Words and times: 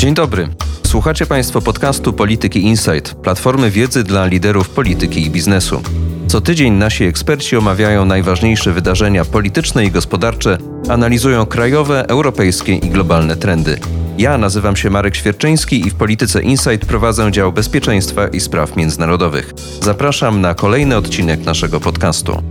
Dzień 0.00 0.14
dobry. 0.14 0.48
Słuchacie 0.86 1.26
Państwo 1.26 1.60
podcastu 1.60 2.12
Polityki 2.12 2.62
Insight, 2.62 3.14
platformy 3.14 3.70
wiedzy 3.70 4.04
dla 4.04 4.26
liderów 4.26 4.70
polityki 4.70 5.26
i 5.26 5.30
biznesu. 5.30 5.82
Co 6.26 6.40
tydzień 6.40 6.72
nasi 6.72 7.04
eksperci 7.04 7.56
omawiają 7.56 8.04
najważniejsze 8.04 8.72
wydarzenia 8.72 9.24
polityczne 9.24 9.84
i 9.84 9.90
gospodarcze, 9.90 10.58
analizują 10.88 11.46
krajowe, 11.46 12.08
europejskie 12.08 12.74
i 12.74 12.90
globalne 12.90 13.36
trendy. 13.36 13.78
Ja 14.18 14.38
nazywam 14.38 14.76
się 14.76 14.90
Marek 14.90 15.16
Świerczyński 15.16 15.86
i 15.86 15.90
w 15.90 15.94
Polityce 15.94 16.42
Insight 16.42 16.86
prowadzę 16.86 17.32
dział 17.32 17.52
bezpieczeństwa 17.52 18.28
i 18.28 18.40
spraw 18.40 18.76
międzynarodowych. 18.76 19.54
Zapraszam 19.82 20.40
na 20.40 20.54
kolejny 20.54 20.96
odcinek 20.96 21.44
naszego 21.44 21.80
podcastu. 21.80 22.42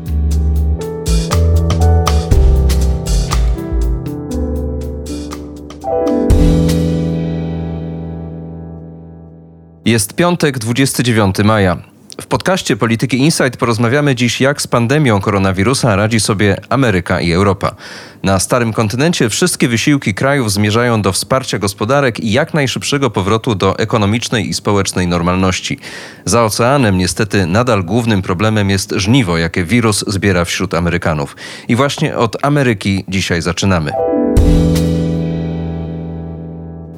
Jest 9.89 10.13
piątek, 10.13 10.59
29 10.59 11.35
maja. 11.43 11.77
W 12.21 12.27
podcaście 12.27 12.77
Polityki 12.77 13.17
Insight 13.17 13.57
porozmawiamy 13.57 14.15
dziś, 14.15 14.41
jak 14.41 14.61
z 14.61 14.67
pandemią 14.67 15.21
koronawirusa 15.21 15.95
radzi 15.95 16.19
sobie 16.19 16.57
Ameryka 16.69 17.21
i 17.21 17.31
Europa. 17.31 17.75
Na 18.23 18.39
starym 18.39 18.73
kontynencie 18.73 19.29
wszystkie 19.29 19.67
wysiłki 19.67 20.13
krajów 20.13 20.51
zmierzają 20.51 21.01
do 21.01 21.11
wsparcia 21.11 21.59
gospodarek 21.59 22.19
i 22.19 22.31
jak 22.31 22.53
najszybszego 22.53 23.09
powrotu 23.09 23.55
do 23.55 23.79
ekonomicznej 23.79 24.49
i 24.49 24.53
społecznej 24.53 25.07
normalności. 25.07 25.79
Za 26.25 26.43
oceanem 26.43 26.97
niestety 26.97 27.45
nadal 27.45 27.83
głównym 27.83 28.21
problemem 28.21 28.69
jest 28.69 28.93
żniwo, 28.95 29.37
jakie 29.37 29.63
wirus 29.63 30.03
zbiera 30.07 30.45
wśród 30.45 30.73
Amerykanów. 30.73 31.35
I 31.67 31.75
właśnie 31.75 32.17
od 32.17 32.45
Ameryki 32.45 33.05
dzisiaj 33.07 33.41
zaczynamy. 33.41 33.91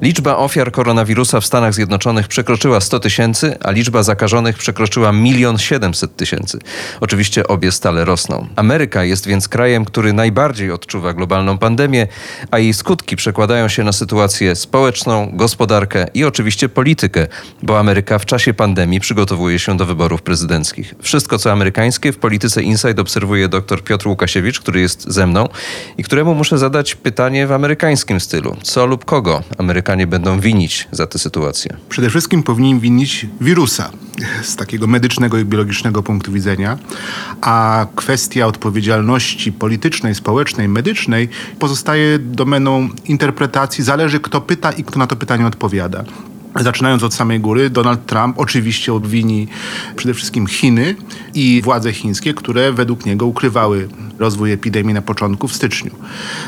Liczba 0.02 0.36
ofiar 0.36 0.72
koronawirusa 0.72 1.40
w 1.40 1.46
Stanach 1.46 1.74
Zjednoczonych 1.74 2.28
przekroczyła 2.28 2.80
100 2.80 3.00
tysięcy, 3.00 3.56
a 3.60 3.70
liczba 3.70 4.02
zakażonych 4.02 4.58
przekroczyła 4.58 5.12
1 5.24 5.58
700 5.58 6.16
tysięcy. 6.16 6.58
Oczywiście 7.00 7.46
obie 7.48 7.72
stale 7.72 8.04
rosną. 8.04 8.46
Ameryka 8.56 9.04
jest 9.04 9.26
więc 9.26 9.48
krajem, 9.48 9.84
który 9.84 10.12
najbardziej 10.12 10.70
odczuwa 10.70 11.12
globalną 11.12 11.58
pandemię, 11.58 12.06
a 12.50 12.58
jej 12.58 12.74
skutki 12.74 13.16
przekładają 13.16 13.68
się 13.68 13.84
na 13.84 13.92
sytuację 13.92 14.56
społeczną, 14.56 15.30
gospodarkę 15.32 16.06
i 16.14 16.24
oczywiście 16.24 16.68
politykę, 16.68 17.26
bo 17.62 17.78
Ameryka 17.78 18.18
w 18.18 18.26
czasie 18.26 18.54
pandemii 18.54 19.00
przygotowuje 19.00 19.58
się 19.58 19.76
do 19.76 19.86
wyborów 19.86 20.22
prezydenckich. 20.22 20.94
Wszystko, 21.02 21.38
co 21.38 21.52
amerykańskie 21.52 22.12
w 22.12 22.18
polityce 22.18 22.62
Inside 22.62 23.02
obserwuje 23.02 23.48
dr 23.48 23.84
Piotr 23.84 24.08
Łukasiewicz, 24.08 24.60
który 24.60 24.80
jest 24.80 25.10
ze 25.10 25.26
mną 25.26 25.48
i 25.98 26.04
któremu 26.04 26.34
muszę 26.34 26.58
zadać 26.58 26.94
pytanie 26.94 27.46
w 27.46 27.52
amerykańskim 27.52 28.20
stylu. 28.20 28.56
Co 28.62 28.86
lub 28.86 29.04
kogo 29.04 29.42
Ameryka 29.58 29.91
Amerykanie 29.92 30.06
będą 30.06 30.40
winić 30.40 30.88
za 30.92 31.06
tę 31.06 31.18
sytuację? 31.18 31.76
Przede 31.88 32.10
wszystkim 32.10 32.42
powinni 32.42 32.80
winić 32.80 33.26
wirusa 33.40 33.90
z 34.42 34.56
takiego 34.56 34.86
medycznego 34.86 35.38
i 35.38 35.44
biologicznego 35.44 36.02
punktu 36.02 36.32
widzenia, 36.32 36.78
a 37.40 37.86
kwestia 37.96 38.46
odpowiedzialności 38.46 39.52
politycznej, 39.52 40.14
społecznej, 40.14 40.68
medycznej 40.68 41.28
pozostaje 41.58 42.18
domeną 42.18 42.88
interpretacji. 43.04 43.84
Zależy 43.84 44.20
kto 44.20 44.40
pyta 44.40 44.72
i 44.72 44.84
kto 44.84 44.98
na 44.98 45.06
to 45.06 45.16
pytanie 45.16 45.46
odpowiada. 45.46 46.04
Zaczynając 46.60 47.02
od 47.02 47.14
samej 47.14 47.40
góry, 47.40 47.70
Donald 47.70 48.06
Trump 48.06 48.38
oczywiście 48.38 48.92
obwini 48.92 49.48
przede 49.96 50.14
wszystkim 50.14 50.46
Chiny 50.46 50.96
i 51.34 51.60
władze 51.64 51.92
chińskie, 51.92 52.34
które 52.34 52.72
według 52.72 53.06
niego 53.06 53.26
ukrywały 53.26 53.88
rozwój 54.18 54.52
epidemii 54.52 54.94
na 54.94 55.02
początku 55.02 55.48
w 55.48 55.52
styczniu. 55.52 55.90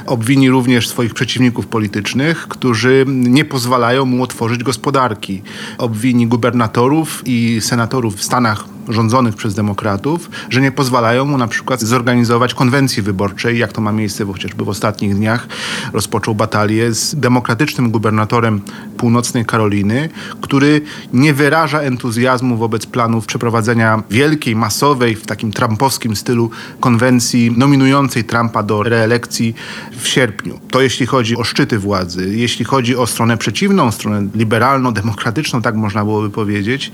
Obwini 0.07 0.51
również 0.51 0.89
swoich 0.89 1.15
przeciwników 1.15 1.67
politycznych, 1.67 2.49
którzy 2.49 3.05
nie 3.09 3.45
pozwalają 3.45 4.05
mu 4.05 4.23
otworzyć 4.23 4.63
gospodarki. 4.63 5.43
Obwini 5.79 6.27
gubernatorów 6.27 7.23
i 7.27 7.61
senatorów 7.61 8.17
w 8.17 8.23
Stanach 8.23 8.74
rządzonych 8.89 9.35
przez 9.35 9.55
demokratów, 9.55 10.31
że 10.51 10.61
nie 10.61 10.73
pozwalają 10.73 11.25
mu 11.25 11.39
na 11.39 11.49
przykład 11.49 11.81
zorganizować 11.81 12.55
konwencji 12.55 13.03
wyborczej, 13.03 13.59
jak 13.59 13.73
to 13.73 13.81
ma 13.81 13.93
miejsce 13.93 14.27
chociażby 14.27 14.65
w 14.65 14.69
ostatnich 14.69 15.15
dniach. 15.15 15.49
Rozpoczął 15.93 16.35
batalię 16.35 16.95
z 16.95 17.15
demokratycznym 17.15 17.91
gubernatorem 17.91 18.61
północnej 18.97 19.45
Karoliny, 19.45 20.09
który 20.41 20.81
nie 21.13 21.35
wyraża 21.35 21.81
entuzjazmu 21.81 22.57
wobec 22.57 22.87
planów 22.87 23.27
przeprowadzenia 23.27 24.03
wielkiej, 24.11 24.57
masowej, 24.57 25.15
w 25.15 25.27
takim 25.27 25.53
trumpowskim 25.53 26.17
stylu 26.17 26.51
konwencji 26.81 27.55
nominującej 27.57 28.25
Trumpa 28.25 28.63
do 28.63 28.83
reelekcji 28.83 29.55
w 29.99 30.09
sierpniu. 30.09 30.61
To 30.71 30.81
jeśli 30.81 31.07
chodzi 31.07 31.37
o 31.37 31.45
szczyty 31.45 31.79
władzy. 31.79 32.37
Jeśli 32.37 32.65
chodzi 32.65 32.97
o 32.97 33.07
stronę 33.07 33.37
przeciwną, 33.37 33.91
stronę 33.91 34.29
liberalno-demokratyczną, 34.35 35.63
tak 35.63 35.75
można 35.75 36.05
byłoby 36.05 36.31
powiedzieć, 36.31 36.93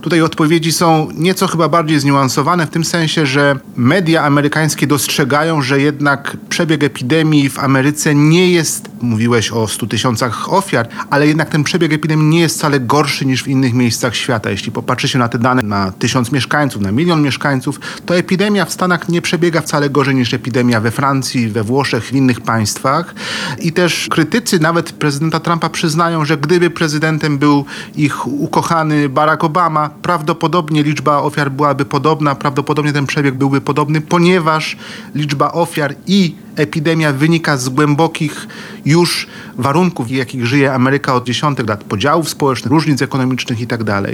tutaj 0.00 0.20
odpowiedzi 0.20 0.72
są 0.72 1.08
nie 1.14 1.31
nieco 1.32 1.46
chyba 1.46 1.68
bardziej 1.68 2.00
zniuansowane 2.00 2.66
w 2.66 2.70
tym 2.70 2.84
sensie, 2.84 3.26
że 3.26 3.58
media 3.76 4.24
amerykańskie 4.24 4.86
dostrzegają, 4.86 5.62
że 5.62 5.80
jednak 5.80 6.36
przebieg 6.48 6.84
epidemii 6.84 7.50
w 7.50 7.58
Ameryce 7.58 8.14
nie 8.14 8.52
jest, 8.52 8.88
mówiłeś 9.00 9.50
o 9.50 9.68
100 9.68 9.86
tysiącach 9.86 10.52
ofiar, 10.52 10.88
ale 11.10 11.26
jednak 11.26 11.48
ten 11.48 11.64
przebieg 11.64 11.92
epidemii 11.92 12.26
nie 12.26 12.40
jest 12.40 12.56
wcale 12.58 12.80
gorszy 12.80 13.26
niż 13.26 13.42
w 13.42 13.48
innych 13.48 13.74
miejscach 13.74 14.16
świata. 14.16 14.50
Jeśli 14.50 14.72
popatrzy 14.72 15.08
się 15.08 15.18
na 15.18 15.28
te 15.28 15.38
dane 15.38 15.62
na 15.62 15.92
tysiąc 15.92 16.32
mieszkańców, 16.32 16.82
na 16.82 16.92
milion 16.92 17.22
mieszkańców, 17.22 17.80
to 18.06 18.16
epidemia 18.16 18.64
w 18.64 18.72
Stanach 18.72 19.08
nie 19.08 19.22
przebiega 19.22 19.60
wcale 19.60 19.90
gorzej 19.90 20.14
niż 20.14 20.34
epidemia 20.34 20.80
we 20.80 20.90
Francji, 20.90 21.48
we 21.48 21.62
Włoszech, 21.62 22.04
w 22.04 22.12
innych 22.12 22.40
państwach. 22.40 23.14
I 23.58 23.72
też 23.72 24.08
krytycy 24.10 24.58
nawet 24.58 24.92
prezydenta 24.92 25.40
Trumpa 25.40 25.68
przyznają, 25.68 26.24
że 26.24 26.36
gdyby 26.36 26.70
prezydentem 26.70 27.38
był 27.38 27.64
ich 27.96 28.26
ukochany 28.26 29.08
Barack 29.08 29.44
Obama, 29.44 29.90
prawdopodobnie 30.02 30.82
liczba 30.82 31.21
ofiar 31.22 31.50
byłaby 31.50 31.84
podobna, 31.84 32.34
prawdopodobnie 32.34 32.92
ten 32.92 33.06
przebieg 33.06 33.34
byłby 33.34 33.60
podobny, 33.60 34.00
ponieważ 34.00 34.76
liczba 35.14 35.52
ofiar 35.52 35.94
i 36.06 36.34
epidemia 36.56 37.12
wynika 37.12 37.56
z 37.56 37.68
głębokich 37.68 38.46
już 38.84 39.26
warunków, 39.58 40.06
w 40.06 40.10
jakich 40.10 40.46
żyje 40.46 40.74
Ameryka 40.74 41.14
od 41.14 41.26
dziesiątek 41.26 41.68
lat, 41.68 41.84
podziałów 41.84 42.28
społecznych, 42.28 42.72
różnic 42.72 43.02
ekonomicznych 43.02 43.60
itd. 43.60 43.84
Tak 43.84 44.10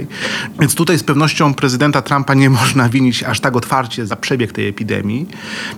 Więc 0.59 0.75
tutaj 0.75 0.97
z 0.97 1.03
pewnością 1.03 1.53
prezydenta 1.53 2.01
Trumpa 2.01 2.33
nie 2.33 2.49
można 2.59 2.89
winić 2.89 3.23
aż 3.23 3.39
tak 3.39 3.55
otwarcie 3.55 4.05
za 4.05 4.15
przebieg 4.15 4.51
tej 4.51 4.67
epidemii. 4.67 5.27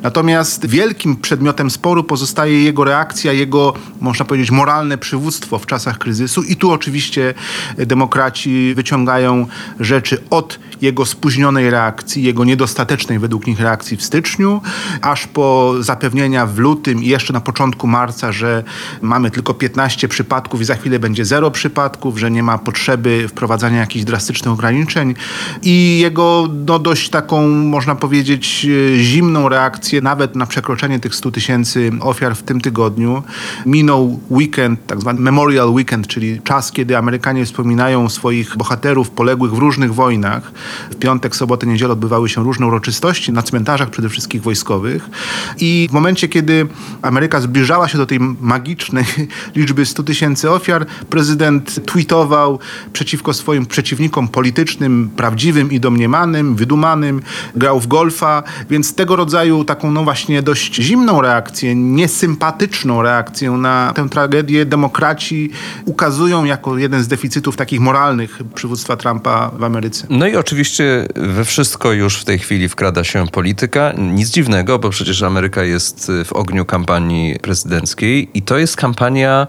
Natomiast 0.02 0.66
wielkim 0.66 1.16
przedmiotem 1.16 1.72
sporu 1.72 2.04
pozostaje 2.04 2.64
jego 2.64 2.84
reakcja, 2.84 3.34
jego, 3.34 3.74
można 4.02 4.26
powiedzieć, 4.26 4.52
moralne 4.52 4.98
przywództwo 4.98 5.60
w 5.60 5.66
czasach 5.66 5.98
kryzysu 5.98 6.44
i 6.44 6.56
tu 6.56 6.72
oczywiście 6.72 7.34
demokraci 7.78 8.74
wyciągają 8.76 9.48
rzeczy 9.80 10.24
od 10.30 10.60
jego 10.82 11.06
spóźnionej 11.06 11.70
reakcji, 11.70 12.24
jego 12.24 12.46
niedostatecznej 12.46 13.20
według 13.20 13.48
nich 13.48 13.60
reakcji 13.60 13.98
w 13.98 14.04
styczniu, 14.04 14.62
aż 15.02 15.28
po 15.28 15.74
zapewnienia 15.80 16.48
w 16.52 16.58
lutym 16.60 17.04
i 17.04 17.08
jeszcze 17.08 17.34
na 17.34 17.42
początku 17.42 17.88
marca, 17.88 18.32
że 18.32 18.64
mamy 19.02 19.32
tylko 19.32 19.54
15 19.54 20.08
przypadków 20.08 20.62
i 20.62 20.66
za 20.66 20.76
chwilę 20.76 21.00
będzie 21.00 21.26
zero 21.26 21.52
przypadków, 21.52 22.20
że 22.20 22.32
nie 22.32 22.44
ma 22.44 22.58
potrzeby 22.58 23.28
wprowadzania 23.28 23.80
jakichś 23.80 24.06
drastycznych 24.06 24.54
ograniczeń 24.54 25.16
i 25.64 26.00
jego 26.00 26.48
no, 26.68 26.80
dość 26.80 27.10
taką, 27.10 27.48
można 27.48 27.96
powiedzieć, 27.96 28.68
zimną 28.98 29.50
reakcję 29.50 30.02
nawet 30.02 30.36
na 30.36 30.46
przekroczenie 30.46 31.00
tych 31.00 31.16
100 31.16 31.32
tysięcy 31.32 31.92
ofiar 32.00 32.36
w 32.36 32.44
tym 32.44 32.62
tygodniu. 32.62 33.24
Minął 33.66 34.20
weekend, 34.32 34.88
tak 34.88 35.02
zwany 35.02 35.20
Memorial 35.20 35.70
Weekend, 35.70 36.08
czyli 36.08 36.42
czas, 36.42 36.72
kiedy 36.72 36.98
Amerykanie 36.98 37.46
wspominają 37.46 38.10
swoich 38.10 38.58
bohaterów 38.58 39.10
poległych 39.10 39.52
w 39.52 39.58
różnych 39.58 39.94
wojnach. 39.94 40.52
W 40.92 40.96
piątek, 40.96 41.36
sobotę, 41.36 41.68
niedzielę 41.68 41.94
odbywały 41.94 42.30
się 42.30 42.44
różne 42.44 42.68
uroczystości 42.68 43.32
na 43.32 43.42
cmentarzach 43.44 43.90
przede 43.90 44.10
wszystkim 44.10 44.42
wojskowych 44.42 45.10
i 45.58 45.88
w 45.90 45.94
momencie, 45.94 46.28
kiedy 46.28 46.41
kiedy 46.42 46.68
Ameryka 47.02 47.42
zbliżała 47.42 47.88
się 47.88 47.98
do 47.98 48.06
tej 48.06 48.20
magicznej 48.42 49.06
liczby 49.56 49.86
100 49.86 50.04
tysięcy 50.04 50.52
ofiar, 50.52 50.86
prezydent 51.10 51.86
tweetował 51.86 52.60
przeciwko 52.94 53.34
swoim 53.34 53.66
przeciwnikom 53.66 54.28
politycznym, 54.28 55.10
prawdziwym 55.16 55.72
i 55.72 55.80
domniemanym, 55.80 56.56
wydumanym, 56.56 57.22
grał 57.56 57.80
w 57.80 57.88
golfa, 57.88 58.44
więc 58.70 58.96
tego 58.96 59.16
rodzaju 59.16 59.64
taką 59.64 59.92
no 59.92 60.04
właśnie 60.04 60.42
dość 60.42 60.76
zimną 60.76 61.22
reakcję, 61.22 61.76
niesympatyczną 61.76 63.02
reakcję 63.02 63.52
na 63.52 63.94
tę 63.96 64.10
tragedię 64.10 64.66
demokraci 64.66 65.50
ukazują 65.86 66.46
jako 66.46 66.78
jeden 66.78 67.04
z 67.04 67.08
deficytów 67.08 67.58
takich 67.58 67.80
moralnych 67.80 68.40
przywództwa 68.56 68.98
Trumpa 68.98 69.52
w 69.60 69.64
Ameryce. 69.64 70.08
No 70.10 70.28
i 70.28 70.36
oczywiście 70.36 71.08
we 71.16 71.46
wszystko 71.46 71.92
już 71.92 72.22
w 72.22 72.26
tej 72.26 72.40
chwili 72.40 72.70
wkrada 72.70 73.04
się 73.04 73.28
polityka. 73.28 73.94
Nic 73.98 74.30
dziwnego, 74.30 74.80
bo 74.80 74.90
przecież 74.90 75.24
Ameryka 75.24 75.64
jest 75.64 76.12
w 76.26 76.31
ogniu 76.34 76.66
kampanii 76.66 77.40
prezydenckiej 77.40 78.30
i 78.34 78.42
to 78.42 78.58
jest 78.58 78.76
kampania, 78.76 79.48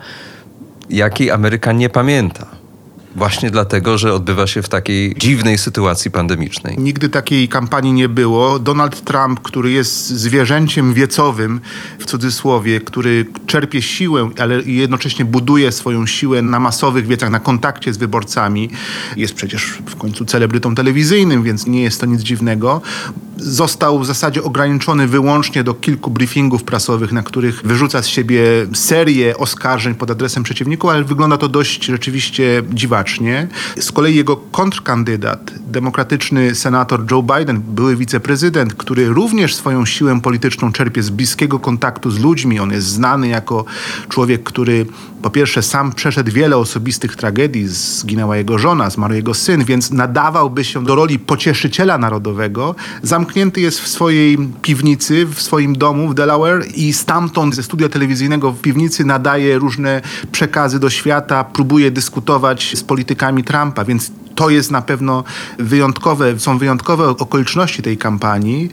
jakiej 0.91 1.31
Ameryka 1.31 1.73
nie 1.73 1.91
pamięta. 1.91 2.62
Właśnie 3.17 3.51
dlatego, 3.51 3.99
że 3.99 4.15
odbywa 4.15 4.47
się 4.47 4.63
w 4.63 4.69
takiej 4.69 5.15
dziwnej 5.19 5.59
sytuacji 5.59 6.11
pandemicznej. 6.11 6.79
Nigdy 6.79 7.09
takiej 7.09 7.49
kampanii 7.49 7.93
nie 7.93 8.09
było. 8.09 8.59
Donald 8.59 9.05
Trump, 9.05 9.41
który 9.41 9.71
jest 9.71 10.09
zwierzęciem 10.09 10.95
wiecowym, 10.95 11.61
w 11.99 12.07
cudzysłowie, 12.07 12.81
który 12.81 13.27
czerpie 13.47 13.83
siłę, 13.83 14.31
ale 14.39 14.63
jednocześnie 14.63 15.25
buduje 15.25 15.73
swoją 15.73 16.07
siłę 16.07 16.43
na 16.43 16.61
masowych 16.61 17.07
wiecach, 17.07 17.31
na 17.31 17.41
kontakcie 17.41 17.93
z 17.93 17.97
wyborcami, 17.97 18.71
jest 19.17 19.35
przecież 19.35 19.79
w 19.87 19.97
końcu 19.97 20.25
celebrytą 20.25 20.75
telewizyjnym, 20.75 21.43
więc 21.43 21.67
nie 21.67 21.83
jest 21.83 22.01
to 22.01 22.07
nic 22.07 22.23
dziwnego 22.23 22.83
został 23.37 23.99
w 23.99 24.07
zasadzie 24.07 24.43
ograniczony 24.43 25.07
wyłącznie 25.07 25.65
do 25.65 25.75
kilku 25.75 26.11
briefingów 26.11 26.65
prasowych, 26.65 27.13
na 27.13 27.23
których 27.23 27.63
wyrzuca 27.65 28.03
z 28.03 28.07
siebie 28.07 28.43
serię 28.75 29.37
oskarżeń 29.37 29.95
pod 29.95 30.11
adresem 30.11 30.43
przeciwników, 30.43 30.91
ale 30.91 31.05
wygląda 31.05 31.37
to 31.37 31.49
dość 31.49 31.85
rzeczywiście 31.85 32.63
dziwacznie. 32.73 33.02
Z 33.79 33.93
kolei 33.93 34.15
jego 34.15 34.37
kontrkandydat, 34.37 35.51
demokratyczny 35.67 36.55
senator 36.55 37.05
Joe 37.11 37.23
Biden, 37.23 37.61
były 37.61 37.97
wiceprezydent, 37.97 38.75
który 38.75 39.09
również 39.09 39.55
swoją 39.55 39.87
siłę 39.87 40.21
polityczną 40.21 40.73
czerpie 40.73 41.03
z 41.03 41.11
bliskiego 41.11 41.59
kontaktu 41.59 42.11
z 42.11 42.19
ludźmi. 42.19 42.61
On 42.61 42.71
jest 42.73 42.87
znany 42.87 43.29
jako 43.29 43.65
człowiek, 44.09 44.43
który 44.43 44.87
po 45.23 45.31
pierwsze 45.31 45.63
sam 45.63 45.93
przeszedł 45.93 46.33
wiele 46.33 46.57
osobistych 46.57 47.17
tragedii, 47.17 47.69
zginęła 47.69 48.37
jego 48.37 48.59
żona, 48.59 48.91
zmarł 48.91 49.15
jego 49.15 49.35
syn, 49.35 49.65
więc 49.65 49.91
nadawałby 49.91 50.65
się 50.65 50.85
do 50.85 50.95
roli 50.95 51.19
pocieszyciela 51.19 51.99
narodowego. 51.99 52.75
Zamknięty 53.03 53.61
jest 53.61 53.81
w 53.81 53.89
swojej 53.89 54.39
piwnicy, 54.63 55.27
w 55.27 55.43
swoim 55.43 55.77
domu 55.77 56.09
w 56.09 56.15
Delaware 56.15 56.65
i 56.75 56.93
stamtąd 56.93 57.55
ze 57.55 57.63
studia 57.63 57.89
telewizyjnego 57.89 58.53
w 58.53 58.61
piwnicy 58.61 59.05
nadaje 59.05 59.59
różne 59.59 60.01
przekazy 60.33 60.79
do 60.79 60.91
świata, 60.91 61.45
próbuje 61.45 61.91
dyskutować 61.91 62.73
z 62.77 62.83
politykami 62.93 63.45
Trumpa, 63.45 63.85
więc 63.85 64.13
to 64.35 64.51
jest 64.51 64.71
na 64.71 64.83
pewno 64.83 65.25
wyjątkowe, 65.59 66.41
są 66.41 66.59
wyjątkowe 66.59 67.09
okoliczności 67.09 67.83
tej 67.83 67.99
kampanii. 67.99 68.71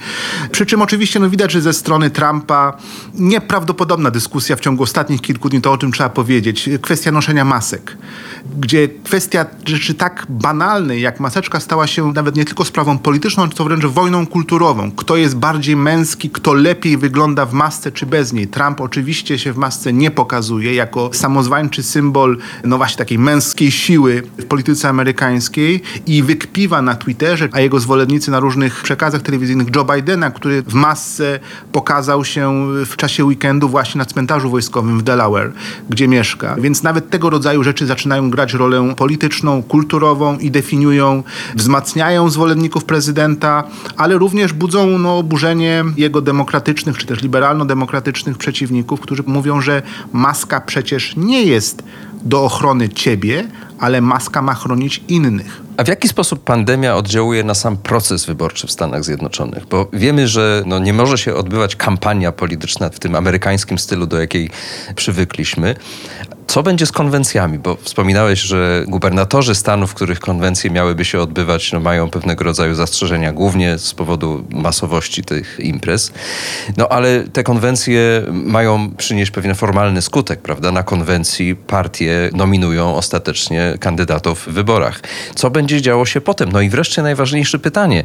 Przy 0.51 0.65
czym 0.65 0.81
oczywiście 0.81 1.19
no 1.19 1.29
widać, 1.29 1.51
że 1.51 1.61
ze 1.61 1.73
strony 1.73 2.09
Trumpa 2.09 2.77
nieprawdopodobna 3.13 4.11
dyskusja 4.11 4.55
w 4.55 4.59
ciągu 4.59 4.83
ostatnich 4.83 5.21
kilku 5.21 5.49
dni, 5.49 5.61
to 5.61 5.71
o 5.71 5.77
czym 5.77 5.91
trzeba 5.91 6.09
powiedzieć. 6.09 6.69
Kwestia 6.81 7.11
noszenia 7.11 7.45
masek, 7.45 7.97
gdzie 8.59 8.87
kwestia 9.03 9.45
rzeczy 9.65 9.93
tak 9.93 10.25
banalnej 10.29 11.01
jak 11.01 11.19
maseczka 11.19 11.59
stała 11.59 11.87
się 11.87 12.11
nawet 12.11 12.35
nie 12.35 12.45
tylko 12.45 12.65
sprawą 12.65 12.97
polityczną, 12.97 13.49
co 13.49 13.63
wręcz 13.63 13.85
wojną 13.85 14.27
kulturową. 14.27 14.91
Kto 14.91 15.17
jest 15.17 15.35
bardziej 15.35 15.75
męski, 15.75 16.29
kto 16.29 16.53
lepiej 16.53 16.97
wygląda 16.97 17.45
w 17.45 17.53
masce 17.53 17.91
czy 17.91 18.05
bez 18.05 18.33
niej. 18.33 18.47
Trump 18.47 18.81
oczywiście 18.81 19.39
się 19.39 19.53
w 19.53 19.57
masce 19.57 19.93
nie 19.93 20.11
pokazuje 20.11 20.73
jako 20.73 21.09
samozwańczy 21.13 21.83
symbol 21.83 22.37
no 22.63 22.77
właśnie 22.77 22.97
takiej 22.97 23.19
męskiej 23.19 23.71
siły 23.71 24.23
w 24.37 24.45
polityce 24.45 24.89
amerykańskiej 24.89 25.48
i 26.07 26.23
wykpiwa 26.23 26.81
na 26.81 26.95
Twitterze, 26.95 27.49
a 27.51 27.59
jego 27.59 27.79
zwolennicy 27.79 28.31
na 28.31 28.39
różnych 28.39 28.81
przekazach 28.83 29.21
telewizyjnych 29.21 29.67
Joe 29.75 29.85
Bidena, 29.85 30.31
który 30.31 30.61
w 30.61 30.73
masce 30.73 31.39
pokazał 31.71 32.25
się 32.25 32.67
w 32.85 32.95
czasie 32.95 33.25
weekendu 33.25 33.69
właśnie 33.69 33.99
na 33.99 34.05
cmentarzu 34.05 34.49
wojskowym 34.49 34.99
w 34.99 35.01
Delaware, 35.03 35.51
gdzie 35.89 36.07
mieszka. 36.07 36.55
Więc 36.55 36.83
nawet 36.83 37.09
tego 37.09 37.29
rodzaju 37.29 37.63
rzeczy 37.63 37.85
zaczynają 37.85 38.29
grać 38.29 38.53
rolę 38.53 38.93
polityczną, 38.97 39.63
kulturową 39.63 40.37
i 40.37 40.51
definiują, 40.51 41.23
wzmacniają 41.55 42.29
zwolenników 42.29 42.85
prezydenta, 42.85 43.63
ale 43.97 44.17
również 44.17 44.53
budzą 44.53 44.99
no, 44.99 45.17
oburzenie 45.17 45.83
jego 45.97 46.21
demokratycznych 46.21 46.97
czy 46.97 47.05
też 47.05 47.21
liberalno-demokratycznych 47.21 48.37
przeciwników, 48.37 48.99
którzy 48.99 49.23
mówią, 49.27 49.61
że 49.61 49.81
maska 50.13 50.61
przecież 50.61 51.15
nie 51.15 51.43
jest 51.43 51.83
do 52.21 52.43
ochrony 52.43 52.89
ciebie, 52.89 53.47
ale 53.79 54.01
maska 54.01 54.41
ma 54.41 54.53
chronić 54.53 55.03
innych. 55.07 55.61
A 55.77 55.83
w 55.83 55.87
jaki 55.87 56.07
sposób 56.07 56.43
pandemia 56.43 56.95
oddziałuje 56.95 57.43
na 57.43 57.53
sam 57.53 57.77
proces 57.77 58.25
wyborczy 58.25 58.67
w 58.67 58.71
Stanach 58.71 59.03
Zjednoczonych? 59.03 59.65
Bo 59.65 59.87
wiemy, 59.93 60.27
że 60.27 60.63
no 60.65 60.79
nie 60.79 60.93
może 60.93 61.17
się 61.17 61.35
odbywać 61.35 61.75
kampania 61.75 62.31
polityczna 62.31 62.89
w 62.89 62.99
tym 62.99 63.15
amerykańskim 63.15 63.77
stylu, 63.77 64.05
do 64.05 64.19
jakiej 64.19 64.49
przywykliśmy. 64.95 65.75
Co 66.49 66.63
będzie 66.63 66.85
z 66.85 66.91
konwencjami? 66.91 67.59
Bo 67.59 67.77
wspominałeś, 67.81 68.39
że 68.39 68.83
gubernatorzy 68.87 69.55
stanów, 69.55 69.91
w 69.91 69.93
których 69.93 70.19
konwencje 70.19 70.71
miałyby 70.71 71.05
się 71.05 71.19
odbywać, 71.19 71.71
no 71.71 71.79
mają 71.79 72.09
pewnego 72.09 72.43
rodzaju 72.43 72.75
zastrzeżenia, 72.75 73.33
głównie 73.33 73.77
z 73.77 73.93
powodu 73.93 74.43
masowości 74.49 75.23
tych 75.23 75.59
imprez. 75.59 76.11
No 76.77 76.87
ale 76.87 77.23
te 77.23 77.43
konwencje 77.43 78.23
mają 78.31 78.91
przynieść 78.97 79.31
pewien 79.31 79.55
formalny 79.55 80.01
skutek, 80.01 80.41
prawda? 80.41 80.71
Na 80.71 80.83
konwencji 80.83 81.55
partie 81.55 82.29
nominują 82.33 82.95
ostatecznie 82.95 83.77
kandydatów 83.79 84.47
w 84.47 84.51
wyborach. 84.51 85.01
Co 85.35 85.49
będzie 85.49 85.81
działo 85.81 86.05
się 86.05 86.21
potem? 86.21 86.51
No 86.51 86.61
i 86.61 86.69
wreszcie 86.69 87.01
najważniejsze 87.01 87.59
pytanie, 87.59 88.03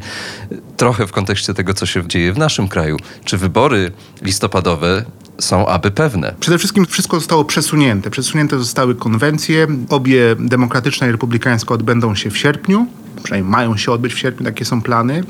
trochę 0.77 1.07
w 1.07 1.11
kontekście 1.11 1.53
tego, 1.53 1.73
co 1.73 1.85
się 1.85 2.07
dzieje 2.07 2.33
w 2.33 2.37
naszym 2.37 2.67
kraju. 2.67 2.97
Czy 3.23 3.37
wybory 3.37 3.91
listopadowe 4.21 5.05
są 5.39 5.67
aby 5.67 5.91
pewne. 5.91 6.33
Przede 6.39 6.57
wszystkim 6.57 6.85
wszystko 6.85 7.17
zostało 7.17 7.45
przesunięte. 7.45 8.09
Przesunięte 8.09 8.59
zostały 8.59 8.95
konwencje. 8.95 9.67
Obie 9.89 10.35
demokratyczna 10.39 11.07
i 11.07 11.11
republikańska 11.11 11.73
odbędą 11.73 12.15
się 12.15 12.29
w 12.29 12.37
sierpniu 12.37 12.87
przynajmniej 13.23 13.51
mają 13.51 13.77
się 13.77 13.91
odbyć 13.91 14.13
w 14.13 14.17
sierpniu, 14.17 14.45
takie 14.45 14.65
są 14.65 14.81
plany. 14.81 15.23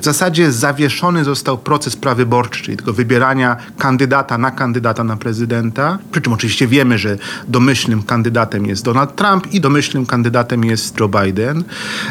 W 0.00 0.04
zasadzie 0.04 0.52
zawieszony 0.52 1.24
został 1.24 1.58
proces 1.58 1.96
prawyborczy, 1.96 2.62
czyli 2.62 2.76
tego 2.76 2.92
wybierania 2.92 3.56
kandydata 3.78 4.38
na 4.38 4.50
kandydata 4.50 5.04
na 5.04 5.16
prezydenta. 5.16 5.98
Przy 6.12 6.20
czym 6.20 6.32
oczywiście 6.32 6.66
wiemy, 6.66 6.98
że 6.98 7.18
domyślnym 7.48 8.02
kandydatem 8.02 8.66
jest 8.66 8.84
Donald 8.84 9.16
Trump 9.16 9.52
i 9.52 9.60
domyślnym 9.60 10.06
kandydatem 10.06 10.64
jest 10.64 11.00
Joe 11.00 11.08
Biden. 11.08 11.64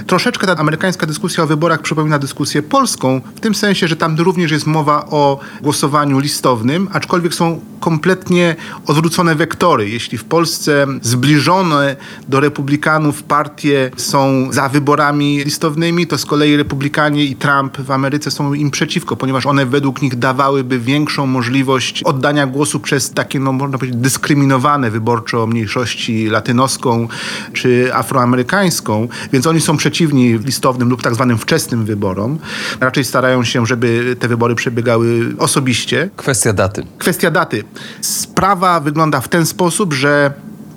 Troszeczkę 0.08 0.48
ta 0.48 0.58
amerykańska 0.58 1.06
dyskusja 1.06 1.44
o 1.44 1.48
wyborach 1.48 1.82
przypomina 1.82 2.20
dyskusję 2.20 2.64
polską, 2.64 3.22
w 3.36 3.40
tym 3.40 3.56
sensie, 3.56 3.88
że 3.88 3.96
tam 3.96 4.16
również 4.20 4.52
jest 4.52 4.68
mowa 4.68 5.06
o 5.06 5.40
głosowaniu 5.62 6.20
listownym, 6.20 6.88
aczkolwiek 6.92 7.34
są 7.34 7.62
kompletnie 7.80 8.56
odwrócone 8.86 9.36
wektory. 9.36 9.90
Jeśli 9.90 10.18
w 10.18 10.24
Polsce 10.24 10.88
zbliżone 11.02 11.96
do 12.28 12.40
republikanów 12.40 13.24
partie 13.24 13.92
są 13.98 14.48
za 14.52 14.70
wyborami 14.70 15.19
listownymi, 15.20 16.08
to 16.08 16.18
z 16.18 16.26
kolei 16.26 16.58
republikanie 16.58 17.26
i 17.26 17.36
Trump 17.36 17.78
w 17.78 17.92
Ameryce 17.92 18.32
są 18.32 18.54
im 18.54 18.72
przeciwko, 18.72 19.16
ponieważ 19.16 19.46
one 19.46 19.66
według 19.66 20.02
nich 20.02 20.16
dawałyby 20.16 20.80
większą 20.80 21.26
możliwość 21.26 22.04
oddania 22.04 22.48
głosu 22.48 22.80
przez 22.80 23.12
takie, 23.12 23.40
no 23.40 23.54
można 23.54 23.78
powiedzieć, 23.78 24.02
dyskryminowane 24.02 24.92
wyborczo 24.92 25.48
mniejszości 25.48 26.28
latynoską 26.28 27.08
czy 27.54 27.96
afroamerykańską, 27.96 29.08
więc 29.34 29.48
oni 29.48 29.62
są 29.62 29.78
przeciwni 29.78 30.40
listownym 30.40 30.90
lub 30.90 31.02
tak 31.02 31.16
zwanym 31.16 31.38
wczesnym 31.38 31.86
wyborom. 31.86 32.40
Raczej 32.80 33.04
starają 33.06 33.44
się, 33.44 33.66
żeby 33.66 34.16
te 34.20 34.28
wybory 34.28 34.56
przebiegały 34.56 35.34
osobiście. 35.38 36.10
Kwestia 36.16 36.54
daty. 36.54 36.86
Kwestia 36.98 37.32
daty. 37.32 37.64
Sprawa 38.02 38.80
wygląda 38.80 39.22
w 39.22 39.28
ten 39.28 39.46
sposób, 39.46 39.94
że 39.94 40.34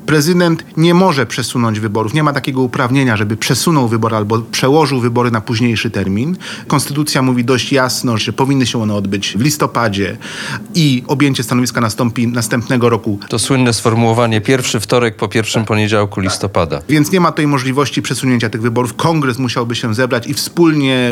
prezydent 0.06 0.64
nie 0.76 0.94
może 0.94 1.26
przesunąć 1.26 1.80
wyborów. 1.80 2.14
Nie 2.14 2.23
ma 2.23 2.32
takiego 2.32 2.62
uprawnienia, 2.62 3.16
żeby 3.16 3.37
przesunął 3.37 3.88
wybory 3.88 4.16
albo 4.16 4.38
przełożył 4.38 5.00
wybory 5.00 5.30
na 5.30 5.40
późniejszy 5.40 5.90
termin. 5.90 6.37
Konstytucja 6.66 7.23
mówi 7.23 7.44
dość 7.44 7.73
jasno, 7.73 8.18
że 8.18 8.32
powinny 8.32 8.66
się 8.66 8.82
one 8.82 8.94
odbyć 8.94 9.35
w 9.37 9.40
listopadzie 9.40 10.16
i 10.75 11.02
objęcie 11.06 11.42
stanowiska 11.42 11.80
nastąpi 11.80 12.28
następnego 12.28 12.88
roku. 12.88 13.18
To 13.28 13.38
słynne 13.38 13.73
sformułowanie 13.73 14.40
pierwszy 14.40 14.80
wtorek 14.80 15.16
po 15.16 15.28
pierwszym 15.28 15.64
poniedziałku 15.64 16.21
listopada. 16.21 16.82
Więc 16.88 17.12
nie 17.12 17.21
ma 17.21 17.32
tej 17.32 17.47
możliwości 17.47 18.02
przesunięcia 18.02 18.50
tych 18.50 18.62
wyborów. 18.62 18.94
Kongres 18.94 19.38
musiałby 19.38 19.75
się 19.75 19.94
zebrać 19.94 20.26
i 20.26 20.35
wspólnie 20.35 21.11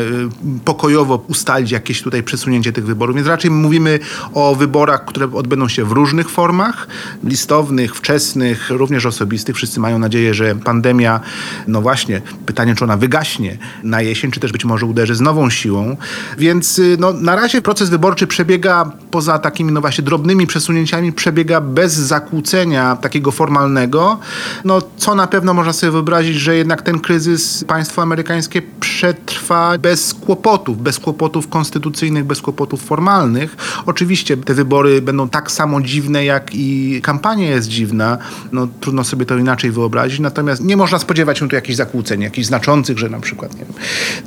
y, 0.55 0.59
pokojowo 0.65 1.25
ustalić 1.27 1.71
jakieś 1.71 2.01
tutaj 2.01 2.23
przesunięcie 2.23 2.73
tych 2.73 2.85
wyborów. 2.85 3.15
Więc 3.15 3.27
raczej 3.27 3.51
mówimy 3.51 3.99
o 4.33 4.55
wyborach, 4.55 5.05
które 5.05 5.33
odbędą 5.33 5.67
się 5.67 5.85
w 5.85 5.91
różnych 5.91 6.29
formach, 6.29 6.87
listownych, 7.23 7.95
wczesnych, 7.95 8.69
również 8.81 9.05
osobistych. 9.05 9.55
Wszyscy 9.55 9.79
mają 9.79 9.99
nadzieję, 9.99 10.33
że 10.33 10.55
pandemia, 10.55 11.19
no 11.67 11.81
właśnie, 11.81 12.21
pytanie, 12.45 12.75
czy 12.75 12.83
ona 12.83 12.97
wygaśnie 12.97 13.57
na 13.83 14.01
jesień, 14.01 14.31
czy 14.31 14.39
też 14.39 14.51
być 14.51 14.65
może 14.65 14.85
uderzy 14.85 15.15
z 15.15 15.21
nową 15.21 15.49
siłą. 15.49 15.97
Więc 16.37 16.79
y, 16.79 16.97
no, 16.99 17.13
na 17.13 17.35
razie 17.35 17.61
proces 17.61 17.89
wyborczy 17.89 18.27
przebiega 18.27 18.91
poza 19.11 19.39
takimi, 19.39 19.71
no 19.71 19.81
właśnie, 19.81 20.03
drobnymi 20.03 20.47
przesunięciami, 20.47 21.13
przebiega 21.13 21.61
bez 21.61 21.93
zakłócenia 21.93 22.95
takiego 22.95 23.31
formalnego. 23.31 24.19
No, 24.65 24.81
co 24.97 25.15
na 25.15 25.27
pewno 25.27 25.53
można 25.53 25.73
sobie 25.73 25.91
wyobrazić, 25.91 26.35
że 26.35 26.55
jednak 26.55 26.81
ten 26.81 26.99
kryzys 26.99 27.63
państwo 27.63 28.01
amerykańskie 28.01 28.61
przetrwa 28.79 29.77
bez 29.77 30.13
kłopotów, 30.13 30.81
bez 30.81 30.99
kłopotów 30.99 31.47
konstytucyjnych, 31.47 32.25
bez 32.25 32.41
kłopotów 32.41 32.81
formalnych. 32.81 33.55
Oczywiście 33.85 34.37
te 34.37 34.53
wybory 34.53 35.01
będą 35.01 35.29
tak 35.29 35.51
samo 35.51 35.81
dziwne, 35.81 36.25
jak 36.25 36.55
i 36.55 36.99
kampania 37.03 37.49
jest 37.49 37.67
dziwna. 37.67 38.17
No, 38.51 38.67
trudno 38.79 39.03
sobie 39.03 39.25
to 39.25 39.37
inaczej 39.37 39.71
wyobrazić. 39.71 40.19
Natomiast 40.19 40.63
nie 40.63 40.77
można 40.77 40.99
spodziewać 40.99 41.39
się 41.39 41.49
tu 41.49 41.55
jakichś 41.55 41.77
zakłóceń, 41.77 42.21
jakichś 42.21 42.47
znaczących, 42.47 42.97
że 42.97 43.09
na 43.09 43.19
przykład 43.19 43.55
wiem, 43.55 43.67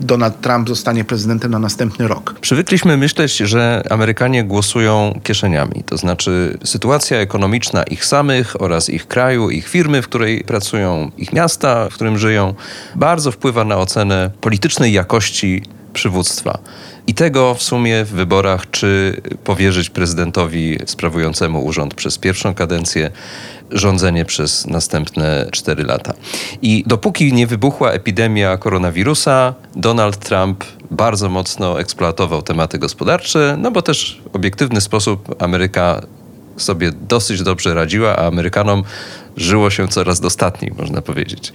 Donald 0.01 0.41
Trump 0.41 0.69
zostanie 0.69 1.05
prezydentem 1.05 1.51
na 1.51 1.59
następny 1.59 2.09
rok. 2.09 2.35
Przywykliśmy 2.41 2.97
myśleć, 2.97 3.37
że 3.37 3.83
Amerykanie 3.91 4.45
głosują 4.45 5.21
kieszeniami. 5.23 5.83
To 5.87 5.97
znaczy 5.97 6.59
sytuacja 6.65 7.19
ekonomiczna 7.19 7.83
ich 7.83 8.05
samych 8.05 8.63
oraz 8.63 8.91
ich 8.91 9.09
kraju, 9.09 9.51
ich 9.51 9.69
firmy, 9.69 10.03
w 10.03 10.09
której 10.09 10.45
pracują, 10.45 11.11
ich 11.19 11.33
miasta, 11.33 11.89
w 11.91 11.95
którym 11.95 12.19
żyją, 12.19 12.55
bardzo 12.95 13.33
wpływa 13.33 13.65
na 13.65 13.77
ocenę 13.77 14.31
politycznej 14.41 14.93
jakości 14.93 15.63
przywództwa. 15.93 16.59
I 17.07 17.15
tego 17.15 17.55
w 17.55 17.63
sumie 17.63 18.05
w 18.05 18.11
wyborach, 18.11 18.71
czy 18.71 19.21
powierzyć 19.45 19.91
prezydentowi 19.91 20.79
sprawującemu 20.87 21.65
urząd 21.65 21.95
przez 21.95 22.19
pierwszą 22.19 22.55
kadencję, 22.55 23.11
rządzenie 23.71 24.25
przez 24.25 24.67
następne 24.67 25.47
cztery 25.53 25.85
lata. 25.85 26.15
I 26.63 26.85
dopóki 26.87 27.33
nie 27.33 27.47
wybuchła 27.47 27.93
epidemia 27.93 28.57
koronawirusa, 28.57 29.55
Donald 29.77 30.19
Trump 30.19 30.65
bardzo 30.91 31.29
mocno 31.29 31.81
eksploatował 31.81 32.43
tematy 32.43 32.79
gospodarcze, 32.79 33.57
no 33.61 33.71
bo 33.71 33.83
też 33.83 34.21
w 34.33 34.37
obiektywny 34.37 34.81
sposób 34.81 35.43
Ameryka 35.43 36.01
sobie 36.57 36.93
dosyć 36.93 37.43
dobrze 37.43 37.75
radziła, 37.75 38.17
a 38.17 38.27
Amerykanom 38.27 38.85
żyło 39.37 39.71
się 39.71 39.89
coraz 39.89 40.21
dostatniej, 40.21 40.73
można 40.79 41.03
powiedzieć. 41.03 41.53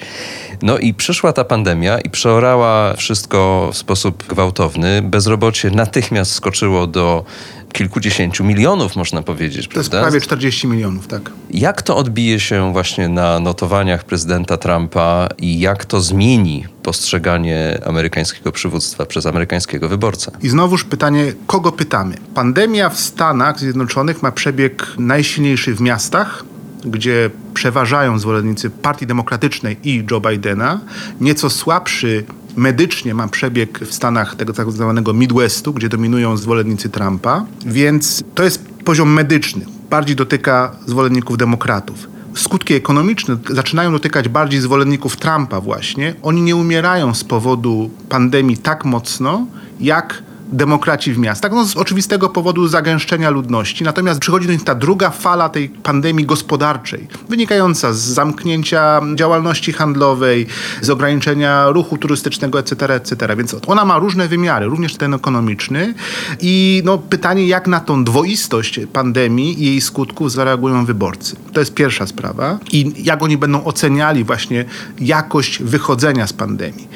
No 0.61 0.77
i 0.77 0.93
przyszła 0.93 1.33
ta 1.33 1.43
pandemia 1.43 1.99
i 1.99 2.09
przeorała 2.09 2.93
wszystko 2.93 3.69
w 3.73 3.77
sposób 3.77 4.27
gwałtowny. 4.27 5.01
Bezrobocie 5.01 5.71
natychmiast 5.71 6.31
skoczyło 6.31 6.87
do 6.87 7.25
kilkudziesięciu 7.73 8.43
milionów, 8.43 8.95
można 8.95 9.21
powiedzieć. 9.21 9.67
To 9.67 9.79
jest 9.79 9.89
prawie 9.89 10.21
40 10.21 10.67
milionów, 10.67 11.07
tak. 11.07 11.31
Jak 11.51 11.81
to 11.81 11.97
odbije 11.97 12.39
się 12.39 12.73
właśnie 12.73 13.09
na 13.09 13.39
notowaniach 13.39 14.03
prezydenta 14.03 14.57
Trumpa 14.57 15.27
i 15.37 15.59
jak 15.59 15.85
to 15.85 16.01
zmieni 16.01 16.65
postrzeganie 16.83 17.81
amerykańskiego 17.85 18.51
przywództwa 18.51 19.05
przez 19.05 19.25
amerykańskiego 19.25 19.89
wyborcę? 19.89 20.31
I 20.41 20.49
znowuż 20.49 20.83
pytanie, 20.83 21.33
kogo 21.47 21.71
pytamy? 21.71 22.15
Pandemia 22.35 22.89
w 22.89 22.99
Stanach 22.99 23.59
Zjednoczonych 23.59 24.23
ma 24.23 24.31
przebieg 24.31 24.87
najsilniejszy 24.97 25.75
w 25.75 25.81
miastach, 25.81 26.43
gdzie 26.85 27.29
przeważają 27.53 28.19
zwolennicy 28.19 28.69
Partii 28.69 29.07
Demokratycznej 29.07 29.77
i 29.83 30.03
Joe 30.11 30.21
Bidena, 30.21 30.79
nieco 31.21 31.49
słabszy 31.49 32.23
medycznie 32.59 33.13
ma 33.13 33.27
przebieg 33.27 33.79
w 33.79 33.93
Stanach 33.93 34.35
tego 34.35 34.53
tak 34.53 34.71
zwanego 34.71 35.13
Midwestu, 35.13 35.73
gdzie 35.73 35.89
dominują 35.89 36.37
zwolennicy 36.37 36.89
Trumpa, 36.89 37.45
więc 37.65 38.23
to 38.35 38.43
jest 38.43 38.69
poziom 38.85 39.13
medyczny. 39.13 39.65
Bardziej 39.89 40.15
dotyka 40.15 40.71
zwolenników 40.85 41.37
demokratów. 41.37 42.07
Skutki 42.35 42.73
ekonomiczne 42.73 43.37
zaczynają 43.49 43.91
dotykać 43.91 44.29
bardziej 44.29 44.61
zwolenników 44.61 45.17
Trumpa 45.17 45.61
właśnie. 45.61 46.15
Oni 46.21 46.41
nie 46.41 46.55
umierają 46.55 47.13
z 47.13 47.23
powodu 47.23 47.89
pandemii 48.09 48.57
tak 48.57 48.85
mocno, 48.85 49.47
jak 49.79 50.23
demokraci 50.51 51.13
w 51.13 51.17
miastach. 51.17 51.51
No, 51.51 51.65
z 51.65 51.77
oczywistego 51.77 52.29
powodu 52.29 52.67
zagęszczenia 52.67 53.29
ludności. 53.29 53.83
Natomiast 53.83 54.19
przychodzi 54.19 54.47
do 54.47 54.53
nich 54.53 54.63
ta 54.63 54.75
druga 54.75 55.09
fala 55.09 55.49
tej 55.49 55.69
pandemii 55.69 56.25
gospodarczej, 56.25 57.07
wynikająca 57.29 57.93
z 57.93 57.99
zamknięcia 57.99 59.01
działalności 59.15 59.73
handlowej, 59.73 60.47
z 60.81 60.89
ograniczenia 60.89 61.69
ruchu 61.69 61.97
turystycznego, 61.97 62.59
etc., 62.59 62.93
etc. 62.93 63.35
Więc 63.37 63.55
ona 63.67 63.85
ma 63.85 63.97
różne 63.99 64.27
wymiary, 64.27 64.65
również 64.65 64.95
ten 64.95 65.13
ekonomiczny. 65.13 65.93
I 66.39 66.81
no, 66.85 66.97
pytanie, 66.97 67.47
jak 67.47 67.67
na 67.67 67.79
tą 67.79 68.03
dwoistość 68.03 68.79
pandemii 68.93 69.63
i 69.63 69.65
jej 69.65 69.81
skutków 69.81 70.31
zareagują 70.31 70.85
wyborcy. 70.85 71.35
To 71.53 71.59
jest 71.59 71.73
pierwsza 71.73 72.07
sprawa. 72.07 72.59
I 72.71 72.93
jak 73.03 73.23
oni 73.23 73.37
będą 73.37 73.63
oceniali 73.63 74.23
właśnie 74.23 74.65
jakość 74.99 75.63
wychodzenia 75.63 76.27
z 76.27 76.33
pandemii. 76.33 76.87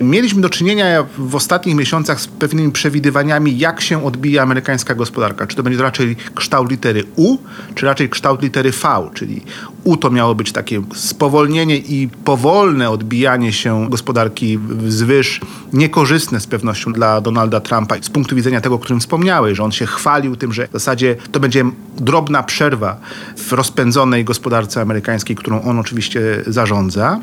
Mieliśmy 0.00 0.40
do 0.42 0.50
czynienia 0.50 1.06
w 1.18 1.34
ostatnich 1.34 1.76
miesiącach 1.76 2.20
z 2.20 2.26
pewnymi 2.26 2.72
przewidywaniami, 2.72 2.95
przewidywaniami, 2.96 3.58
jak 3.58 3.80
się 3.80 4.04
odbija 4.04 4.42
amerykańska 4.42 4.94
gospodarka. 4.94 5.46
Czy 5.46 5.56
to 5.56 5.62
będzie 5.62 5.82
raczej 5.82 6.16
kształt 6.34 6.70
litery 6.70 7.04
U, 7.16 7.38
czy 7.74 7.86
raczej 7.86 8.08
kształt 8.08 8.42
litery 8.42 8.70
V, 8.70 9.10
czyli 9.14 9.42
U 9.84 9.96
to 9.96 10.10
miało 10.10 10.34
być 10.34 10.52
takie 10.52 10.82
spowolnienie 10.94 11.76
i 11.76 12.08
powolne 12.24 12.90
odbijanie 12.90 13.52
się 13.52 13.90
gospodarki 13.90 14.58
zwyż, 14.88 15.40
niekorzystne 15.72 16.40
z 16.40 16.46
pewnością 16.46 16.92
dla 16.92 17.20
Donalda 17.20 17.60
Trumpa 17.60 17.96
z 18.00 18.10
punktu 18.10 18.36
widzenia 18.36 18.60
tego, 18.60 18.74
o 18.74 18.78
którym 18.78 19.00
wspomniałeś, 19.00 19.56
że 19.56 19.64
on 19.64 19.72
się 19.72 19.86
chwalił 19.86 20.36
tym, 20.36 20.52
że 20.52 20.68
w 20.68 20.72
zasadzie 20.72 21.16
to 21.32 21.40
będzie 21.40 21.64
drobna 21.96 22.42
przerwa 22.42 22.96
w 23.36 23.52
rozpędzonej 23.52 24.24
gospodarce 24.24 24.80
amerykańskiej, 24.80 25.36
którą 25.36 25.62
on 25.62 25.78
oczywiście 25.78 26.20
zarządza. 26.46 27.20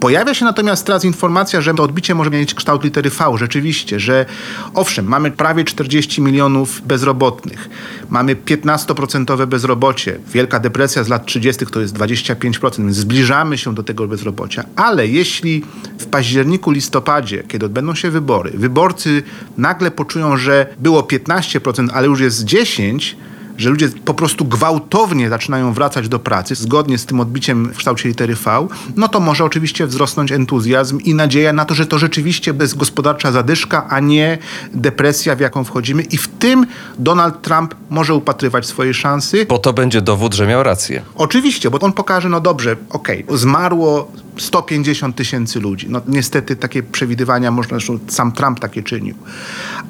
Pojawia 0.00 0.34
się 0.34 0.44
natomiast 0.44 0.86
teraz 0.86 1.04
informacja, 1.04 1.60
że 1.60 1.74
to 1.74 1.82
odbicie 1.82 2.14
może 2.14 2.30
mieć 2.30 2.54
kształt 2.54 2.84
litery 2.84 3.10
V, 3.10 3.38
rzeczywiście, 3.38 4.00
że 4.00 4.26
owszem, 4.74 4.95
owszem, 4.96 5.06
mamy 5.06 5.30
prawie 5.30 5.64
40 5.64 6.22
milionów 6.22 6.82
bezrobotnych, 6.86 7.68
mamy 8.10 8.36
15% 8.36 9.46
bezrobocie, 9.46 10.18
wielka 10.32 10.60
depresja 10.60 11.04
z 11.04 11.08
lat 11.08 11.26
30. 11.26 11.66
to 11.66 11.80
jest 11.80 11.94
25%, 11.94 12.78
więc 12.78 12.96
zbliżamy 12.96 13.58
się 13.58 13.74
do 13.74 13.82
tego 13.82 14.08
bezrobocia, 14.08 14.64
ale 14.76 15.06
jeśli 15.06 15.62
w 15.98 16.06
październiku, 16.06 16.70
listopadzie, 16.70 17.42
kiedy 17.48 17.66
odbędą 17.66 17.94
się 17.94 18.10
wybory, 18.10 18.50
wyborcy 18.50 19.22
nagle 19.58 19.90
poczują, 19.90 20.36
że 20.36 20.66
było 20.78 21.02
15%, 21.02 21.88
ale 21.92 22.06
już 22.06 22.20
jest 22.20 22.44
10%, 22.44 23.14
że 23.58 23.70
ludzie 23.70 23.88
po 24.04 24.14
prostu 24.14 24.44
gwałtownie 24.44 25.28
zaczynają 25.28 25.72
wracać 25.72 26.08
do 26.08 26.18
pracy, 26.18 26.54
zgodnie 26.54 26.98
z 26.98 27.06
tym 27.06 27.20
odbiciem 27.20 27.72
w 27.72 27.76
kształcie 27.76 28.08
litery 28.08 28.34
V, 28.34 28.68
no 28.96 29.08
to 29.08 29.20
może 29.20 29.44
oczywiście 29.44 29.86
wzrosnąć 29.86 30.32
entuzjazm 30.32 31.00
i 31.00 31.14
nadzieja 31.14 31.52
na 31.52 31.64
to, 31.64 31.74
że 31.74 31.86
to 31.86 31.98
rzeczywiście 31.98 32.54
jest 32.60 32.76
gospodarcza 32.76 33.32
zadyszka, 33.32 33.86
a 33.88 34.00
nie 34.00 34.38
depresja, 34.74 35.36
w 35.36 35.40
jaką 35.40 35.64
wchodzimy. 35.64 36.02
I 36.02 36.16
w 36.16 36.28
tym 36.28 36.66
Donald 36.98 37.42
Trump 37.42 37.74
może 37.90 38.14
upatrywać 38.14 38.66
swojej 38.66 38.94
szansy. 38.94 39.46
Bo 39.48 39.58
to 39.58 39.72
będzie 39.72 40.00
dowód, 40.00 40.34
że 40.34 40.46
miał 40.46 40.62
rację. 40.62 41.02
Oczywiście, 41.14 41.70
bo 41.70 41.78
on 41.78 41.92
pokaże, 41.92 42.28
no 42.28 42.40
dobrze, 42.40 42.76
okej, 42.90 43.24
okay, 43.24 43.38
zmarło 43.38 44.12
150 44.38 45.16
tysięcy 45.16 45.60
ludzi. 45.60 45.86
No 45.90 46.00
niestety 46.08 46.56
takie 46.56 46.82
przewidywania 46.82 47.50
można, 47.50 47.76
zresztą 47.76 47.98
sam 48.08 48.32
Trump 48.32 48.60
takie 48.60 48.82
czynił. 48.82 49.14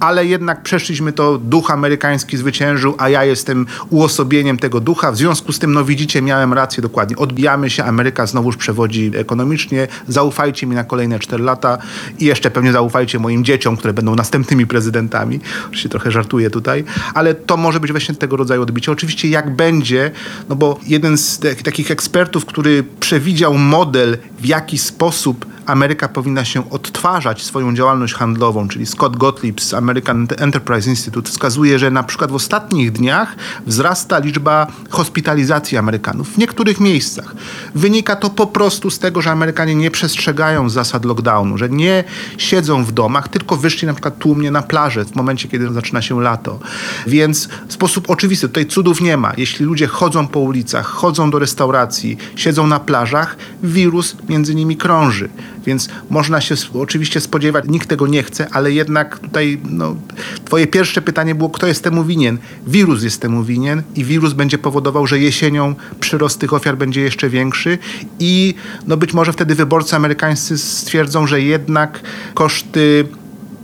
Ale 0.01 0.27
jednak 0.27 0.63
przeszliśmy 0.63 1.13
to, 1.13 1.39
duch 1.39 1.71
amerykański 1.71 2.37
zwyciężył, 2.37 2.95
a 2.99 3.09
ja 3.09 3.25
jestem 3.25 3.56
uosobieniem 3.91 4.59
tego 4.59 4.81
ducha. 4.81 5.13
W 5.13 5.17
związku 5.17 5.53
z 5.53 5.59
tym, 5.59 5.73
no 5.73 5.85
widzicie, 5.85 6.23
miałem 6.23 6.53
rację 6.53 6.83
dokładnie. 6.83 7.17
Odbijamy 7.17 7.71
się, 7.71 7.85
Ameryka 7.85 8.27
znowuż 8.27 8.57
przewodzi 8.57 9.13
ekonomicznie. 9.17 9.89
Zaufajcie 10.09 10.67
mi 10.67 10.75
na 10.75 10.85
kolejne 10.85 11.19
4 11.19 11.45
lata 11.45 11.79
i 12.19 12.25
jeszcze 12.25 12.51
pewnie 12.51 12.73
zaufajcie 12.73 13.19
moim 13.19 13.45
dzieciom, 13.45 13.77
które 13.77 13.93
będą 13.93 14.15
następnymi 14.15 14.67
prezydentami. 14.67 15.41
Oczywiście 15.63 15.89
trochę 15.89 16.11
żartuję 16.11 16.51
tutaj, 16.51 16.85
ale 17.15 17.35
to 17.35 17.57
może 17.57 17.81
być 17.81 17.91
właśnie 17.91 18.15
tego 18.15 18.37
rodzaju 18.37 18.63
odbicie. 18.63 18.93
Oczywiście 18.93 19.29
jak 19.29 19.57
będzie, 19.57 20.11
no 20.49 20.57
bo 20.57 20.81
jeden 20.87 21.19
z 21.19 21.41
takich 21.65 21.91
ekspertów, 21.91 22.47
który 22.47 22.85
przewidział 23.01 23.59
model 23.59 24.19
w 24.41 24.47
jaki 24.47 24.79
sposób 24.79 25.47
Ameryka 25.67 26.09
powinna 26.09 26.45
się 26.45 26.71
odtwarzać 26.71 27.45
swoją 27.45 27.75
działalność 27.75 28.15
handlową, 28.15 28.69
czyli 28.69 28.87
Scott 28.87 29.17
Gottlieb 29.17 29.61
z 29.61 29.75
American 29.75 30.27
Enterprise 30.39 30.91
Institute 30.91 31.31
wskazuje, 31.31 31.79
że 31.79 31.91
na 31.91 32.03
przykład 32.03 32.31
w 32.31 32.35
ostatnich 32.35 32.93
dniach 32.93 33.37
wzrasta 33.67 34.19
liczba 34.19 34.67
hospitalizacji 34.91 35.79
Amerykanów 35.79 36.29
w 36.29 36.39
niektórych 36.39 36.81
miejscach. 36.81 37.35
Wynika 37.75 38.17
to 38.17 38.31
po 38.31 38.47
prostu 38.47 38.91
z 38.91 38.99
tego, 38.99 39.23
że 39.23 39.31
Amerykanie 39.31 39.75
nie 39.75 39.91
przestrzegają 39.91 40.69
zasad 40.69 41.05
lockdownu, 41.05 41.59
że 41.59 41.69
nie 41.69 42.05
siedzą 42.39 42.85
w 42.85 42.93
domach, 42.93 43.29
tylko 43.29 43.57
wyszli 43.57 43.87
na 43.87 43.93
przykład 43.93 44.19
tłumnie 44.19 44.51
na 44.51 44.63
plażę 44.63 45.05
w 45.05 45.15
momencie, 45.15 45.49
kiedy 45.49 45.73
zaczyna 45.73 46.03
się 46.03 46.23
lato. 46.23 46.59
Więc 47.07 47.49
w 47.69 47.73
sposób 47.73 48.11
oczywisty, 48.11 48.49
tutaj 48.49 48.67
cudów 48.67 49.01
nie 49.01 49.17
ma. 49.17 49.33
Jeśli 49.37 49.67
ludzie 49.67 49.87
chodzą 49.87 50.29
po 50.29 50.41
ulicach, 50.41 50.87
chodzą 50.87 51.31
do 51.31 51.39
restauracji, 51.39 52.17
siedzą 52.37 52.67
na 52.67 52.81
plażach, 52.81 53.37
wirus 53.63 54.17
między 54.29 54.55
nimi 54.55 54.77
krąży. 54.77 55.29
Więc 55.67 55.89
można 56.11 56.41
się 56.41 56.55
oczywiście 56.75 57.21
spodziewać, 57.21 57.65
nikt 57.69 57.89
tego 57.89 58.07
nie 58.07 58.23
chce, 58.23 58.49
ale 58.51 58.73
jednak 58.73 59.19
tutaj 59.19 59.59
no, 59.71 59.97
twoje 60.45 60.67
pierwsze 60.67 61.03
pytanie 61.03 61.35
było, 61.35 61.51
kto 61.51 61.67
jest 61.67 61.85
temu 61.85 62.05
winien? 62.05 62.39
Wirus 62.67 63.03
jest 63.03 63.21
temu 63.21 63.45
winien 63.45 63.83
i 63.95 64.05
wirus 64.05 64.33
będzie 64.33 64.59
powodował, 64.59 65.07
że 65.07 65.19
jesienią 65.19 65.75
przyrost 66.01 66.41
tych 66.41 66.53
ofiar 66.53 66.77
będzie 66.77 67.01
jeszcze 67.01 67.29
większy 67.29 67.79
i 68.19 68.55
no, 68.87 68.97
być 68.97 69.15
może 69.15 69.33
wtedy 69.33 69.55
wyborcy 69.55 69.97
amerykańscy 69.97 70.59
stwierdzą, 70.59 71.27
że 71.27 71.41
jednak 71.41 72.01
koszty 72.35 73.09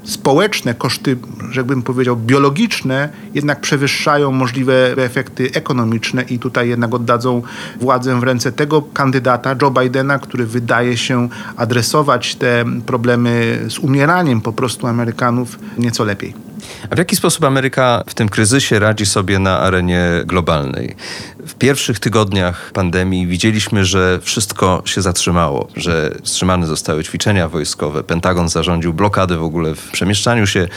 społeczne, 0.04 0.74
koszty, 0.74 1.16
jakbym 1.56 1.82
powiedział, 1.82 2.16
biologiczne, 2.16 3.08
jednak 3.34 3.60
przewyższają 3.60 4.32
możliwe 4.32 4.94
efekty 4.96 5.50
ekonomiczne 5.54 6.22
i 6.22 6.38
tutaj 6.38 6.68
jednak 6.68 6.94
oddadzą 6.94 7.42
władzę 7.80 8.20
w 8.20 8.22
ręce 8.22 8.52
tego 8.52 8.82
kandydata, 8.82 9.56
Joe 9.62 9.70
Bidena, 9.70 10.18
który 10.18 10.46
wydaje 10.46 10.96
się 10.96 11.28
adresować 11.56 12.34
te 12.34 12.64
problemy 12.86 13.64
z 13.68 13.78
umieraniem 13.78 14.40
po 14.40 14.52
prostu 14.52 14.86
Amerykanów 14.86 15.58
nieco 15.78 16.04
lepiej. 16.04 16.51
A 16.90 16.94
w 16.94 16.98
jaki 16.98 17.16
sposób 17.16 17.44
Ameryka 17.44 18.04
w 18.06 18.14
tym 18.14 18.28
kryzysie 18.28 18.78
radzi 18.78 19.06
sobie 19.06 19.38
na 19.38 19.58
arenie 19.58 20.04
globalnej? 20.24 20.96
W 21.46 21.54
pierwszych 21.54 21.98
tygodniach 21.98 22.70
pandemii 22.72 23.26
widzieliśmy, 23.26 23.84
że 23.84 24.18
wszystko 24.22 24.82
się 24.84 25.02
zatrzymało, 25.02 25.68
że 25.76 26.14
wstrzymane 26.22 26.66
zostały 26.66 27.04
ćwiczenia 27.04 27.48
wojskowe. 27.48 28.02
Pentagon 28.02 28.48
zarządził 28.48 28.94
blokadę 28.94 29.36
w 29.36 29.42
ogóle 29.42 29.74
w 29.74 29.90
przemieszczaniu 29.90 30.46
się 30.46 30.68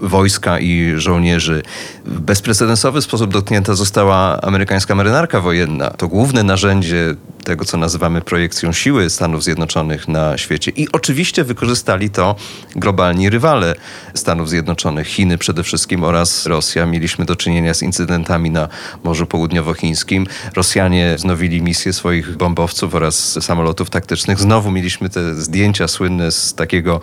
wojska 0.00 0.58
i 0.58 0.92
żołnierzy. 0.96 1.62
W 2.04 2.20
bezprecedensowy 2.20 3.02
sposób 3.02 3.32
dotknięta 3.32 3.74
została 3.74 4.40
amerykańska 4.40 4.94
marynarka 4.94 5.40
wojenna. 5.40 5.90
To 5.90 6.08
główne 6.08 6.42
narzędzie 6.42 7.14
tego, 7.44 7.64
co 7.64 7.76
nazywamy 7.76 8.20
projekcją 8.20 8.72
siły 8.72 9.10
Stanów 9.10 9.44
Zjednoczonych 9.44 10.08
na 10.08 10.38
świecie. 10.38 10.72
I 10.76 10.92
oczywiście 10.92 11.44
wykorzystali 11.44 12.10
to 12.10 12.36
globalni 12.76 13.30
rywale 13.30 13.74
Stanów 14.14 14.48
Zjednoczonych, 14.48 15.06
Chiny 15.06 15.38
przede 15.38 15.62
wszystkim 15.62 16.04
oraz 16.04 16.46
Rosja. 16.46 16.86
Mieliśmy 16.86 17.24
do 17.24 17.36
czynienia 17.36 17.74
z 17.74 17.82
incydentami 17.82 18.50
na 18.50 18.68
Morzu 19.04 19.26
Południowochińskim. 19.26 20.26
Rosjanie 20.56 21.14
wznowili 21.16 21.62
misję 21.62 21.92
swoich 21.92 22.36
bombowców 22.36 22.94
oraz 22.94 23.44
samolotów 23.44 23.90
taktycznych. 23.90 24.38
Znowu 24.40 24.70
mieliśmy 24.70 25.10
te 25.10 25.34
zdjęcia 25.34 25.88
słynne 25.88 26.32
z 26.32 26.54
takiego 26.54 27.00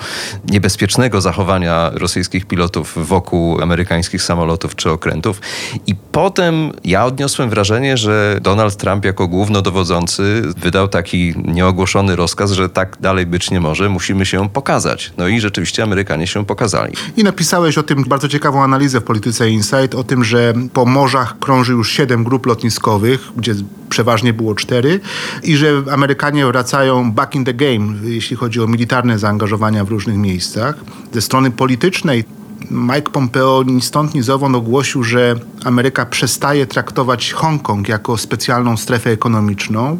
niebezpiecznego 0.49 1.21
zachowania 1.21 1.91
rosyjskich 1.93 2.45
pilotów 2.45 3.07
wokół 3.07 3.61
amerykańskich 3.61 4.21
samolotów 4.21 4.75
czy 4.75 4.91
okrętów. 4.91 5.41
I 5.87 5.95
potem 5.95 6.71
ja 6.83 7.05
odniosłem 7.05 7.49
wrażenie, 7.49 7.97
że 7.97 8.37
Donald 8.41 8.77
Trump 8.77 9.05
jako 9.05 9.27
głównodowodzący 9.27 10.28
wydał 10.57 10.87
taki 10.87 11.33
nieogłoszony 11.45 12.15
rozkaz, 12.15 12.51
że 12.51 12.69
tak 12.69 12.97
dalej 13.01 13.25
być 13.25 13.51
nie 13.51 13.59
może, 13.59 13.89
musimy 13.89 14.25
się 14.25 14.49
pokazać. 14.49 15.13
No 15.17 15.27
i 15.27 15.39
rzeczywiście 15.39 15.83
Amerykanie 15.83 16.27
się 16.27 16.45
pokazali. 16.45 16.93
I 17.17 17.23
napisałeś 17.23 17.77
o 17.77 17.83
tym 17.83 18.03
bardzo 18.03 18.27
ciekawą 18.27 18.63
analizę 18.63 18.99
w 18.99 19.03
Polityce 19.03 19.49
Insight, 19.49 19.95
o 19.95 20.03
tym, 20.03 20.23
że 20.23 20.53
po 20.73 20.85
morzach 20.85 21.39
krąży 21.39 21.73
już 21.73 21.91
siedem 21.91 22.23
grup 22.23 22.45
lotniskowych, 22.45 23.31
gdzie 23.37 23.55
przeważnie 23.89 24.33
było 24.33 24.55
cztery 24.55 24.99
i 25.43 25.55
że 25.55 25.83
Amerykanie 25.91 26.45
wracają 26.45 27.11
back 27.11 27.35
in 27.35 27.45
the 27.45 27.53
game, 27.53 27.93
jeśli 28.03 28.35
chodzi 28.35 28.61
o 28.61 28.67
militarne 28.67 29.19
zaangażowania 29.19 29.85
w 29.85 29.89
różnych 29.89 30.17
miejscach. 30.17 30.75
Ze 31.13 31.21
strony 31.21 31.51
politycznej 31.51 32.23
Mike 32.71 33.11
Pompeo 33.11 33.63
ni 33.63 33.81
stąd 33.81 34.15
ni 34.15 34.21
zowąd 34.21 34.55
ogłosił, 34.55 35.03
że 35.03 35.35
Ameryka 35.65 36.05
przestaje 36.05 36.67
traktować 36.67 37.33
Hongkong 37.33 37.89
jako 37.89 38.17
specjalną 38.17 38.77
strefę 38.77 39.09
ekonomiczną, 39.09 39.99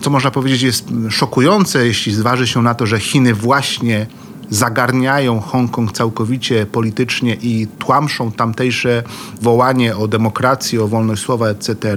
co 0.00 0.10
można 0.10 0.30
powiedzieć 0.30 0.62
jest 0.62 0.88
szokujące, 1.10 1.86
jeśli 1.86 2.14
zważy 2.14 2.46
się 2.46 2.62
na 2.62 2.74
to, 2.74 2.86
że 2.86 3.00
Chiny 3.00 3.34
właśnie 3.34 4.06
zagarniają 4.50 5.40
Hongkong 5.40 5.92
całkowicie 5.92 6.66
politycznie 6.66 7.34
i 7.34 7.66
tłamszą 7.78 8.32
tamtejsze 8.32 9.02
wołanie 9.42 9.96
o 9.96 10.08
demokrację, 10.08 10.82
o 10.82 10.88
wolność 10.88 11.22
słowa, 11.22 11.48
etc. 11.48 11.96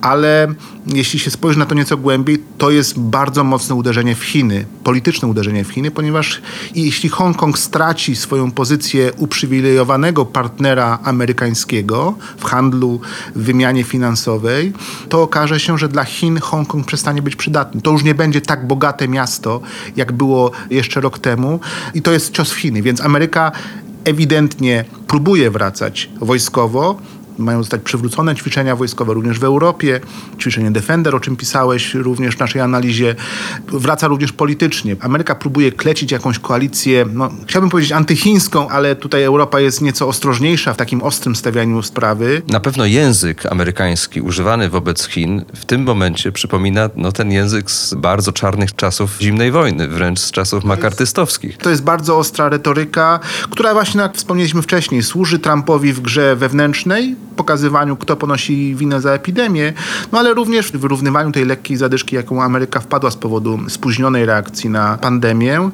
Ale 0.00 0.54
jeśli 0.86 1.18
się 1.18 1.30
spojrzy 1.30 1.58
na 1.58 1.66
to 1.66 1.74
nieco 1.74 1.96
głębiej, 1.96 2.42
to 2.58 2.70
jest 2.70 2.98
bardzo 2.98 3.44
mocne 3.44 3.74
uderzenie 3.74 4.14
w 4.14 4.24
Chiny, 4.24 4.66
polityczne 4.84 5.28
uderzenie 5.28 5.64
w 5.64 5.70
Chiny, 5.70 5.90
ponieważ 5.90 6.42
jeśli 6.74 7.08
Hongkong 7.08 7.58
straci 7.58 8.16
swoją 8.16 8.50
pozycję 8.50 9.12
uprzywilejowanego 9.12 10.26
partnera 10.26 10.98
amerykańskiego 11.02 12.14
w 12.38 12.44
handlu, 12.44 13.00
w 13.34 13.42
wymianie 13.42 13.84
finansowej, 13.84 14.72
to 15.08 15.22
okaże 15.22 15.60
się, 15.60 15.78
że 15.78 15.88
dla 15.88 16.04
Chin 16.04 16.38
Hongkong 16.40 16.86
przestanie 16.86 17.22
być 17.22 17.36
przydatny. 17.36 17.80
To 17.80 17.90
już 17.90 18.04
nie 18.04 18.14
będzie 18.14 18.40
tak 18.40 18.66
bogate 18.66 19.08
miasto, 19.08 19.60
jak 19.96 20.12
było 20.12 20.50
jeszcze 20.70 21.00
rok 21.00 21.18
temu 21.18 21.45
i 21.94 22.02
to 22.02 22.12
jest 22.12 22.32
cios 22.32 22.52
w 22.52 22.56
Chiny, 22.56 22.82
więc 22.82 23.00
Ameryka 23.00 23.52
ewidentnie 24.04 24.84
próbuje 25.06 25.50
wracać 25.50 26.10
wojskowo, 26.20 26.98
mają 27.38 27.58
zostać 27.58 27.82
przywrócone 27.82 28.34
ćwiczenia 28.34 28.76
wojskowe 28.76 29.14
również 29.14 29.38
w 29.38 29.44
Europie. 29.44 30.00
Ćwiczenie 30.40 30.70
Defender, 30.70 31.14
o 31.14 31.20
czym 31.20 31.36
pisałeś 31.36 31.94
również 31.94 32.36
w 32.36 32.40
naszej 32.40 32.60
analizie, 32.60 33.14
wraca 33.68 34.08
również 34.08 34.32
politycznie. 34.32 34.96
Ameryka 35.00 35.34
próbuje 35.34 35.72
klecić 35.72 36.12
jakąś 36.12 36.38
koalicję, 36.38 37.06
no, 37.12 37.30
chciałbym 37.46 37.70
powiedzieć 37.70 37.92
antychińską, 37.92 38.68
ale 38.68 38.96
tutaj 38.96 39.22
Europa 39.22 39.60
jest 39.60 39.82
nieco 39.82 40.08
ostrożniejsza 40.08 40.74
w 40.74 40.76
takim 40.76 41.02
ostrym 41.02 41.36
stawianiu 41.36 41.82
sprawy. 41.82 42.42
Na 42.48 42.60
pewno 42.60 42.86
język 42.86 43.46
amerykański 43.46 44.20
używany 44.20 44.68
wobec 44.68 45.08
Chin 45.08 45.44
w 45.54 45.64
tym 45.64 45.82
momencie 45.82 46.32
przypomina 46.32 46.90
no, 46.96 47.12
ten 47.12 47.32
język 47.32 47.70
z 47.70 47.94
bardzo 47.94 48.32
czarnych 48.32 48.74
czasów 48.74 49.16
zimnej 49.20 49.50
wojny, 49.50 49.88
wręcz 49.88 50.18
z 50.18 50.30
czasów 50.30 50.64
makartystowskich. 50.64 51.56
To 51.56 51.70
jest 51.70 51.82
bardzo 51.82 52.18
ostra 52.18 52.48
retoryka, 52.48 53.20
która 53.50 53.74
właśnie, 53.74 54.00
jak 54.00 54.16
wspomnieliśmy 54.16 54.62
wcześniej, 54.62 55.02
służy 55.02 55.38
Trumpowi 55.38 55.92
w 55.92 56.00
grze 56.00 56.36
wewnętrznej, 56.36 57.16
pokazywaniu, 57.36 57.96
kto 57.96 58.16
ponosi 58.16 58.74
winę 58.74 59.00
za 59.00 59.12
epidemię, 59.12 59.72
no 60.12 60.18
ale 60.18 60.34
również 60.34 60.72
w 60.72 60.76
wyrównywaniu 60.76 61.32
tej 61.32 61.44
lekkiej 61.44 61.76
zadyszki, 61.76 62.16
jaką 62.16 62.42
Ameryka 62.42 62.80
wpadła 62.80 63.10
z 63.10 63.16
powodu 63.16 63.58
spóźnionej 63.68 64.26
reakcji 64.26 64.70
na 64.70 64.98
pandemię. 64.98 65.70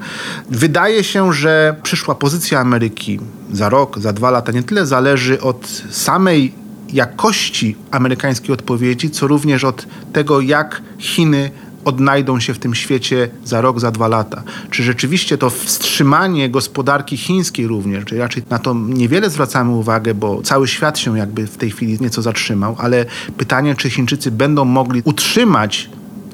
Wydaje 0.51 1.05
się, 1.05 1.33
że 1.33 1.77
przyszła 1.83 2.15
pozycja 2.15 2.61
Ameryki 2.61 3.21
za 3.53 3.69
rok, 3.69 3.99
za 3.99 4.13
dwa 4.13 4.31
lata 4.31 4.53
nie 4.53 4.63
tyle 4.63 4.87
zależy 4.87 5.41
od 5.41 5.83
samej 5.91 6.53
jakości 6.93 7.77
amerykańskiej 7.91 8.55
odpowiedzi, 8.55 9.11
co 9.11 9.27
również 9.27 9.65
od 9.65 9.87
tego, 10.13 10.41
jak 10.41 10.83
Chiny 10.99 11.51
odnajdą 11.85 12.41
się 12.41 12.55
w 12.55 12.59
tym 12.59 12.75
świecie 12.75 13.29
za 13.45 13.61
rok, 13.61 13.81
za 13.81 13.91
dwa 13.91 14.09
lata. 14.09 14.43
Czy 14.71 14.83
rzeczywiście 14.83 15.39
to 15.39 15.51
wstrzymanie 15.51 16.51
gospodarki 16.51 17.17
chińskiej 17.17 17.67
również, 17.67 18.05
czy 18.05 18.19
raczej 18.19 18.43
na 18.51 18.59
to 18.59 18.75
niewiele 18.75 19.31
zwracamy 19.31 19.71
uwagę, 19.71 20.15
bo 20.15 20.43
cały 20.43 20.69
świat 20.69 20.99
się 20.99 21.19
jakby 21.19 21.47
w 21.47 21.57
tej 21.57 21.71
chwili 21.71 21.99
nieco 22.01 22.23
zatrzymał, 22.23 22.77
ale 22.79 23.05
pytanie, 23.37 23.75
czy 23.75 23.91
Chińczycy 23.91 24.31
będą 24.31 24.65
mogli 24.65 25.03
utrzymać 25.05 25.91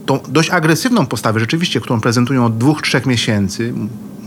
tą 0.06 0.20
dość 0.28 0.50
agresywną 0.50 1.06
postawę, 1.06 1.40
rzeczywiście, 1.40 1.80
którą 1.80 2.00
prezentują 2.00 2.44
od 2.44 2.58
dwóch, 2.58 2.82
trzech 2.82 3.06
miesięcy, 3.06 3.74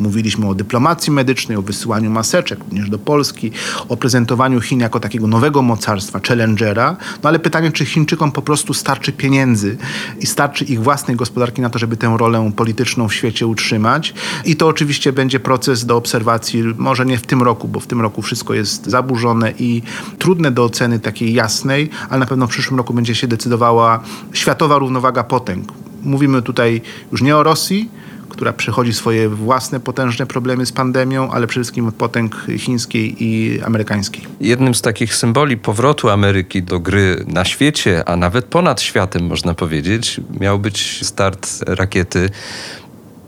Mówiliśmy 0.01 0.47
o 0.47 0.55
dyplomacji 0.55 1.11
medycznej, 1.11 1.57
o 1.57 1.61
wysyłaniu 1.61 2.11
maseczek 2.11 2.59
również 2.59 2.89
do 2.89 2.99
Polski, 2.99 3.51
o 3.89 3.97
prezentowaniu 3.97 4.61
Chin 4.61 4.79
jako 4.79 4.99
takiego 4.99 5.27
nowego 5.27 5.61
mocarstwa, 5.61 6.19
challengera. 6.27 6.97
No 7.23 7.29
ale 7.29 7.39
pytanie, 7.39 7.71
czy 7.71 7.85
Chińczykom 7.85 8.31
po 8.31 8.41
prostu 8.41 8.73
starczy 8.73 9.11
pieniędzy 9.11 9.77
i 10.19 10.25
starczy 10.25 10.65
ich 10.65 10.83
własnej 10.83 11.17
gospodarki 11.17 11.61
na 11.61 11.69
to, 11.69 11.79
żeby 11.79 11.97
tę 11.97 12.15
rolę 12.17 12.51
polityczną 12.55 13.07
w 13.07 13.13
świecie 13.13 13.47
utrzymać. 13.47 14.13
I 14.45 14.55
to 14.55 14.67
oczywiście 14.67 15.13
będzie 15.13 15.39
proces 15.39 15.85
do 15.85 15.97
obserwacji, 15.97 16.63
może 16.77 17.05
nie 17.05 17.17
w 17.17 17.27
tym 17.27 17.41
roku, 17.41 17.67
bo 17.67 17.79
w 17.79 17.87
tym 17.87 18.01
roku 18.01 18.21
wszystko 18.21 18.53
jest 18.53 18.85
zaburzone 18.85 19.53
i 19.59 19.81
trudne 20.19 20.51
do 20.51 20.63
oceny 20.63 20.99
takiej 20.99 21.33
jasnej, 21.33 21.89
ale 22.09 22.19
na 22.19 22.25
pewno 22.25 22.47
w 22.47 22.49
przyszłym 22.49 22.77
roku 22.77 22.93
będzie 22.93 23.15
się 23.15 23.27
decydowała 23.27 24.03
światowa 24.33 24.77
równowaga 24.77 25.23
potęg. 25.23 25.71
Mówimy 26.03 26.41
tutaj 26.41 26.81
już 27.11 27.21
nie 27.21 27.37
o 27.37 27.43
Rosji, 27.43 28.00
która 28.31 28.53
przechodzi 28.53 28.93
swoje 28.93 29.29
własne 29.29 29.79
potężne 29.79 30.25
problemy 30.25 30.65
z 30.65 30.71
pandemią, 30.71 31.31
ale 31.31 31.47
przede 31.47 31.63
wszystkim 31.63 31.91
potęg 31.91 32.45
chińskiej 32.57 33.23
i 33.23 33.61
amerykańskiej. 33.61 34.23
Jednym 34.41 34.75
z 34.75 34.81
takich 34.81 35.15
symboli 35.15 35.57
powrotu 35.57 36.09
Ameryki 36.09 36.63
do 36.63 36.79
gry 36.79 37.23
na 37.27 37.45
świecie, 37.45 38.09
a 38.09 38.15
nawet 38.15 38.45
ponad 38.45 38.81
światem, 38.81 39.25
można 39.25 39.53
powiedzieć, 39.53 40.21
miał 40.39 40.59
być 40.59 41.05
start 41.05 41.49
rakiety 41.67 42.29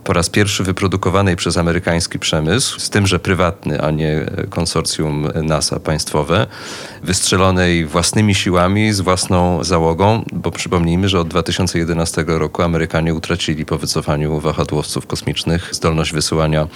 po 0.03 0.13
raz 0.13 0.29
pierwszy 0.29 0.63
wyprodukowanej 0.63 1.35
przez 1.35 1.57
amerykański 1.57 2.19
przemysł, 2.19 2.79
z 2.79 2.89
tym, 2.89 3.07
że 3.07 3.19
prywatny, 3.19 3.81
a 3.81 3.91
nie 3.91 4.25
konsorcjum 4.49 5.27
NASA 5.43 5.79
państwowe, 5.79 6.47
wystrzelonej 7.03 7.85
własnymi 7.85 8.35
siłami, 8.35 8.93
z 8.93 9.01
własną 9.01 9.63
załogą, 9.63 10.25
bo 10.33 10.51
przypomnijmy, 10.51 11.09
że 11.09 11.19
od 11.19 11.27
2011 11.27 12.25
roku 12.27 12.61
Amerykanie 12.61 13.13
utracili 13.13 13.65
po 13.65 13.77
wycofaniu 13.77 14.39
wahadłowców 14.39 15.07
kosmicznych 15.07 15.69
zdolność 15.71 16.13
wysyłania 16.13 16.67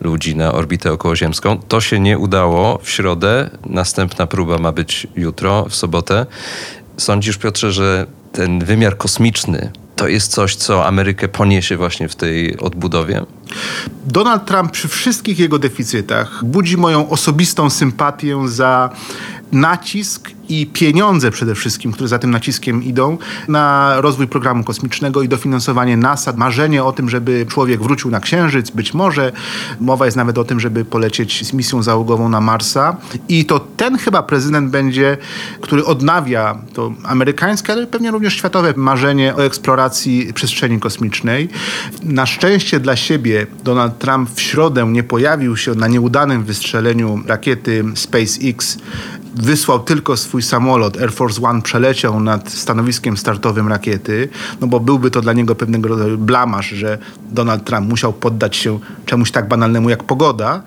ludzi 0.00 0.36
na 0.36 0.52
orbitę 0.52 0.92
okołoziemską. 0.92 1.58
To 1.68 1.80
się 1.80 2.00
nie 2.00 2.18
udało 2.18 2.78
w 2.82 2.90
środę, 2.90 3.50
następna 3.66 4.26
próba 4.26 4.58
ma 4.58 4.72
być 4.72 5.06
jutro, 5.16 5.66
w 5.68 5.74
sobotę. 5.74 6.26
Sądzisz, 6.96 7.38
Piotrze, 7.38 7.72
że 7.72 8.06
ten 8.32 8.64
wymiar 8.64 8.96
kosmiczny 8.96 9.72
to 9.96 10.08
jest 10.08 10.32
coś, 10.32 10.56
co 10.56 10.86
Amerykę 10.86 11.28
poniesie 11.28 11.76
właśnie 11.76 12.08
w 12.08 12.14
tej 12.14 12.58
odbudowie? 12.58 13.22
Donald 14.06 14.46
Trump 14.46 14.72
przy 14.72 14.88
wszystkich 14.88 15.38
jego 15.38 15.58
deficytach 15.58 16.44
budzi 16.44 16.76
moją 16.76 17.08
osobistą 17.08 17.70
sympatię 17.70 18.48
za 18.48 18.90
nacisk 19.52 20.30
i 20.48 20.66
pieniądze 20.66 21.30
przede 21.30 21.54
wszystkim, 21.54 21.92
które 21.92 22.08
za 22.08 22.18
tym 22.18 22.30
naciskiem 22.30 22.82
idą, 22.82 23.18
na 23.48 23.94
rozwój 24.00 24.28
programu 24.28 24.64
kosmicznego 24.64 25.22
i 25.22 25.28
dofinansowanie 25.28 25.96
NASA. 25.96 26.32
Marzenie 26.36 26.84
o 26.84 26.92
tym, 26.92 27.08
żeby 27.08 27.46
człowiek 27.48 27.82
wrócił 27.82 28.10
na 28.10 28.20
Księżyc, 28.20 28.70
być 28.70 28.94
może. 28.94 29.32
Mowa 29.80 30.04
jest 30.04 30.16
nawet 30.16 30.38
o 30.38 30.44
tym, 30.44 30.60
żeby 30.60 30.84
polecieć 30.84 31.46
z 31.46 31.52
misją 31.52 31.82
załogową 31.82 32.28
na 32.28 32.40
Marsa. 32.40 32.96
I 33.28 33.44
to 33.44 33.60
ten 33.60 33.98
chyba 33.98 34.22
prezydent 34.22 34.70
będzie, 34.70 35.16
który 35.60 35.84
odnawia 35.84 36.58
to 36.72 36.92
amerykańskie, 37.04 37.72
ale 37.72 37.86
pewnie 37.86 38.10
również 38.10 38.34
światowe 38.34 38.74
marzenie 38.76 39.34
o 39.34 39.44
eksploracji 39.44 40.32
przestrzeni 40.34 40.80
kosmicznej. 40.80 41.48
Na 42.02 42.26
szczęście 42.26 42.80
dla 42.80 42.96
siebie 42.96 43.46
Donald 43.64 43.98
Trump 43.98 44.30
w 44.30 44.40
środę 44.40 44.86
nie 44.86 45.02
pojawił 45.02 45.56
się 45.56 45.74
na 45.74 45.88
nieudanym 45.88 46.44
wystrzeleniu 46.44 47.22
rakiety 47.26 47.84
SpaceX 47.94 48.78
wysłał 49.34 49.80
tylko 49.80 50.16
swój 50.16 50.42
samolot, 50.42 51.00
Air 51.00 51.12
Force 51.12 51.42
One 51.42 51.62
przeleciał 51.62 52.20
nad 52.20 52.52
stanowiskiem 52.52 53.16
startowym 53.16 53.68
rakiety, 53.68 54.28
no 54.60 54.66
bo 54.66 54.80
byłby 54.80 55.10
to 55.10 55.20
dla 55.20 55.32
niego 55.32 55.54
pewnego 55.54 55.88
rodzaju 55.88 56.18
blamaż, 56.18 56.68
że 56.68 56.98
Donald 57.30 57.64
Trump 57.64 57.88
musiał 57.88 58.12
poddać 58.12 58.56
się 58.56 58.78
czemuś 59.06 59.30
tak 59.30 59.48
banalnemu 59.48 59.90
jak 59.90 60.04
pogoda. 60.04 60.62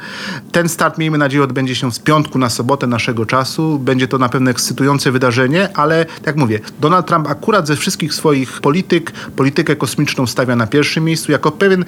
Ten 0.52 0.70
start, 0.70 0.98
miejmy 0.98 1.18
nadzieję, 1.18 1.44
odbędzie 1.44 1.76
się 1.76 1.92
z 1.92 2.00
piątku 2.00 2.40
na 2.40 2.50
sobotę 2.50 2.88
naszego 2.88 3.26
czasu. 3.26 3.80
Będzie 3.80 4.08
to 4.08 4.18
na 4.18 4.30
pewno 4.30 4.52
ekscytujące 4.52 5.12
wydarzenie, 5.12 5.78
ale 5.78 6.06
jak 6.26 6.36
mówię, 6.36 6.60
Donald 6.80 7.08
Trump 7.08 7.28
akurat 7.28 7.68
ze 7.68 7.76
wszystkich 7.76 8.14
swoich 8.14 8.62
polityk, 8.62 9.12
politykę 9.12 9.76
kosmiczną 9.76 10.28
stawia 10.28 10.56
na 10.56 10.68
pierwszym 10.68 11.04
miejscu, 11.04 11.32
jako 11.32 11.52
pewien, 11.52 11.86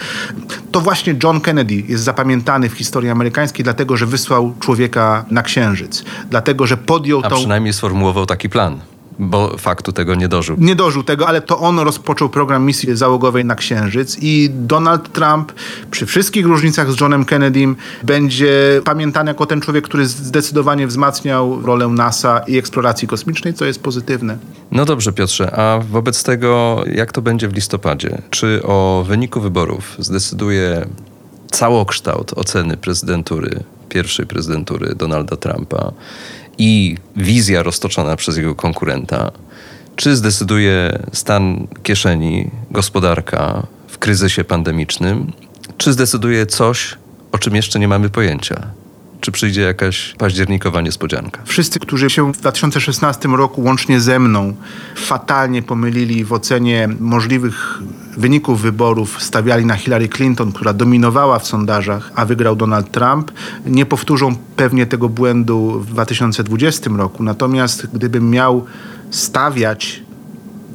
to 0.71 0.81
właśnie 0.81 1.15
John 1.23 1.41
Kennedy 1.41 1.75
jest 1.75 2.03
zapamiętany 2.03 2.69
w 2.69 2.73
historii 2.73 3.09
amerykańskiej, 3.09 3.63
dlatego, 3.63 3.97
że 3.97 4.05
wysłał 4.05 4.53
człowieka 4.59 5.25
na 5.31 5.43
Księżyc. 5.43 6.03
Dlatego, 6.29 6.66
że 6.67 6.77
podjął 6.77 7.21
A 7.23 7.29
tą... 7.29 7.35
przynajmniej 7.35 7.73
sformułował 7.73 8.25
taki 8.25 8.49
plan, 8.49 8.79
bo 9.19 9.57
faktu 9.57 9.91
tego 9.91 10.15
nie 10.15 10.27
dożył. 10.27 10.55
Nie 10.59 10.75
dożył 10.75 11.03
tego, 11.03 11.27
ale 11.27 11.41
to 11.41 11.59
on 11.59 11.79
rozpoczął 11.79 12.29
program 12.29 12.65
misji 12.65 12.97
załogowej 12.97 13.45
na 13.45 13.55
Księżyc 13.55 14.17
i 14.21 14.49
Donald 14.53 15.13
Trump 15.13 15.53
przy 15.91 16.05
wszystkich 16.05 16.45
różnicach 16.45 16.91
z 16.91 17.01
Johnem 17.01 17.25
Kennedym 17.25 17.75
będzie 18.03 18.81
pamiętany 18.85 19.31
jako 19.31 19.45
ten 19.45 19.61
człowiek, 19.61 19.85
który 19.85 20.05
zdecydowanie 20.05 20.87
wzmacniał 20.87 21.61
rolę 21.61 21.87
NASA 21.87 22.39
i 22.39 22.57
eksploracji 22.57 23.07
kosmicznej, 23.07 23.53
co 23.53 23.65
jest 23.65 23.83
pozytywne. 23.83 24.37
No 24.71 24.85
dobrze, 24.85 25.13
Piotrze, 25.13 25.51
a 25.55 25.79
wobec 25.79 26.23
tego, 26.23 26.83
jak 26.93 27.11
to 27.11 27.21
będzie 27.21 27.47
w 27.47 27.53
listopadzie? 27.53 28.21
Czy 28.29 28.61
o 28.63 29.05
wyniku 29.07 29.41
wyborów 29.41 29.95
zdecyduje 29.99 30.87
całokształt 31.51 32.33
oceny 32.35 32.77
prezydentury, 32.77 33.63
pierwszej 33.89 34.25
prezydentury 34.25 34.95
Donalda 34.95 35.35
Trumpa 35.35 35.91
i 36.57 36.97
wizja 37.15 37.63
roztoczona 37.63 38.15
przez 38.15 38.37
jego 38.37 38.55
konkurenta? 38.55 39.31
Czy 39.95 40.15
zdecyduje 40.15 40.99
stan 41.13 41.67
kieszeni, 41.83 42.51
gospodarka 42.71 43.67
w 43.87 43.97
kryzysie 43.97 44.43
pandemicznym? 44.43 45.31
Czy 45.77 45.93
zdecyduje 45.93 46.45
coś, 46.45 46.97
o 47.31 47.37
czym 47.37 47.55
jeszcze 47.55 47.79
nie 47.79 47.87
mamy 47.87 48.09
pojęcia? 48.09 48.67
Czy 49.21 49.31
przyjdzie 49.31 49.61
jakaś 49.61 50.15
październikowa 50.17 50.81
niespodzianka? 50.81 51.41
Wszyscy, 51.45 51.79
którzy 51.79 52.09
się 52.09 52.33
w 52.33 52.37
2016 52.37 53.29
roku 53.29 53.61
łącznie 53.61 53.99
ze 53.99 54.19
mną 54.19 54.55
fatalnie 54.95 55.61
pomylili 55.61 56.25
w 56.25 56.33
ocenie 56.33 56.89
możliwych 56.99 57.81
wyników 58.17 58.61
wyborów, 58.61 59.23
stawiali 59.23 59.65
na 59.65 59.75
Hillary 59.75 60.09
Clinton, 60.09 60.51
która 60.51 60.73
dominowała 60.73 61.39
w 61.39 61.47
sondażach, 61.47 62.11
a 62.15 62.25
wygrał 62.25 62.55
Donald 62.55 62.91
Trump, 62.91 63.31
nie 63.65 63.85
powtórzą 63.85 64.35
pewnie 64.55 64.85
tego 64.85 65.09
błędu 65.09 65.79
w 65.79 65.85
2020 65.85 66.89
roku. 66.89 67.23
Natomiast 67.23 67.87
gdybym 67.93 68.29
miał 68.29 68.65
stawiać 69.11 70.03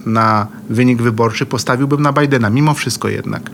na 0.06 0.46
wynik 0.70 1.02
wyborczy, 1.02 1.46
postawiłbym 1.46 2.02
na 2.02 2.12
Bidena, 2.12 2.50
mimo 2.50 2.74
wszystko 2.74 3.08
jednak. 3.08 3.50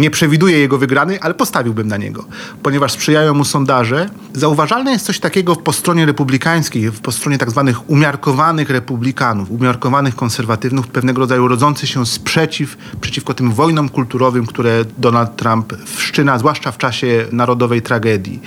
Nie 0.00 0.10
przewiduję 0.10 0.58
jego 0.58 0.78
wygranej, 0.78 1.18
ale 1.20 1.34
postawiłbym 1.34 1.88
na 1.88 1.96
niego, 1.96 2.24
ponieważ 2.62 2.92
sprzyjają 2.92 3.34
mu 3.34 3.44
sondaże. 3.44 4.10
Zauważalne 4.32 4.92
jest 4.92 5.06
coś 5.06 5.20
takiego 5.20 5.56
po 5.56 5.72
stronie 5.72 6.06
republikańskiej, 6.06 6.90
po 7.02 7.12
stronie 7.12 7.38
tak 7.38 7.50
zwanych 7.50 7.90
umiarkowanych 7.90 8.70
republikanów, 8.70 9.50
umiarkowanych 9.50 10.16
konserwatywnych, 10.16 10.86
pewnego 10.86 11.20
rodzaju 11.20 11.48
rodzący 11.48 11.86
się 11.86 12.06
sprzeciw 12.06 12.76
przeciwko 13.00 13.34
tym 13.34 13.52
wojnom 13.52 13.88
kulturowym, 13.88 14.46
które 14.46 14.84
Donald 14.98 15.36
Trump 15.36 15.72
wszczyna, 15.84 16.38
zwłaszcza 16.38 16.72
w 16.72 16.78
czasie 16.78 17.26
narodowej 17.32 17.82
tragedii. 17.82 18.40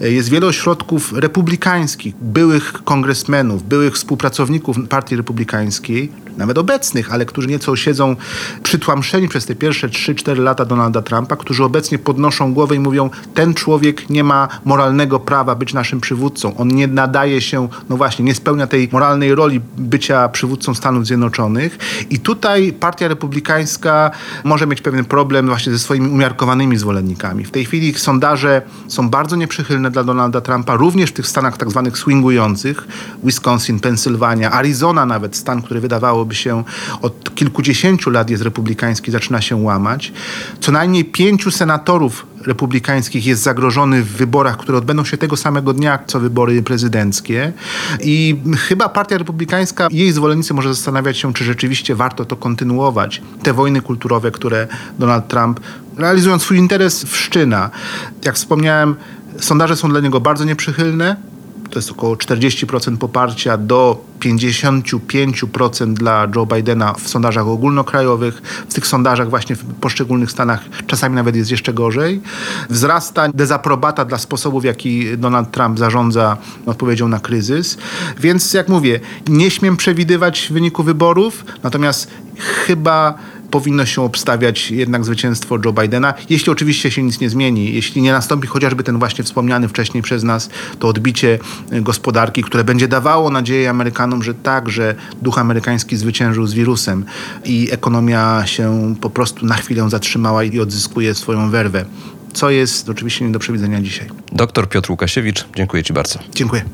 Jest 0.00 0.28
wiele 0.28 0.46
ośrodków 0.46 1.12
republikańskich, 1.12 2.14
byłych 2.20 2.72
kongresmenów, 2.72 3.62
byłych 3.62 3.94
współpracowników 3.94 4.76
Partii 4.88 5.16
Republikańskiej, 5.16 6.12
nawet 6.36 6.58
obecnych, 6.58 7.12
ale 7.12 7.26
którzy 7.26 7.48
nieco 7.48 7.76
siedzą 7.76 8.16
przytłamszeni 8.62 9.28
przez 9.28 9.46
te 9.46 9.54
pierwsze 9.54 9.88
3-4 9.88 10.38
lata 10.38 10.64
Donalda 10.64 11.02
Trumpa, 11.02 11.36
którzy 11.36 11.64
obecnie 11.64 11.98
podnoszą 11.98 12.54
głowę 12.54 12.76
i 12.76 12.80
mówią, 12.80 13.10
ten 13.34 13.54
człowiek 13.54 14.10
nie 14.10 14.24
ma 14.24 14.48
moralnego 14.64 15.20
prawa 15.20 15.54
być 15.54 15.74
naszym 15.74 16.00
przywódcą. 16.00 16.56
On 16.56 16.68
nie 16.68 16.86
nadaje 16.86 17.40
się, 17.40 17.68
no 17.88 17.96
właśnie, 17.96 18.24
nie 18.24 18.34
spełnia 18.34 18.66
tej 18.66 18.88
moralnej 18.92 19.34
roli 19.34 19.60
bycia 19.78 20.28
przywódcą 20.28 20.74
Stanów 20.74 21.06
Zjednoczonych. 21.06 21.78
I 22.10 22.18
tutaj 22.18 22.72
Partia 22.72 23.08
Republikańska 23.08 24.10
może 24.44 24.66
mieć 24.66 24.80
pewien 24.80 25.04
problem 25.04 25.46
właśnie 25.46 25.72
ze 25.72 25.78
swoimi 25.78 26.08
umiarkowanymi 26.08 26.76
zwolennikami. 26.76 27.44
W 27.44 27.50
tej 27.50 27.64
chwili 27.64 27.88
ich 27.88 28.00
sondaże 28.00 28.62
są 28.88 29.08
bardzo 29.08 29.36
nieprzychylne 29.36 29.90
dla 29.90 30.04
Donalda 30.04 30.40
Trumpa, 30.40 30.74
również 30.74 31.10
w 31.10 31.12
tych 31.12 31.26
stanach 31.26 31.56
tak 31.56 31.70
zwanych 31.70 31.98
swingujących, 31.98 32.88
Wisconsin, 33.24 33.80
Pensylwania, 33.80 34.52
Arizona 34.52 35.06
nawet, 35.06 35.36
stan, 35.36 35.62
który 35.62 35.80
wydawało 35.80 36.25
wydawałoby 36.26 36.34
się 36.34 36.64
od 37.02 37.34
kilkudziesięciu 37.34 38.10
lat 38.10 38.30
jest 38.30 38.42
republikański, 38.42 39.10
zaczyna 39.10 39.40
się 39.40 39.56
łamać. 39.56 40.12
Co 40.60 40.72
najmniej 40.72 41.04
pięciu 41.04 41.50
senatorów 41.50 42.26
republikańskich 42.46 43.26
jest 43.26 43.42
zagrożony 43.42 44.02
w 44.02 44.16
wyborach, 44.16 44.56
które 44.56 44.78
odbędą 44.78 45.04
się 45.04 45.16
tego 45.16 45.36
samego 45.36 45.72
dnia, 45.72 45.98
co 46.06 46.20
wybory 46.20 46.62
prezydenckie. 46.62 47.52
I 48.00 48.36
chyba 48.68 48.88
Partia 48.88 49.18
Republikańska 49.18 49.88
jej 49.90 50.12
zwolennicy 50.12 50.54
może 50.54 50.74
zastanawiać 50.74 51.18
się, 51.18 51.34
czy 51.34 51.44
rzeczywiście 51.44 51.94
warto 51.94 52.24
to 52.24 52.36
kontynuować. 52.36 53.22
Te 53.42 53.52
wojny 53.52 53.80
kulturowe, 53.80 54.30
które 54.30 54.68
Donald 54.98 55.28
Trump 55.28 55.60
realizując 55.96 56.42
swój 56.42 56.58
interes 56.58 57.04
wszczyna. 57.04 57.70
Jak 58.24 58.34
wspomniałem, 58.34 58.94
sondaże 59.40 59.76
są 59.76 59.88
dla 59.88 60.00
niego 60.00 60.20
bardzo 60.20 60.44
nieprzychylne 60.44 61.16
to 61.70 61.78
jest 61.78 61.90
około 61.90 62.14
40% 62.14 62.96
poparcia 62.96 63.56
do 63.56 64.04
55% 64.20 65.94
dla 65.94 66.28
Joe 66.36 66.46
Bidena 66.46 66.94
w 66.94 67.08
sondażach 67.08 67.46
ogólnokrajowych. 67.46 68.42
W 68.68 68.74
tych 68.74 68.86
sondażach 68.86 69.30
właśnie 69.30 69.56
w 69.56 69.64
poszczególnych 69.64 70.30
stanach 70.30 70.60
czasami 70.86 71.14
nawet 71.14 71.36
jest 71.36 71.50
jeszcze 71.50 71.72
gorzej. 71.72 72.20
Wzrasta 72.70 73.28
dezaprobata 73.28 74.04
dla 74.04 74.18
sposobów, 74.18 74.62
w 74.62 74.64
jaki 74.64 75.18
Donald 75.18 75.50
Trump 75.50 75.78
zarządza 75.78 76.36
odpowiedzią 76.66 77.08
na 77.08 77.20
kryzys. 77.20 77.78
Więc 78.20 78.54
jak 78.54 78.68
mówię, 78.68 79.00
nie 79.28 79.50
śmiem 79.50 79.76
przewidywać 79.76 80.48
wyniku 80.50 80.82
wyborów, 80.82 81.44
natomiast 81.62 82.10
chyba 82.38 83.14
powinno 83.50 83.86
się 83.86 84.02
obstawiać 84.02 84.70
jednak 84.70 85.04
zwycięstwo 85.04 85.58
Joe 85.64 85.72
Bidena, 85.72 86.14
jeśli 86.30 86.52
oczywiście 86.52 86.90
się 86.90 87.02
nic 87.02 87.20
nie 87.20 87.30
zmieni, 87.30 87.74
jeśli 87.74 88.02
nie 88.02 88.12
nastąpi 88.12 88.48
chociażby 88.48 88.82
ten 88.82 88.98
właśnie 88.98 89.24
wspomniany 89.24 89.68
wcześniej 89.68 90.02
przez 90.02 90.22
nas 90.22 90.50
to 90.78 90.88
odbicie 90.88 91.38
gospodarki, 91.72 92.42
które 92.42 92.64
będzie 92.64 92.88
dawało 92.88 93.30
nadzieję 93.30 93.70
Amerykanom, 93.70 94.22
że 94.22 94.34
tak, 94.34 94.68
że 94.68 94.94
duch 95.22 95.38
amerykański 95.38 95.96
zwyciężył 95.96 96.46
z 96.46 96.54
wirusem 96.54 97.04
i 97.44 97.68
ekonomia 97.70 98.46
się 98.46 98.94
po 99.00 99.10
prostu 99.10 99.46
na 99.46 99.54
chwilę 99.54 99.90
zatrzymała 99.90 100.44
i 100.44 100.60
odzyskuje 100.60 101.14
swoją 101.14 101.50
werwę. 101.50 101.84
Co 102.32 102.50
jest 102.50 102.88
oczywiście 102.88 103.24
nie 103.24 103.32
do 103.32 103.38
przewidzenia 103.38 103.80
dzisiaj. 103.80 104.08
Doktor 104.32 104.68
Piotr 104.68 104.90
Łukasiewicz, 104.90 105.44
dziękuję 105.56 105.82
Ci 105.82 105.92
bardzo. 105.92 106.18
Dziękuję. 106.34 106.64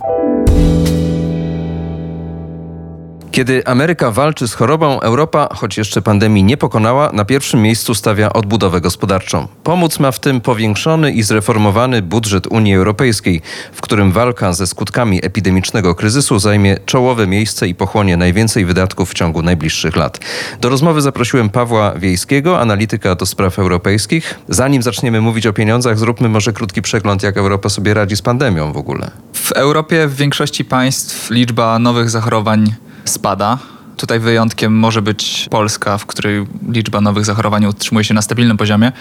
Kiedy 3.33 3.67
Ameryka 3.67 4.11
walczy 4.11 4.49
z 4.49 4.55
chorobą, 4.55 5.01
Europa, 5.01 5.49
choć 5.55 5.79
jeszcze 5.79 6.03
pandemii 6.03 6.45
nie 6.45 6.57
pokonała, 6.57 7.11
na 7.13 7.25
pierwszym 7.25 7.63
miejscu 7.63 7.95
stawia 7.95 8.33
odbudowę 8.33 8.81
gospodarczą. 8.81 9.49
Pomóc 9.65 9.99
ma 9.99 10.13
w 10.13 10.21
tym 10.21 10.41
powiększony 10.41 11.13
i 11.13 11.23
zreformowany 11.23 12.03
budżet 12.03 12.47
Unii 12.47 12.75
Europejskiej, 12.75 13.43
w 13.73 13.81
którym 13.81 14.13
walka 14.13 14.53
ze 14.53 14.67
skutkami 14.67 15.21
epidemicznego 15.25 15.95
kryzysu 15.95 16.39
zajmie 16.39 16.79
czołowe 16.87 17.27
miejsce 17.27 17.69
i 17.69 17.75
pochłonie 17.75 18.17
najwięcej 18.17 18.65
wydatków 18.65 19.11
w 19.11 19.15
ciągu 19.15 19.43
najbliższych 19.43 19.97
lat. 19.97 20.21
Do 20.61 20.69
rozmowy 20.69 21.01
zaprosiłem 21.01 21.51
Pawła 21.51 21.93
Wiejskiego, 21.95 22.61
analityka 22.61 23.15
do 23.15 23.27
spraw 23.27 23.59
europejskich. 23.59 24.35
Zanim 24.49 24.83
zaczniemy 24.83 25.21
mówić 25.21 25.47
o 25.47 25.53
pieniądzach, 25.53 25.99
zróbmy 25.99 26.29
może 26.29 26.53
krótki 26.53 26.83
przegląd, 26.83 27.23
jak 27.23 27.37
Europa 27.37 27.69
sobie 27.69 27.95
radzi 27.95 28.17
z 28.17 28.23
pandemią 28.23 28.73
w 28.73 28.77
ogóle. 28.77 29.11
W 29.33 29.53
Europie 29.53 30.09
w 30.09 30.17
większości 30.17 30.65
państw 30.65 31.31
liczba 31.31 31.79
nowych 31.79 32.11
zachorowań 32.11 32.75
spada. 33.05 33.59
Tutaj 33.97 34.21
wyjątkiem 34.21 34.79
może 34.79 35.03
być 35.03 35.49
Polska, 35.51 35.99
w 35.99 36.07
której 36.07 36.47
liczba 36.69 37.01
nowych 37.01 37.25
zachorowań 37.25 37.67
utrzymuje 37.67 38.05
się 38.05 38.15
na 38.15 38.23
stabilnym 38.23 38.57
poziomie, 38.57 38.93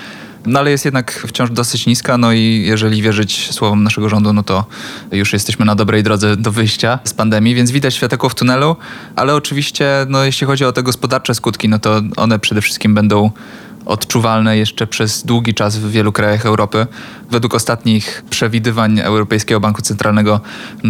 no 0.46 0.60
ale 0.60 0.72
jest 0.72 0.86
jednak 0.86 1.12
wciąż 1.28 1.52
dosyć 1.52 1.86
niska, 1.86 2.18
no 2.18 2.32
i 2.32 2.64
jeżeli 2.66 3.02
wierzyć 3.02 3.50
słowom 3.52 3.84
naszego 3.84 4.10
rządu, 4.10 4.34
no 4.34 4.44
to 4.44 4.66
już 5.12 5.34
jesteśmy 5.34 5.66
na 5.66 5.76
dobrej 5.76 6.04
drodze 6.04 6.38
do 6.38 6.52
wyjścia 6.52 7.00
z 7.04 7.14
pandemii, 7.14 7.56
więc 7.56 7.72
widać 7.72 7.96
światełko 7.96 8.30
w 8.30 8.36
tunelu, 8.36 8.76
ale 9.16 9.36
oczywiście, 9.36 10.06
no 10.10 10.24
jeśli 10.24 10.48
chodzi 10.48 10.66
o 10.66 10.72
te 10.72 10.84
gospodarcze 10.84 11.36
skutki, 11.36 11.70
no 11.70 11.80
to 11.80 12.02
one 12.18 12.40
przede 12.40 12.62
wszystkim 12.62 12.96
będą 12.96 13.32
odczuwalne 13.86 14.58
jeszcze 14.58 14.88
przez 14.88 15.24
długi 15.24 15.54
czas 15.54 15.78
w 15.78 15.92
wielu 15.92 16.12
krajach 16.12 16.46
Europy. 16.46 16.88
Według 17.32 17.56
ostatnich 17.56 18.24
przewidywań 18.30 19.00
Europejskiego 19.00 19.60
Banku 19.60 19.82
Centralnego 19.82 20.40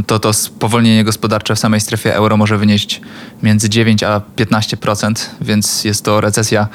to 0.06 0.20
to 0.20 0.34
spowolnienie 0.34 1.04
gospodarcze 1.04 1.56
w 1.56 1.60
samej 1.60 1.80
strefie 1.80 2.16
euro 2.16 2.38
może 2.38 2.58
wynieść 2.58 3.02
między 3.44 3.70
9 3.70 4.04
a 4.04 4.22
15%, 4.38 5.14
więc 5.42 5.84
jest 5.84 6.06
to 6.06 6.22
recesja, 6.22 6.68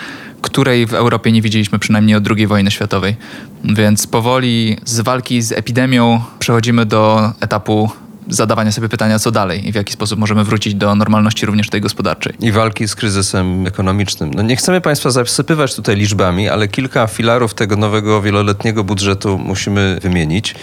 której 0.43 0.87
w 0.87 0.95
Europie 0.95 1.33
nie 1.33 1.43
widzieliśmy 1.43 1.79
przynajmniej 1.79 2.17
od 2.17 2.31
II 2.31 2.47
wojny 2.47 2.71
światowej. 2.71 3.17
Więc 3.65 4.07
powoli 4.07 4.77
z 4.85 5.01
walki 5.01 5.43
z 5.43 5.53
epidemią 5.53 6.21
przechodzimy 6.39 6.87
do 6.87 7.33
etapu 7.41 7.91
zadawania 8.29 8.73
sobie 8.73 8.89
pytania, 8.89 9.19
co 9.19 9.31
dalej 9.31 9.69
i 9.69 9.73
w 9.73 9.75
jaki 9.75 9.93
sposób 9.93 10.19
możemy 10.19 10.45
wrócić 10.45 10.75
do 10.75 10.95
normalności 10.95 11.47
również 11.47 11.71
tej 11.71 11.81
gospodarczej. 11.81 12.35
I 12.41 12.53
walki 12.53 12.89
z 12.89 12.95
kryzysem 12.95 13.67
ekonomicznym. 13.67 14.31
No 14.35 14.43
nie 14.43 14.57
chcemy 14.57 14.81
Państwa 14.81 15.11
zasypywać 15.11 15.75
tutaj 15.75 15.97
liczbami, 15.97 16.49
ale 16.49 16.69
kilka 16.69 17.07
filarów 17.07 17.55
tego 17.55 17.77
nowego 17.77 18.23
wieloletniego 18.23 18.85
budżetu 18.85 19.39
musimy 19.39 19.99
wymienić. 20.03 20.55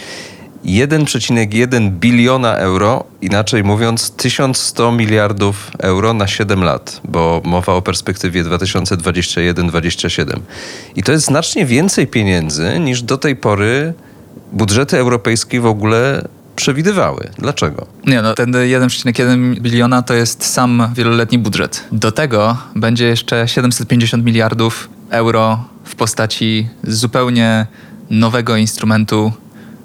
1,1 0.64 1.90
biliona 1.90 2.56
euro, 2.56 3.04
inaczej 3.22 3.64
mówiąc 3.64 4.10
1100 4.10 4.92
miliardów 4.92 5.70
euro 5.78 6.14
na 6.14 6.26
7 6.26 6.64
lat, 6.64 7.00
bo 7.04 7.42
mowa 7.44 7.72
o 7.72 7.82
perspektywie 7.82 8.44
2021-2027. 8.44 10.40
I 10.96 11.02
to 11.02 11.12
jest 11.12 11.24
znacznie 11.24 11.66
więcej 11.66 12.06
pieniędzy 12.06 12.80
niż 12.80 13.02
do 13.02 13.18
tej 13.18 13.36
pory 13.36 13.94
budżety 14.52 14.98
europejskie 14.98 15.60
w 15.60 15.66
ogóle 15.66 16.28
przewidywały. 16.56 17.30
Dlaczego? 17.38 17.86
Nie, 18.06 18.22
no 18.22 18.34
ten 18.34 18.52
1,1 18.52 19.60
biliona 19.60 20.02
to 20.02 20.14
jest 20.14 20.46
sam 20.46 20.88
wieloletni 20.94 21.38
budżet. 21.38 21.84
Do 21.92 22.12
tego 22.12 22.56
będzie 22.76 23.06
jeszcze 23.06 23.48
750 23.48 24.24
miliardów 24.24 24.88
euro 25.10 25.64
w 25.84 25.94
postaci 25.94 26.68
zupełnie 26.82 27.66
nowego 28.10 28.56
instrumentu, 28.56 29.32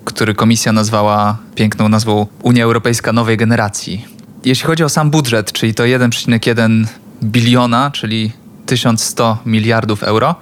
który 0.06 0.34
komisja 0.34 0.72
nazwała 0.72 1.38
piękną 1.56 1.90
nazwą 1.90 2.28
Unia 2.42 2.64
Europejska 2.64 3.14
Nowej 3.14 3.38
Generacji. 3.38 4.06
Jeśli 4.46 4.68
chodzi 4.68 4.84
o 4.84 4.90
sam 4.90 5.12
budżet, 5.12 5.52
czyli 5.52 5.74
to 5.74 5.84
1,1 5.84 6.86
biliona, 7.24 7.92
czyli 7.92 8.32
1100 8.66 9.38
miliardów 9.46 10.04
euro, 10.04 10.36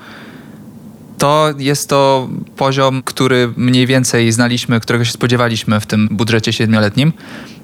to 1.17 1.53
jest 1.57 1.89
to 1.89 2.29
poziom, 2.58 3.04
który 3.04 3.54
mniej 3.58 3.88
więcej 3.88 4.32
znaliśmy, 4.32 4.80
którego 4.80 5.06
się 5.06 5.12
spodziewaliśmy 5.12 5.80
w 5.80 5.86
tym 5.86 6.08
budżecie 6.12 6.54
siedmioletnim. 6.54 7.13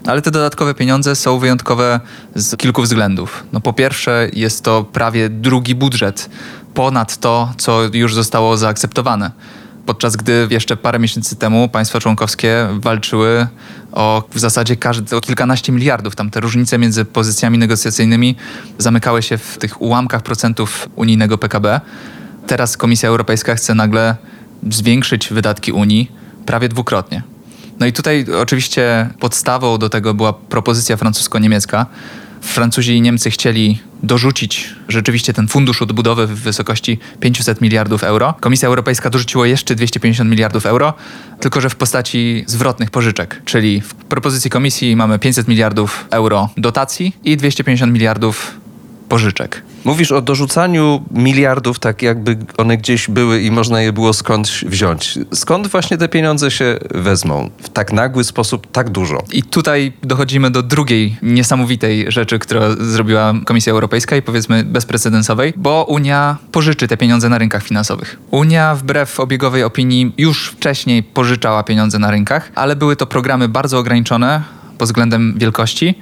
Ale 0.06 0.22
te 0.22 0.32
dodatkowe 0.32 0.74
pieniądze 0.74 1.16
są 1.16 1.40
wyjątkowe 1.40 2.00
z 2.36 2.58
kilku 2.58 2.82
względów. 2.82 3.44
No 3.54 3.62
po 3.62 3.74
pierwsze, 3.74 4.30
jest 4.34 4.64
to 4.64 4.84
prawie 4.84 5.30
drugi 5.30 5.76
budżet 5.76 6.30
ponad 6.74 7.18
to, 7.18 7.54
co 7.58 7.82
już 7.94 8.14
zostało 8.14 8.58
zaakceptowane. 8.58 9.32
Podczas 9.86 10.16
gdy 10.16 10.48
jeszcze 10.50 10.78
parę 10.78 11.00
miesięcy 11.00 11.36
temu 11.36 11.70
państwa 11.70 12.00
członkowskie 12.00 12.68
walczyły 12.72 13.48
o 13.92 14.24
w 14.34 14.40
zasadzie 14.40 14.76
każde, 14.76 15.18
o 15.18 15.22
kilkanaście 15.22 15.72
miliardów. 15.72 16.16
Tam 16.16 16.30
te 16.30 16.40
różnice 16.40 16.78
między 16.78 17.06
pozycjami 17.06 17.58
negocjacyjnymi 17.58 18.36
zamykały 18.78 19.22
się 19.22 19.38
w 19.38 19.58
tych 19.58 19.82
ułamkach 19.82 20.22
procentów 20.22 20.90
unijnego 20.96 21.38
PKB. 21.38 21.82
Teraz 22.48 22.78
Komisja 22.78 23.10
Europejska 23.10 23.56
chce 23.56 23.76
nagle 23.76 24.16
zwiększyć 24.69 25.30
wydatki 25.34 25.71
Unii 25.71 26.12
prawie 26.45 26.69
dwukrotnie. 26.69 27.23
No 27.80 27.86
i 27.86 27.93
tutaj 27.93 28.26
oczywiście 28.41 29.10
podstawą 29.19 29.78
do 29.78 29.89
tego 29.89 30.13
była 30.13 30.34
propozycja 30.34 30.97
francusko-niemiecka. 30.97 31.86
Francuzi 32.41 32.95
i 32.95 33.02
Niemcy 33.02 33.32
chcieli 33.32 33.80
dorzucić 34.04 34.76
rzeczywiście 34.88 35.34
ten 35.34 35.47
fundusz 35.47 35.82
odbudowy 35.82 36.28
w 36.28 36.32
wysokości 36.32 36.99
500 37.19 37.62
miliardów 37.62 38.04
euro. 38.04 38.34
Komisja 38.39 38.67
Europejska 38.67 39.10
dorzuciła 39.10 39.47
jeszcze 39.47 39.76
250 39.76 40.30
miliardów 40.30 40.65
euro, 40.65 40.93
tylko 41.39 41.62
że 41.62 41.69
w 41.69 41.76
postaci 41.76 42.43
zwrotnych 42.47 42.91
pożyczek, 42.91 43.41
czyli 43.45 43.82
w 43.82 43.93
propozycji 43.93 44.49
komisji 44.49 44.95
mamy 44.95 45.19
500 45.19 45.47
miliardów 45.47 46.06
euro 46.12 46.49
dotacji 46.58 47.15
i 47.23 47.38
250 47.38 47.93
miliardów 47.93 48.62
pożyczek. 49.13 49.62
Mówisz 49.86 50.12
o 50.12 50.21
dorzucaniu 50.21 51.04
miliardów, 51.12 51.80
tak 51.80 52.02
jakby 52.02 52.38
one 52.58 52.78
gdzieś 52.78 53.08
były 53.08 53.41
i 53.41 53.52
można 53.52 53.82
je 53.82 53.93
było 53.93 54.13
skądś 54.13 54.65
wziąć. 54.65 55.19
Skąd 55.34 55.67
właśnie 55.67 55.97
te 55.97 56.10
pieniądze 56.10 56.52
się 56.52 56.80
wezmą 56.91 57.49
w 57.62 57.69
tak 57.69 57.93
nagły 57.93 58.23
sposób, 58.23 58.71
tak 58.71 58.89
dużo? 58.89 59.23
I 59.32 59.43
tutaj 59.43 59.93
dochodzimy 60.04 60.52
do 60.52 60.63
drugiej 60.63 61.17
niesamowitej 61.21 62.12
rzeczy, 62.12 62.39
którą 62.39 62.62
zrobiła 62.80 63.34
Komisja 63.45 63.73
Europejska 63.73 64.15
i 64.15 64.21
powiedzmy 64.21 64.63
bezprecedensowej, 64.63 65.54
bo 65.56 65.86
Unia 65.89 66.38
pożyczy 66.52 66.88
te 66.88 66.97
pieniądze 66.97 67.30
na 67.30 67.38
rynkach 67.38 67.63
finansowych. 67.63 68.19
Unia 68.32 68.76
wbrew 68.76 69.19
obiegowej 69.19 69.63
opinii 69.63 70.13
już 70.17 70.49
wcześniej 70.49 71.04
pożyczała 71.04 71.63
pieniądze 71.63 71.99
na 71.99 72.12
rynkach, 72.12 72.52
ale 72.56 72.76
były 72.76 72.95
to 72.95 73.06
programy 73.06 73.49
bardzo 73.49 73.78
ograniczone 73.78 74.41
pod 74.78 74.88
względem 74.88 75.34
wielkości 75.38 75.95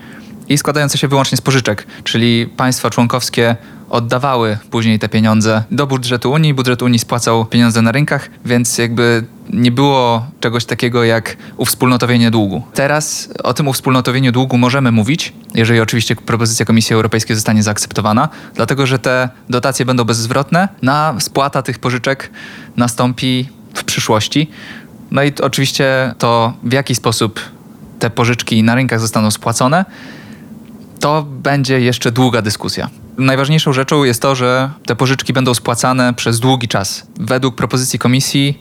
i 0.52 0.58
składające 0.58 0.98
się 0.98 1.08
wyłącznie 1.08 1.38
z 1.38 1.42
pożyczek, 1.42 1.88
czyli 2.04 2.48
państwa 2.58 2.90
członkowskie 2.90 3.56
oddawały 3.90 4.58
później 4.70 5.00
te 5.00 5.10
pieniądze 5.10 5.64
do 5.72 5.88
budżetu 5.88 6.32
Unii, 6.32 6.54
budżet 6.54 6.82
Unii 6.82 7.00
spłacał 7.00 7.46
pieniądze 7.46 7.82
na 7.82 7.92
rynkach, 7.92 8.30
więc 8.46 8.78
jakby 8.78 9.24
nie 9.50 9.72
było 9.72 10.26
czegoś 10.40 10.66
takiego 10.66 11.04
jak 11.04 11.38
uwspólnotowienie 11.58 12.32
długu. 12.32 12.64
Teraz 12.74 13.30
o 13.44 13.54
tym 13.54 13.68
uwspólnotowieniu 13.68 14.32
długu 14.32 14.58
możemy 14.58 14.92
mówić, 14.92 15.34
jeżeli 15.56 15.80
oczywiście 15.80 16.16
propozycja 16.16 16.66
Komisji 16.66 16.94
Europejskiej 16.94 17.36
zostanie 17.36 17.64
zaakceptowana, 17.64 18.30
dlatego 18.56 18.86
że 18.88 19.00
te 19.00 19.30
dotacje 19.50 19.86
będą 19.86 20.04
bezzwrotne, 20.04 20.68
na 20.82 21.16
spłata 21.20 21.62
tych 21.62 21.80
pożyczek 21.80 22.32
nastąpi 22.78 23.50
w 23.74 23.84
przyszłości. 23.84 24.50
No 25.12 25.24
i 25.24 25.32
oczywiście 25.42 26.14
to, 26.18 26.54
w 26.64 26.74
jaki 26.74 26.96
sposób 26.96 27.40
te 28.00 28.10
pożyczki 28.10 28.64
na 28.64 28.76
rynkach 28.76 29.00
zostaną 29.00 29.32
spłacone, 29.32 29.86
to 31.02 31.24
będzie 31.24 31.82
jeszcze 31.82 32.12
długa 32.12 32.42
dyskusja. 32.42 32.90
Najważniejszą 33.18 33.74
rzeczą 33.74 34.04
jest 34.04 34.22
to, 34.22 34.36
że 34.36 34.70
te 34.86 34.96
pożyczki 34.96 35.34
będą 35.34 35.54
spłacane 35.54 36.14
przez 36.14 36.40
długi 36.40 36.68
czas. 36.68 37.08
Według 37.20 37.56
propozycji 37.56 38.00
komisji 38.00 38.60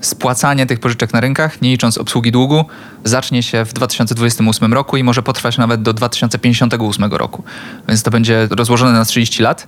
spłacanie 0.00 0.66
tych 0.66 0.80
pożyczek 0.80 1.12
na 1.12 1.20
rynkach, 1.20 1.62
nie 1.62 1.70
licząc 1.70 1.98
obsługi 1.98 2.32
długu, 2.32 2.64
zacznie 3.04 3.42
się 3.42 3.64
w 3.64 3.72
2028 3.72 4.74
roku 4.74 4.96
i 4.96 5.04
może 5.04 5.22
potrwać 5.22 5.58
nawet 5.58 5.82
do 5.82 5.92
2058 5.92 7.12
roku. 7.12 7.44
Więc 7.88 8.02
to 8.02 8.10
będzie 8.10 8.48
rozłożone 8.50 8.92
na 8.92 9.04
30 9.04 9.42
lat. 9.42 9.66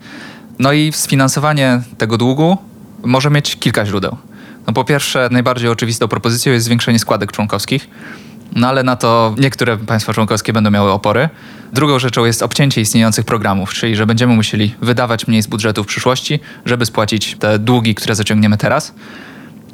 No 0.58 0.72
i 0.72 0.92
sfinansowanie 0.92 1.82
tego 1.98 2.18
długu 2.18 2.58
może 3.04 3.30
mieć 3.30 3.56
kilka 3.56 3.86
źródeł. 3.86 4.16
No 4.66 4.72
po 4.72 4.84
pierwsze, 4.84 5.28
najbardziej 5.30 5.68
oczywistą 5.68 6.08
propozycją 6.08 6.52
jest 6.52 6.66
zwiększenie 6.66 6.98
składek 6.98 7.32
członkowskich. 7.32 7.88
No 8.56 8.68
ale 8.68 8.82
na 8.82 8.96
to 8.96 9.34
niektóre 9.38 9.76
państwa 9.76 10.12
członkowskie 10.12 10.52
będą 10.52 10.70
miały 10.70 10.90
opory. 10.90 11.28
Drugą 11.72 11.98
rzeczą 11.98 12.24
jest 12.24 12.42
obcięcie 12.42 12.80
istniejących 12.80 13.24
programów, 13.24 13.74
czyli 13.74 13.96
że 13.96 14.06
będziemy 14.06 14.34
musieli 14.34 14.74
wydawać 14.80 15.26
mniej 15.26 15.42
z 15.42 15.46
budżetu 15.46 15.84
w 15.84 15.86
przyszłości, 15.86 16.40
żeby 16.66 16.86
spłacić 16.86 17.36
te 17.38 17.58
długi, 17.58 17.94
które 17.94 18.14
zaciągniemy 18.14 18.56
teraz. 18.56 18.94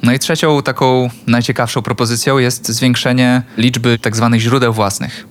No 0.03 0.13
i 0.13 0.19
trzecią 0.19 0.63
taką 0.63 1.11
najciekawszą 1.27 1.83
propozycją 1.83 2.39
jest 2.39 2.69
zwiększenie 2.69 3.43
liczby 3.57 3.99
tak 3.99 4.17
zwanych 4.17 4.41
źródeł 4.41 4.73
własnych. 4.73 5.27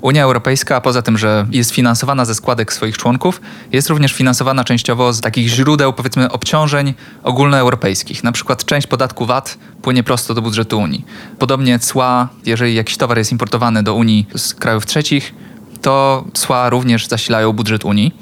Unia 0.00 0.22
Europejska, 0.24 0.80
poza 0.80 1.02
tym, 1.02 1.18
że 1.18 1.46
jest 1.50 1.70
finansowana 1.70 2.24
ze 2.24 2.34
składek 2.34 2.72
swoich 2.72 2.98
członków, 2.98 3.40
jest 3.72 3.88
również 3.88 4.12
finansowana 4.12 4.64
częściowo 4.64 5.12
z 5.12 5.20
takich 5.20 5.48
źródeł, 5.48 5.92
powiedzmy, 5.92 6.32
obciążeń 6.32 6.94
ogólnoeuropejskich. 7.22 8.24
Na 8.24 8.32
przykład 8.32 8.64
część 8.64 8.86
podatku 8.86 9.26
VAT 9.26 9.58
płynie 9.82 10.02
prosto 10.02 10.34
do 10.34 10.42
budżetu 10.42 10.78
Unii. 10.78 11.04
Podobnie 11.38 11.78
cła, 11.78 12.28
jeżeli 12.46 12.74
jakiś 12.74 12.96
towar 12.96 13.18
jest 13.18 13.32
importowany 13.32 13.82
do 13.82 13.94
Unii 13.94 14.26
z 14.36 14.54
krajów 14.54 14.86
trzecich, 14.86 15.34
to 15.82 16.24
cła 16.34 16.70
również 16.70 17.06
zasilają 17.08 17.52
budżet 17.52 17.84
Unii. 17.84 18.14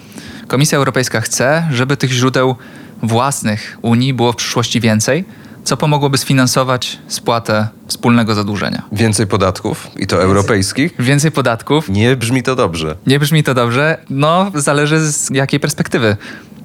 Komisja 0.48 0.78
Europejska 0.78 1.20
chce, 1.20 1.68
żeby 1.70 1.96
tych 1.96 2.10
źródeł 2.10 2.56
własnych 3.02 3.78
Unii 3.82 4.14
było 4.14 4.32
w 4.32 4.36
przyszłości 4.36 4.80
więcej, 4.80 5.24
co 5.64 5.76
pomogłoby 5.76 6.18
sfinansować 6.18 6.98
spłatę 7.08 7.68
wspólnego 7.86 8.34
zadłużenia. 8.34 8.82
Więcej 8.92 9.26
podatków 9.26 9.90
i 9.96 10.06
to 10.06 10.22
europejskich? 10.22 10.94
Więcej 10.98 11.30
podatków. 11.30 11.88
Nie 11.88 12.16
brzmi 12.16 12.42
to 12.42 12.56
dobrze. 12.56 12.96
Nie 13.06 13.18
brzmi 13.18 13.42
to 13.42 13.54
dobrze. 13.54 13.98
No, 14.10 14.50
zależy 14.54 15.12
z 15.12 15.30
jakiej 15.30 15.60
perspektywy. 15.60 16.16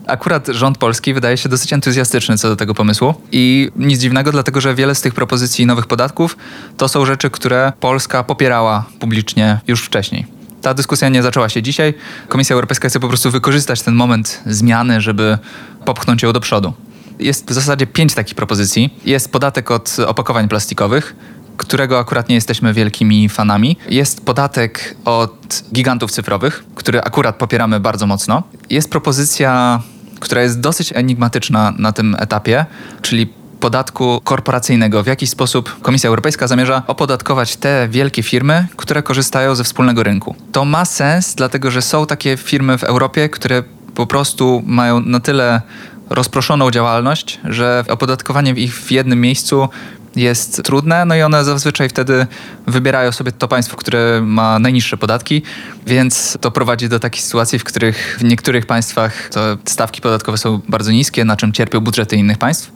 Akurat 0.07 0.47
rząd 0.47 0.77
polski 0.77 1.13
wydaje 1.13 1.37
się 1.37 1.49
dosyć 1.49 1.73
entuzjastyczny 1.73 2.37
co 2.37 2.49
do 2.49 2.55
tego 2.55 2.73
pomysłu 2.73 3.13
i 3.31 3.71
nic 3.75 3.99
dziwnego, 3.99 4.31
dlatego 4.31 4.61
że 4.61 4.75
wiele 4.75 4.95
z 4.95 5.01
tych 5.01 5.13
propozycji 5.13 5.65
nowych 5.65 5.87
podatków 5.87 6.37
to 6.77 6.87
są 6.87 7.05
rzeczy, 7.05 7.29
które 7.29 7.73
Polska 7.79 8.23
popierała 8.23 8.85
publicznie 8.99 9.59
już 9.67 9.81
wcześniej. 9.83 10.40
Ta 10.61 10.73
dyskusja 10.73 11.09
nie 11.09 11.23
zaczęła 11.23 11.49
się 11.49 11.61
dzisiaj. 11.61 11.93
Komisja 12.27 12.53
Europejska 12.53 12.89
chce 12.89 12.99
po 12.99 13.07
prostu 13.07 13.31
wykorzystać 13.31 13.81
ten 13.81 13.95
moment 13.95 14.41
zmiany, 14.45 15.01
żeby 15.01 15.37
popchnąć 15.85 16.23
ją 16.23 16.33
do 16.33 16.39
przodu. 16.39 16.73
Jest 17.19 17.49
w 17.49 17.53
zasadzie 17.53 17.87
pięć 17.87 18.13
takich 18.13 18.35
propozycji. 18.35 18.99
Jest 19.05 19.31
podatek 19.31 19.71
od 19.71 19.97
opakowań 20.07 20.47
plastikowych, 20.47 21.15
którego 21.57 21.99
akurat 21.99 22.29
nie 22.29 22.35
jesteśmy 22.35 22.73
wielkimi 22.73 23.29
fanami. 23.29 23.77
Jest 23.89 24.25
podatek 24.25 24.95
od 25.05 25.63
gigantów 25.73 26.11
cyfrowych, 26.11 26.63
który 26.75 27.01
akurat 27.01 27.35
popieramy 27.35 27.79
bardzo 27.79 28.07
mocno. 28.07 28.43
Jest 28.69 28.89
propozycja, 28.89 29.81
która 30.19 30.41
jest 30.41 30.59
dosyć 30.59 30.93
enigmatyczna 30.95 31.73
na 31.77 31.91
tym 31.91 32.15
etapie, 32.19 32.65
czyli 33.01 33.33
podatku 33.61 34.21
korporacyjnego. 34.23 35.03
W 35.03 35.07
jaki 35.07 35.27
sposób 35.27 35.81
Komisja 35.81 36.07
Europejska 36.07 36.47
zamierza 36.47 36.83
opodatkować 36.87 37.55
te 37.55 37.87
wielkie 37.89 38.23
firmy, 38.23 38.67
które 38.75 39.03
korzystają 39.03 39.55
ze 39.55 39.63
wspólnego 39.63 40.03
rynku. 40.03 40.35
To 40.51 40.65
ma 40.65 40.85
sens, 40.85 41.35
dlatego 41.35 41.71
że 41.71 41.81
są 41.81 42.05
takie 42.05 42.37
firmy 42.37 42.77
w 42.77 42.83
Europie, 42.83 43.29
które 43.29 43.63
po 43.95 44.07
prostu 44.07 44.63
mają 44.65 44.99
na 44.99 45.19
tyle 45.19 45.61
rozproszoną 46.09 46.71
działalność, 46.71 47.39
że 47.43 47.83
opodatkowanie 47.89 48.51
ich 48.51 48.75
w 48.75 48.91
jednym 48.91 49.21
miejscu 49.21 49.69
jest 50.15 50.63
trudne, 50.63 51.05
no 51.05 51.15
i 51.15 51.21
one 51.21 51.43
zazwyczaj 51.43 51.89
wtedy 51.89 52.27
wybierają 52.67 53.11
sobie 53.11 53.31
to 53.31 53.47
państwo, 53.47 53.77
które 53.77 54.21
ma 54.23 54.59
najniższe 54.59 54.97
podatki, 54.97 55.41
więc 55.87 56.37
to 56.41 56.51
prowadzi 56.51 56.89
do 56.89 56.99
takich 56.99 57.21
sytuacji, 57.21 57.59
w 57.59 57.63
których 57.63 58.17
w 58.19 58.23
niektórych 58.23 58.65
państwach 58.65 59.29
to 59.29 59.57
stawki 59.65 60.01
podatkowe 60.01 60.37
są 60.37 60.61
bardzo 60.69 60.91
niskie, 60.91 61.25
na 61.25 61.35
czym 61.35 61.53
cierpią 61.53 61.79
budżety 61.79 62.15
innych 62.15 62.37
państw. 62.37 62.71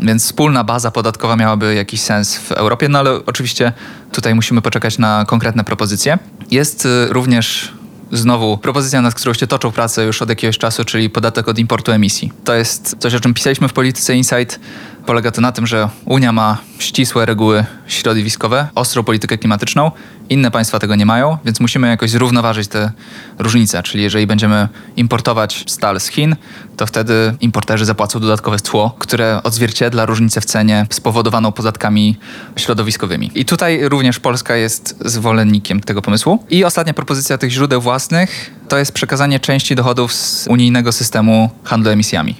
Więc 0.00 0.24
wspólna 0.24 0.64
baza 0.64 0.90
podatkowa 0.90 1.36
miałaby 1.36 1.74
jakiś 1.74 2.00
sens 2.00 2.36
w 2.36 2.52
Europie, 2.52 2.88
no 2.88 2.98
ale 2.98 3.24
oczywiście 3.26 3.72
tutaj 4.12 4.34
musimy 4.34 4.62
poczekać 4.62 4.98
na 4.98 5.24
konkretne 5.24 5.64
propozycje. 5.64 6.18
Jest 6.50 6.86
y, 6.86 7.06
również 7.10 7.72
znowu 8.12 8.58
propozycja, 8.58 9.02
nad 9.02 9.14
którą 9.14 9.34
się 9.34 9.46
toczą 9.46 9.72
prace 9.72 10.04
już 10.04 10.22
od 10.22 10.28
jakiegoś 10.28 10.58
czasu, 10.58 10.84
czyli 10.84 11.10
podatek 11.10 11.48
od 11.48 11.58
importu 11.58 11.92
emisji. 11.92 12.32
To 12.44 12.54
jest 12.54 12.96
coś, 12.98 13.14
o 13.14 13.20
czym 13.20 13.34
pisaliśmy 13.34 13.68
w 13.68 13.72
Polityce 13.72 14.16
Insight. 14.16 14.60
Polega 15.06 15.30
to 15.30 15.40
na 15.40 15.52
tym, 15.52 15.66
że 15.66 15.88
Unia 16.04 16.32
ma 16.32 16.58
ścisłe 16.78 17.26
reguły 17.26 17.64
środowiskowe, 17.86 18.68
ostrą 18.74 19.02
politykę 19.02 19.38
klimatyczną. 19.38 19.90
Inne 20.30 20.50
państwa 20.50 20.78
tego 20.78 20.94
nie 20.94 21.06
mają, 21.06 21.36
więc 21.44 21.60
musimy 21.60 21.88
jakoś 21.88 22.10
zrównoważyć 22.10 22.68
te 22.68 22.90
różnice. 23.38 23.82
Czyli 23.82 24.04
jeżeli 24.04 24.26
będziemy 24.26 24.68
importować 24.96 25.64
stal 25.66 26.00
z 26.00 26.08
Chin, 26.08 26.36
to 26.76 26.86
wtedy 26.86 27.34
importerzy 27.40 27.84
zapłacą 27.84 28.20
dodatkowe 28.20 28.58
cło, 28.58 28.96
które 28.98 29.40
odzwierciedla 29.42 30.06
różnicę 30.06 30.40
w 30.40 30.44
cenie 30.44 30.86
spowodowaną 30.90 31.52
podatkami 31.52 32.16
środowiskowymi. 32.56 33.30
I 33.34 33.44
tutaj 33.44 33.88
również 33.88 34.20
Polska 34.20 34.56
jest 34.56 34.96
zwolennikiem 35.04 35.80
tego 35.80 36.02
pomysłu. 36.02 36.44
I 36.50 36.64
ostatnia 36.64 36.94
propozycja 36.94 37.38
tych 37.38 37.50
źródeł 37.50 37.80
własnych 37.80 38.50
to 38.68 38.78
jest 38.78 38.92
przekazanie 38.92 39.40
części 39.40 39.74
dochodów 39.74 40.12
z 40.12 40.46
unijnego 40.46 40.92
systemu 40.92 41.50
handlu 41.64 41.90
emisjami 41.90 42.34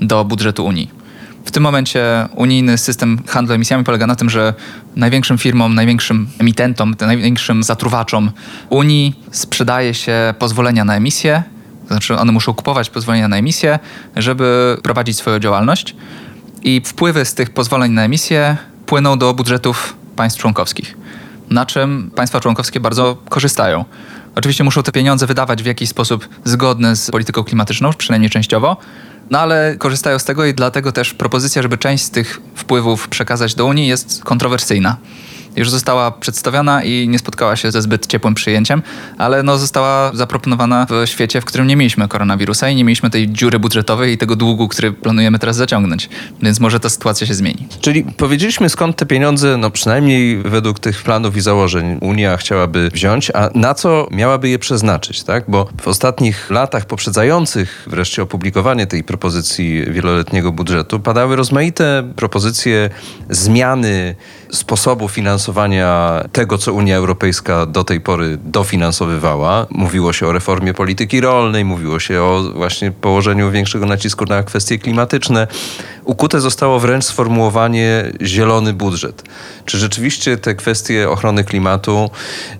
do 0.00 0.24
budżetu 0.24 0.64
Unii. 0.64 1.01
W 1.44 1.50
tym 1.50 1.62
momencie 1.62 2.28
unijny 2.34 2.78
system 2.78 3.18
handlu 3.26 3.54
emisjami 3.54 3.84
polega 3.84 4.06
na 4.06 4.16
tym, 4.16 4.30
że 4.30 4.54
największym 4.96 5.38
firmom, 5.38 5.74
największym 5.74 6.28
emitentom, 6.38 6.94
największym 7.00 7.62
zatruwaczom 7.62 8.30
Unii 8.70 9.20
sprzedaje 9.30 9.94
się 9.94 10.34
pozwolenia 10.38 10.84
na 10.84 10.96
emisję, 10.96 11.42
to 11.82 11.88
znaczy 11.88 12.18
one 12.18 12.32
muszą 12.32 12.54
kupować 12.54 12.90
pozwolenia 12.90 13.28
na 13.28 13.36
emisję, 13.36 13.78
żeby 14.16 14.76
prowadzić 14.82 15.16
swoją 15.16 15.38
działalność 15.38 15.96
i 16.62 16.82
wpływy 16.84 17.24
z 17.24 17.34
tych 17.34 17.50
pozwoleń 17.50 17.92
na 17.92 18.04
emisję 18.04 18.56
płyną 18.86 19.18
do 19.18 19.34
budżetów 19.34 19.96
państw 20.16 20.40
członkowskich, 20.40 20.96
na 21.50 21.66
czym 21.66 22.10
państwa 22.14 22.40
członkowskie 22.40 22.80
bardzo 22.80 23.16
korzystają. 23.28 23.84
Oczywiście 24.34 24.64
muszą 24.64 24.82
te 24.82 24.92
pieniądze 24.92 25.26
wydawać 25.26 25.62
w 25.62 25.66
jakiś 25.66 25.88
sposób 25.88 26.28
zgodny 26.44 26.96
z 26.96 27.10
polityką 27.10 27.44
klimatyczną, 27.44 27.92
przynajmniej 27.92 28.30
częściowo, 28.30 28.76
no 29.32 29.40
ale 29.40 29.76
korzystają 29.78 30.18
z 30.18 30.24
tego 30.24 30.44
i 30.44 30.54
dlatego 30.54 30.92
też 30.92 31.14
propozycja, 31.14 31.62
żeby 31.62 31.78
część 31.78 32.04
z 32.04 32.10
tych 32.10 32.40
wpływów 32.54 33.08
przekazać 33.08 33.54
do 33.54 33.66
Unii 33.66 33.88
jest 33.88 34.24
kontrowersyjna 34.24 34.96
już 35.56 35.70
została 35.70 36.10
przedstawiona 36.10 36.84
i 36.84 37.08
nie 37.08 37.18
spotkała 37.18 37.56
się 37.56 37.70
ze 37.70 37.82
zbyt 37.82 38.06
ciepłym 38.06 38.34
przyjęciem, 38.34 38.82
ale 39.18 39.42
no, 39.42 39.58
została 39.58 40.10
zaproponowana 40.14 40.86
w 40.90 41.08
świecie, 41.08 41.40
w 41.40 41.44
którym 41.44 41.66
nie 41.66 41.76
mieliśmy 41.76 42.08
koronawirusa 42.08 42.68
i 42.68 42.76
nie 42.76 42.84
mieliśmy 42.84 43.10
tej 43.10 43.28
dziury 43.28 43.58
budżetowej 43.58 44.12
i 44.12 44.18
tego 44.18 44.36
długu, 44.36 44.68
który 44.68 44.92
planujemy 44.92 45.38
teraz 45.38 45.56
zaciągnąć. 45.56 46.08
Więc 46.42 46.60
może 46.60 46.80
ta 46.80 46.88
sytuacja 46.88 47.26
się 47.26 47.34
zmieni. 47.34 47.68
Czyli 47.80 48.04
powiedzieliśmy 48.04 48.68
skąd 48.68 48.96
te 48.96 49.06
pieniądze, 49.06 49.56
no 49.56 49.70
przynajmniej 49.70 50.36
według 50.36 50.78
tych 50.78 51.02
planów 51.02 51.36
i 51.36 51.40
założeń 51.40 51.98
Unia 52.00 52.36
chciałaby 52.36 52.90
wziąć, 52.92 53.30
a 53.30 53.50
na 53.54 53.74
co 53.74 54.08
miałaby 54.10 54.48
je 54.48 54.58
przeznaczyć, 54.58 55.22
tak? 55.22 55.44
Bo 55.48 55.68
w 55.80 55.88
ostatnich 55.88 56.50
latach 56.50 56.84
poprzedzających 56.86 57.86
wreszcie 57.86 58.22
opublikowanie 58.22 58.86
tej 58.86 59.04
propozycji 59.04 59.84
wieloletniego 59.90 60.52
budżetu 60.52 61.00
padały 61.00 61.36
rozmaite 61.36 62.12
propozycje 62.16 62.90
zmiany 63.30 64.14
sposobu 64.52 65.08
finansowania 65.08 66.24
tego, 66.32 66.58
co 66.58 66.72
Unia 66.72 66.96
Europejska 66.96 67.66
do 67.66 67.84
tej 67.84 68.00
pory 68.00 68.38
dofinansowywała. 68.44 69.66
Mówiło 69.70 70.12
się 70.12 70.26
o 70.26 70.32
reformie 70.32 70.74
polityki 70.74 71.20
rolnej, 71.20 71.64
mówiło 71.64 72.00
się 72.00 72.22
o 72.22 72.42
właśnie 72.54 72.90
położeniu 72.90 73.50
większego 73.50 73.86
nacisku 73.86 74.24
na 74.24 74.42
kwestie 74.42 74.78
klimatyczne. 74.78 75.46
Ukute 76.04 76.40
zostało 76.40 76.80
wręcz 76.80 77.04
sformułowanie 77.04 78.12
zielony 78.22 78.72
budżet. 78.72 79.22
Czy 79.64 79.78
rzeczywiście 79.78 80.36
te 80.36 80.54
kwestie 80.54 81.10
ochrony 81.10 81.44
klimatu, 81.44 82.10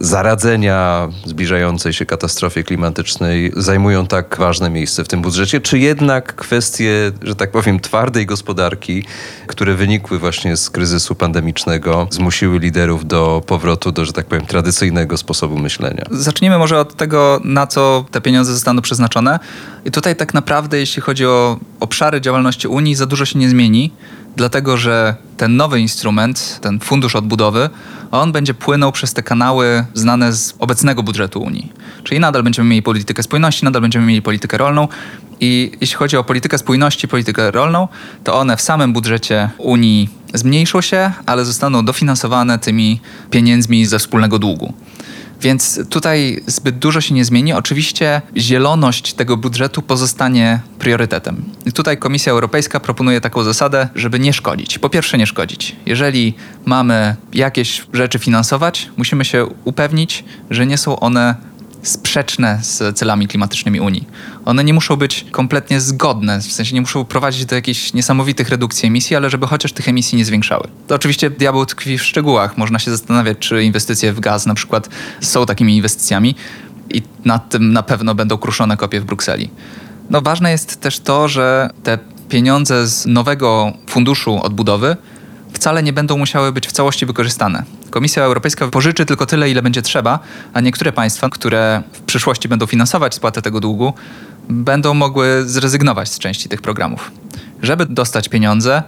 zaradzenia 0.00 1.08
zbliżającej 1.24 1.92
się 1.92 2.06
katastrofie 2.06 2.64
klimatycznej 2.64 3.52
zajmują 3.56 4.06
tak 4.06 4.36
ważne 4.38 4.70
miejsce 4.70 5.04
w 5.04 5.08
tym 5.08 5.22
budżecie, 5.22 5.60
czy 5.60 5.78
jednak 5.78 6.34
kwestie, 6.34 7.12
że 7.22 7.36
tak 7.36 7.50
powiem, 7.50 7.80
twardej 7.80 8.26
gospodarki, 8.26 9.04
które 9.46 9.74
wynikły 9.74 10.18
właśnie 10.18 10.56
z 10.56 10.70
kryzysu 10.70 11.14
pandemicznego, 11.14 11.81
zmusiły 12.10 12.58
liderów 12.58 13.06
do 13.06 13.42
powrotu 13.46 13.92
do, 13.92 14.04
że 14.04 14.12
tak 14.12 14.26
powiem, 14.26 14.46
tradycyjnego 14.46 15.16
sposobu 15.16 15.58
myślenia? 15.58 16.04
Zacznijmy 16.10 16.58
może 16.58 16.80
od 16.80 16.96
tego, 16.96 17.40
na 17.44 17.66
co 17.66 18.04
te 18.10 18.20
pieniądze 18.20 18.52
zostaną 18.52 18.82
przeznaczone. 18.82 19.38
I 19.84 19.90
tutaj 19.90 20.16
tak 20.16 20.34
naprawdę, 20.34 20.78
jeśli 20.78 21.02
chodzi 21.02 21.26
o 21.26 21.58
obszary 21.80 22.20
działalności 22.20 22.68
Unii, 22.68 22.94
za 22.94 23.06
dużo 23.06 23.24
się 23.24 23.38
nie 23.38 23.48
zmieni 23.48 23.92
dlatego 24.36 24.76
że 24.76 25.14
ten 25.36 25.56
nowy 25.56 25.80
instrument, 25.80 26.58
ten 26.62 26.80
fundusz 26.80 27.16
odbudowy, 27.16 27.70
on 28.10 28.32
będzie 28.32 28.54
płynął 28.54 28.92
przez 28.92 29.14
te 29.14 29.22
kanały 29.22 29.84
znane 29.94 30.32
z 30.32 30.54
obecnego 30.58 31.02
budżetu 31.02 31.42
Unii. 31.42 31.72
Czyli 32.04 32.20
nadal 32.20 32.42
będziemy 32.42 32.68
mieli 32.68 32.82
politykę 32.82 33.22
spójności, 33.22 33.64
nadal 33.64 33.82
będziemy 33.82 34.06
mieli 34.06 34.22
politykę 34.22 34.58
rolną 34.58 34.88
i 35.42 35.70
jeśli 35.80 35.96
chodzi 35.96 36.16
o 36.16 36.24
politykę 36.24 36.58
spójności, 36.58 37.08
politykę 37.08 37.50
rolną, 37.50 37.88
to 38.24 38.38
one 38.38 38.56
w 38.56 38.60
samym 38.60 38.92
budżecie 38.92 39.50
Unii 39.58 40.08
zmniejszą 40.34 40.80
się, 40.80 41.12
ale 41.26 41.44
zostaną 41.44 41.84
dofinansowane 41.84 42.58
tymi 42.58 43.00
pieniędzmi 43.30 43.86
ze 43.86 43.98
wspólnego 43.98 44.38
długu. 44.38 44.74
Więc 45.40 45.80
tutaj 45.88 46.42
zbyt 46.46 46.78
dużo 46.78 47.00
się 47.00 47.14
nie 47.14 47.24
zmieni. 47.24 47.52
Oczywiście 47.52 48.22
zieloność 48.36 49.14
tego 49.14 49.36
budżetu 49.36 49.82
pozostanie 49.82 50.60
priorytetem. 50.78 51.44
I 51.66 51.72
tutaj 51.72 51.98
Komisja 51.98 52.32
Europejska 52.32 52.80
proponuje 52.80 53.20
taką 53.20 53.42
zasadę, 53.42 53.88
żeby 53.94 54.18
nie 54.18 54.32
szkodzić. 54.32 54.78
Po 54.78 54.90
pierwsze, 54.90 55.18
nie 55.18 55.26
szkodzić. 55.26 55.76
Jeżeli 55.86 56.34
mamy 56.64 57.16
jakieś 57.32 57.86
rzeczy 57.92 58.18
finansować, 58.18 58.90
musimy 58.96 59.24
się 59.24 59.46
upewnić, 59.64 60.24
że 60.50 60.66
nie 60.66 60.78
są 60.78 61.00
one 61.00 61.34
sprzeczne 61.82 62.58
z 62.62 62.98
celami 62.98 63.28
klimatycznymi 63.28 63.80
Unii. 63.80 64.06
One 64.44 64.64
nie 64.64 64.74
muszą 64.74 64.96
być 64.96 65.26
kompletnie 65.30 65.80
zgodne, 65.80 66.40
w 66.40 66.52
sensie 66.52 66.74
nie 66.74 66.80
muszą 66.80 67.04
prowadzić 67.04 67.44
do 67.44 67.54
jakichś 67.54 67.92
niesamowitych 67.92 68.48
redukcji 68.48 68.86
emisji, 68.86 69.16
ale 69.16 69.30
żeby 69.30 69.46
chociaż 69.46 69.72
tych 69.72 69.88
emisji 69.88 70.18
nie 70.18 70.24
zwiększały. 70.24 70.68
To 70.86 70.94
oczywiście 70.94 71.30
diabeł 71.30 71.66
tkwi 71.66 71.98
w 71.98 72.02
szczegółach. 72.02 72.58
Można 72.58 72.78
się 72.78 72.90
zastanawiać, 72.90 73.38
czy 73.38 73.64
inwestycje 73.64 74.12
w 74.12 74.20
gaz 74.20 74.46
na 74.46 74.54
przykład 74.54 74.88
są 75.20 75.46
takimi 75.46 75.76
inwestycjami 75.76 76.34
i 76.90 77.02
nad 77.24 77.48
tym 77.48 77.72
na 77.72 77.82
pewno 77.82 78.14
będą 78.14 78.38
kruszone 78.38 78.76
kopie 78.76 79.00
w 79.00 79.04
Brukseli. 79.04 79.50
No 80.10 80.20
ważne 80.20 80.50
jest 80.50 80.80
też 80.80 81.00
to, 81.00 81.28
że 81.28 81.70
te 81.82 81.98
pieniądze 82.28 82.86
z 82.86 83.06
nowego 83.06 83.72
funduszu 83.86 84.42
odbudowy 84.42 84.96
wcale 85.62 85.82
nie 85.82 85.92
będą 85.92 86.18
musiały 86.18 86.52
być 86.52 86.66
w 86.66 86.72
całości 86.72 87.06
wykorzystane. 87.06 87.62
Komisja 87.90 88.24
Europejska 88.24 88.68
pożyczy 88.68 89.06
tylko 89.06 89.26
tyle, 89.26 89.50
ile 89.50 89.62
będzie 89.62 89.82
trzeba, 89.82 90.18
a 90.52 90.60
niektóre 90.60 90.92
państwa, 90.92 91.28
które 91.28 91.82
w 91.92 92.00
przyszłości 92.00 92.48
będą 92.48 92.66
finansować 92.66 93.14
spłatę 93.14 93.42
tego 93.42 93.60
długu, 93.60 93.92
będą 94.48 94.94
mogły 94.94 95.42
zrezygnować 95.46 96.08
z 96.12 96.18
części 96.18 96.48
tych 96.48 96.62
programów. 96.62 97.10
Żeby 97.62 97.86
dostać 97.86 98.28
pieniądze, 98.28 98.82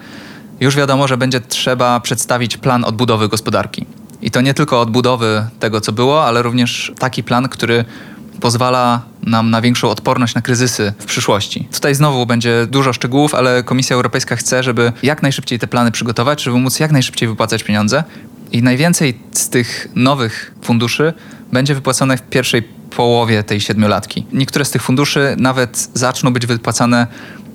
już 0.61 0.77
wiadomo, 0.77 1.09
że 1.09 1.17
będzie 1.17 1.41
trzeba 1.41 2.01
przedstawić 2.01 2.57
plan 2.57 2.85
odbudowy 2.85 3.29
gospodarki. 3.29 3.87
I 4.23 4.31
to 4.31 4.41
nie 4.41 4.55
tylko 4.55 4.81
odbudowy 4.81 5.47
tego, 5.61 5.81
co 5.81 5.93
było, 5.93 6.27
ale 6.27 6.43
również 6.43 6.93
taki 6.99 7.23
plan, 7.23 7.49
który 7.49 7.85
pozwala 8.41 9.03
nam 9.23 9.51
na 9.51 9.61
większą 9.61 9.91
odporność 9.91 10.35
na 10.35 10.43
kryzysy 10.43 10.93
w 10.99 11.05
przyszłości. 11.05 11.69
Tutaj 11.73 11.95
znowu 11.95 12.27
będzie 12.27 12.67
dużo 12.67 12.93
szczegółów, 12.93 13.35
ale 13.35 13.63
Komisja 13.63 13.97
Europejska 13.97 14.37
chce, 14.37 14.63
żeby 14.63 14.93
jak 15.03 15.23
najszybciej 15.23 15.59
te 15.59 15.67
plany 15.67 15.91
przygotować, 15.91 16.43
żeby 16.43 16.59
móc 16.59 16.81
jak 16.81 16.93
najszybciej 16.93 17.29
wypłacać 17.29 17.65
pieniądze. 17.65 18.05
I 18.53 18.63
najwięcej 18.63 19.19
z 19.33 19.49
tych 19.49 19.89
nowych 19.95 20.55
funduszy 20.63 21.13
będzie 21.53 21.75
wypłacone 21.75 22.17
w 22.17 22.23
pierwszej 22.23 22.63
połowie 22.97 23.43
tej 23.43 23.61
siedmiolatki. 23.61 24.27
Niektóre 24.33 24.65
z 24.65 24.71
tych 24.71 24.83
funduszy 24.83 25.35
nawet 25.39 25.89
zaczną 25.95 26.33
być 26.33 26.47
wypłacane 26.47 27.07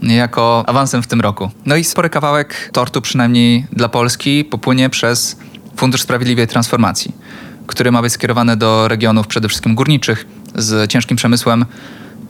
niejako 0.02 0.63
awansem 0.68 1.04
w 1.04 1.08
tym 1.08 1.22
roku. 1.22 1.52
No 1.65 1.76
i 1.76 1.84
spory 1.84 2.10
kawałek 2.10 2.70
tortu, 2.74 3.02
przynajmniej 3.02 3.68
dla 3.74 3.89
Polski, 3.89 4.46
popłynie 4.46 4.89
przez 4.89 5.38
Fundusz 5.76 6.02
Sprawiedliwej 6.02 6.48
Transformacji, 6.48 7.13
który 7.68 7.92
ma 7.92 8.02
być 8.02 8.13
skierowany 8.13 8.58
do 8.58 8.88
regionów 8.88 9.28
przede 9.28 9.48
wszystkim 9.48 9.76
górniczych 9.76 10.26
z 10.56 10.92
ciężkim 10.92 11.18
przemysłem 11.18 11.66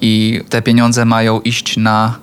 i 0.01 0.41
te 0.49 0.61
pieniądze 0.61 1.05
mają 1.05 1.41
iść 1.41 1.77
na 1.77 2.15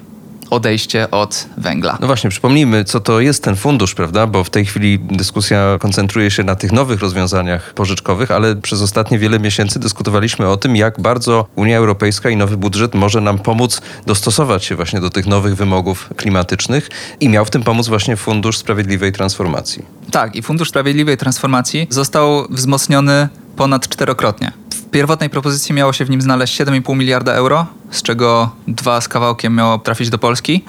odejście 0.51 1.11
od 1.11 1.47
węgla. 1.57 1.99
No 2.01 2.07
właśnie, 2.07 2.31
przypomnijmy, 2.31 2.85
co 2.85 3.01
to 3.01 3.21
jest 3.21 3.45
ten 3.45 3.57
fundusz, 3.57 3.95
prawda? 3.95 4.27
Bo 4.27 4.45
w 4.45 4.51
tej 4.51 4.67
chwili 4.67 4.99
dyskusja 4.99 5.79
koncentruje 5.81 6.31
się 6.31 6.45
na 6.45 6.55
tych 6.55 6.73
nowych 6.73 7.01
rozwiązaniach 7.01 7.75
pożyczkowych, 7.75 8.31
ale 8.31 8.57
przez 8.57 8.83
ostatnie 8.83 9.19
wiele 9.19 9.39
miesięcy 9.39 9.79
dyskutowaliśmy 9.79 10.49
o 10.49 10.57
tym, 10.57 10.77
jak 10.77 11.01
bardzo 11.01 11.47
Unia 11.57 11.79
Europejska 11.79 12.31
i 12.31 12.37
nowy 12.37 12.57
budżet 12.57 12.95
może 12.95 13.21
nam 13.21 13.39
pomóc 13.39 13.83
dostosować 14.07 14.65
się 14.65 14.77
właśnie 14.77 15.01
do 15.01 15.11
tych 15.11 15.27
nowych 15.27 15.57
wymogów 15.57 16.11
klimatycznych 16.17 16.89
i 17.21 17.29
miał 17.29 17.45
w 17.45 17.51
tym 17.51 17.63
pomóc 17.63 17.89
właśnie 17.89 18.17
Fundusz 18.17 18.59
Sprawiedliwej 18.59 19.13
Transformacji. 19.13 19.85
Tak, 20.11 20.37
i 20.37 20.43
Fundusz 20.43 20.69
Sprawiedliwej 20.69 21.17
Transformacji 21.17 21.87
został 21.91 22.47
wzmocniony 22.51 23.29
ponad 23.57 23.89
czterokrotnie. 23.89 24.53
W 24.97 24.99
pierwotnej 24.99 25.31
propozycji 25.31 25.75
miało 25.75 25.93
się 25.93 26.05
w 26.05 26.11
nim 26.11 26.23
znaleźć 26.23 26.61
7,5 26.61 26.97
miliarda 26.97 27.33
euro, 27.33 27.67
z 27.91 28.03
czego 28.03 28.51
dwa 28.69 29.01
z 29.01 29.09
kawałkiem 29.09 29.55
miało 29.55 29.79
trafić 29.79 30.11
do 30.11 30.19
Polski. 30.19 30.65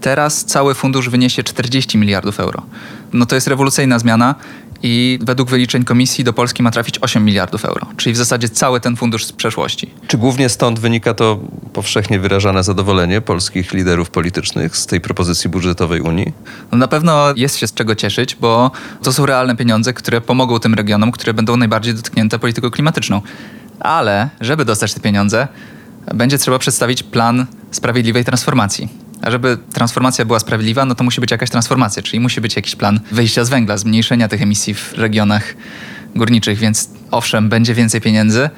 Teraz 0.00 0.44
cały 0.44 0.74
fundusz 0.74 1.08
wyniesie 1.08 1.42
40 1.42 1.98
miliardów 1.98 2.40
euro. 2.40 2.62
No 3.12 3.26
to 3.26 3.34
jest 3.34 3.46
rewolucyjna 3.46 3.98
zmiana 3.98 4.34
i 4.82 5.18
według 5.22 5.50
wyliczeń 5.50 5.84
komisji 5.84 6.24
do 6.24 6.32
Polski 6.32 6.62
ma 6.62 6.70
trafić 6.70 6.98
8 7.00 7.24
miliardów 7.24 7.64
euro, 7.64 7.86
czyli 7.96 8.12
w 8.12 8.16
zasadzie 8.16 8.48
cały 8.48 8.80
ten 8.80 8.96
fundusz 8.96 9.24
z 9.24 9.32
przeszłości. 9.32 9.90
Czy 10.06 10.18
głównie 10.18 10.48
stąd 10.48 10.78
wynika 10.78 11.14
to 11.14 11.38
powszechnie 11.72 12.18
wyrażane 12.18 12.64
zadowolenie 12.64 13.20
polskich 13.20 13.72
liderów 13.72 14.10
politycznych 14.10 14.76
z 14.76 14.86
tej 14.86 15.00
propozycji 15.00 15.50
budżetowej 15.50 16.00
Unii? 16.00 16.32
No 16.72 16.78
na 16.78 16.88
pewno 16.88 17.34
jest 17.36 17.56
się 17.56 17.66
z 17.66 17.74
czego 17.74 17.94
cieszyć, 17.94 18.34
bo 18.34 18.70
to 19.02 19.12
są 19.12 19.26
realne 19.26 19.56
pieniądze, 19.56 19.92
które 19.92 20.20
pomogą 20.20 20.58
tym 20.58 20.74
regionom, 20.74 21.12
które 21.12 21.34
będą 21.34 21.56
najbardziej 21.56 21.94
dotknięte 21.94 22.38
polityką 22.38 22.70
klimatyczną. 22.70 23.22
Ale 23.80 24.28
żeby 24.40 24.64
dostać 24.64 24.94
te 24.94 25.00
pieniądze, 25.00 25.48
będzie 26.14 26.38
trzeba 26.38 26.58
przedstawić 26.58 27.02
plan 27.02 27.46
sprawiedliwej 27.70 28.24
transformacji. 28.24 28.88
A 29.22 29.30
żeby 29.30 29.58
transformacja 29.72 30.24
była 30.24 30.38
sprawiedliwa, 30.38 30.84
no 30.84 30.94
to 30.94 31.04
musi 31.04 31.20
być 31.20 31.30
jakaś 31.30 31.50
transformacja, 31.50 32.02
czyli 32.02 32.20
musi 32.20 32.40
być 32.40 32.56
jakiś 32.56 32.76
plan 32.76 33.00
wyjścia 33.12 33.44
z 33.44 33.48
węgla, 33.48 33.76
zmniejszenia 33.76 34.28
tych 34.28 34.42
emisji 34.42 34.74
w 34.74 34.92
regionach 34.92 35.54
górniczych, 36.16 36.58
więc 36.58 36.90
owszem, 37.10 37.48
będzie 37.48 37.74
więcej 37.74 38.00
pieniędzy, 38.00 38.50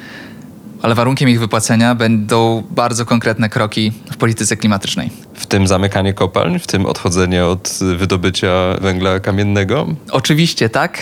ale 0.83 0.95
warunkiem 0.95 1.29
ich 1.29 1.41
wypłacenia 1.41 1.95
będą 1.95 2.62
bardzo 2.71 3.07
konkretne 3.07 3.49
kroki 3.49 3.93
w 4.12 4.16
polityce 4.16 4.57
klimatycznej. 4.57 5.11
W 5.35 5.47
tym 5.47 5.66
zamykanie 5.66 6.14
kopalń, 6.14 6.59
w 6.59 6.66
tym 6.66 6.87
odchodzenie 6.87 7.45
od 7.47 7.79
wydobycia 7.97 8.49
węgla 8.81 9.21
kamiennego? 9.21 9.87
Oczywiście 10.11 10.68
tak. 10.68 10.99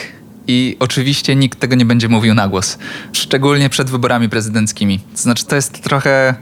I 0.48 0.76
oczywiście 0.78 1.36
nikt 1.36 1.60
tego 1.60 1.76
nie 1.76 1.86
będzie 1.86 2.08
mówił 2.08 2.34
na 2.34 2.48
głos. 2.48 2.78
Szczególnie 3.12 3.68
przed 3.68 3.90
wyborami 3.90 4.28
prezydenckimi. 4.28 4.98
To 4.98 5.22
znaczy, 5.22 5.44
to 5.46 5.56
jest 5.56 5.82
trochę 5.82 6.34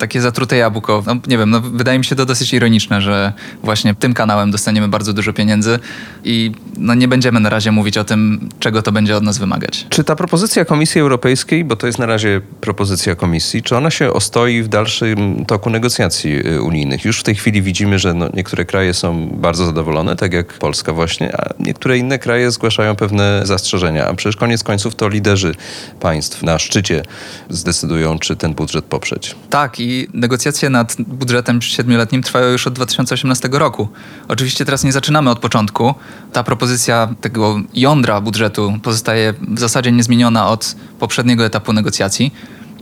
takie 0.00 0.20
zatrute 0.20 0.56
jabłko. 0.56 1.02
No, 1.06 1.16
nie 1.26 1.38
wiem, 1.38 1.50
no, 1.50 1.60
wydaje 1.60 1.98
mi 1.98 2.04
się 2.04 2.16
to 2.16 2.26
dosyć 2.26 2.52
ironiczne, 2.52 3.02
że 3.02 3.32
właśnie 3.62 3.94
tym 3.94 4.14
kanałem 4.14 4.50
dostaniemy 4.50 4.88
bardzo 4.88 5.12
dużo 5.12 5.32
pieniędzy 5.32 5.78
i 6.24 6.52
no, 6.78 6.94
nie 6.94 7.08
będziemy 7.08 7.40
na 7.40 7.48
razie 7.48 7.72
mówić 7.72 7.98
o 7.98 8.04
tym, 8.04 8.48
czego 8.60 8.82
to 8.82 8.92
będzie 8.92 9.16
od 9.16 9.22
nas 9.22 9.38
wymagać. 9.38 9.86
Czy 9.88 10.04
ta 10.04 10.16
propozycja 10.16 10.64
Komisji 10.64 11.00
Europejskiej, 11.00 11.64
bo 11.64 11.76
to 11.76 11.86
jest 11.86 11.98
na 11.98 12.06
razie 12.06 12.40
propozycja 12.60 13.14
Komisji, 13.14 13.62
czy 13.62 13.76
ona 13.76 13.90
się 13.90 14.12
ostoi 14.12 14.62
w 14.62 14.68
dalszym 14.68 15.44
toku 15.44 15.70
negocjacji 15.70 16.46
y, 16.46 16.62
unijnych? 16.62 17.04
Już 17.04 17.20
w 17.20 17.22
tej 17.22 17.34
chwili 17.34 17.62
widzimy, 17.62 17.98
że 17.98 18.14
no, 18.14 18.28
niektóre 18.34 18.64
kraje 18.64 18.94
są 18.94 19.28
bardzo 19.28 19.66
zadowolone, 19.66 20.16
tak 20.16 20.32
jak 20.32 20.52
Polska 20.52 20.92
właśnie, 20.92 21.36
a 21.36 21.54
niektóre 21.58 21.98
inne 21.98 22.18
kraje 22.18 22.50
zgłaszają 22.50 22.96
pewne 22.96 23.40
zastrzeżenia. 23.44 24.06
A 24.06 24.14
przecież 24.14 24.36
koniec 24.36 24.62
końców 24.62 24.94
to 24.94 25.08
liderzy 25.08 25.54
państw 26.00 26.42
na 26.42 26.58
szczycie 26.58 27.02
zdecydują, 27.50 28.18
czy 28.18 28.36
ten 28.36 28.54
budżet 28.54 28.84
poprzeć. 28.84 29.36
Tak, 29.50 29.80
i 29.80 29.89
negocjacje 30.14 30.70
nad 30.70 30.96
budżetem 31.02 31.62
siedmioletnim 31.62 32.22
trwają 32.22 32.48
już 32.48 32.66
od 32.66 32.74
2018 32.74 33.48
roku. 33.52 33.88
Oczywiście 34.28 34.64
teraz 34.64 34.84
nie 34.84 34.92
zaczynamy 34.92 35.30
od 35.30 35.38
początku. 35.38 35.94
Ta 36.32 36.44
propozycja 36.44 37.08
tego 37.20 37.60
jądra 37.74 38.20
budżetu 38.20 38.78
pozostaje 38.82 39.34
w 39.48 39.60
zasadzie 39.60 39.92
niezmieniona 39.92 40.48
od 40.48 40.76
poprzedniego 40.98 41.44
etapu 41.44 41.72
negocjacji. 41.72 42.32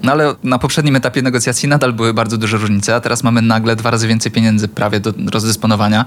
No 0.02 0.12
ale 0.12 0.34
na 0.42 0.58
poprzednim 0.58 0.96
etapie 0.96 1.22
negocjacji 1.22 1.68
nadal 1.68 1.92
były 1.92 2.14
bardzo 2.14 2.38
duże 2.38 2.56
różnice, 2.56 2.94
a 2.94 3.00
teraz 3.00 3.22
mamy 3.22 3.42
nagle 3.42 3.76
dwa 3.76 3.90
razy 3.90 4.08
więcej 4.08 4.32
pieniędzy 4.32 4.68
prawie 4.68 5.00
do 5.00 5.12
rozdysponowania. 5.32 6.04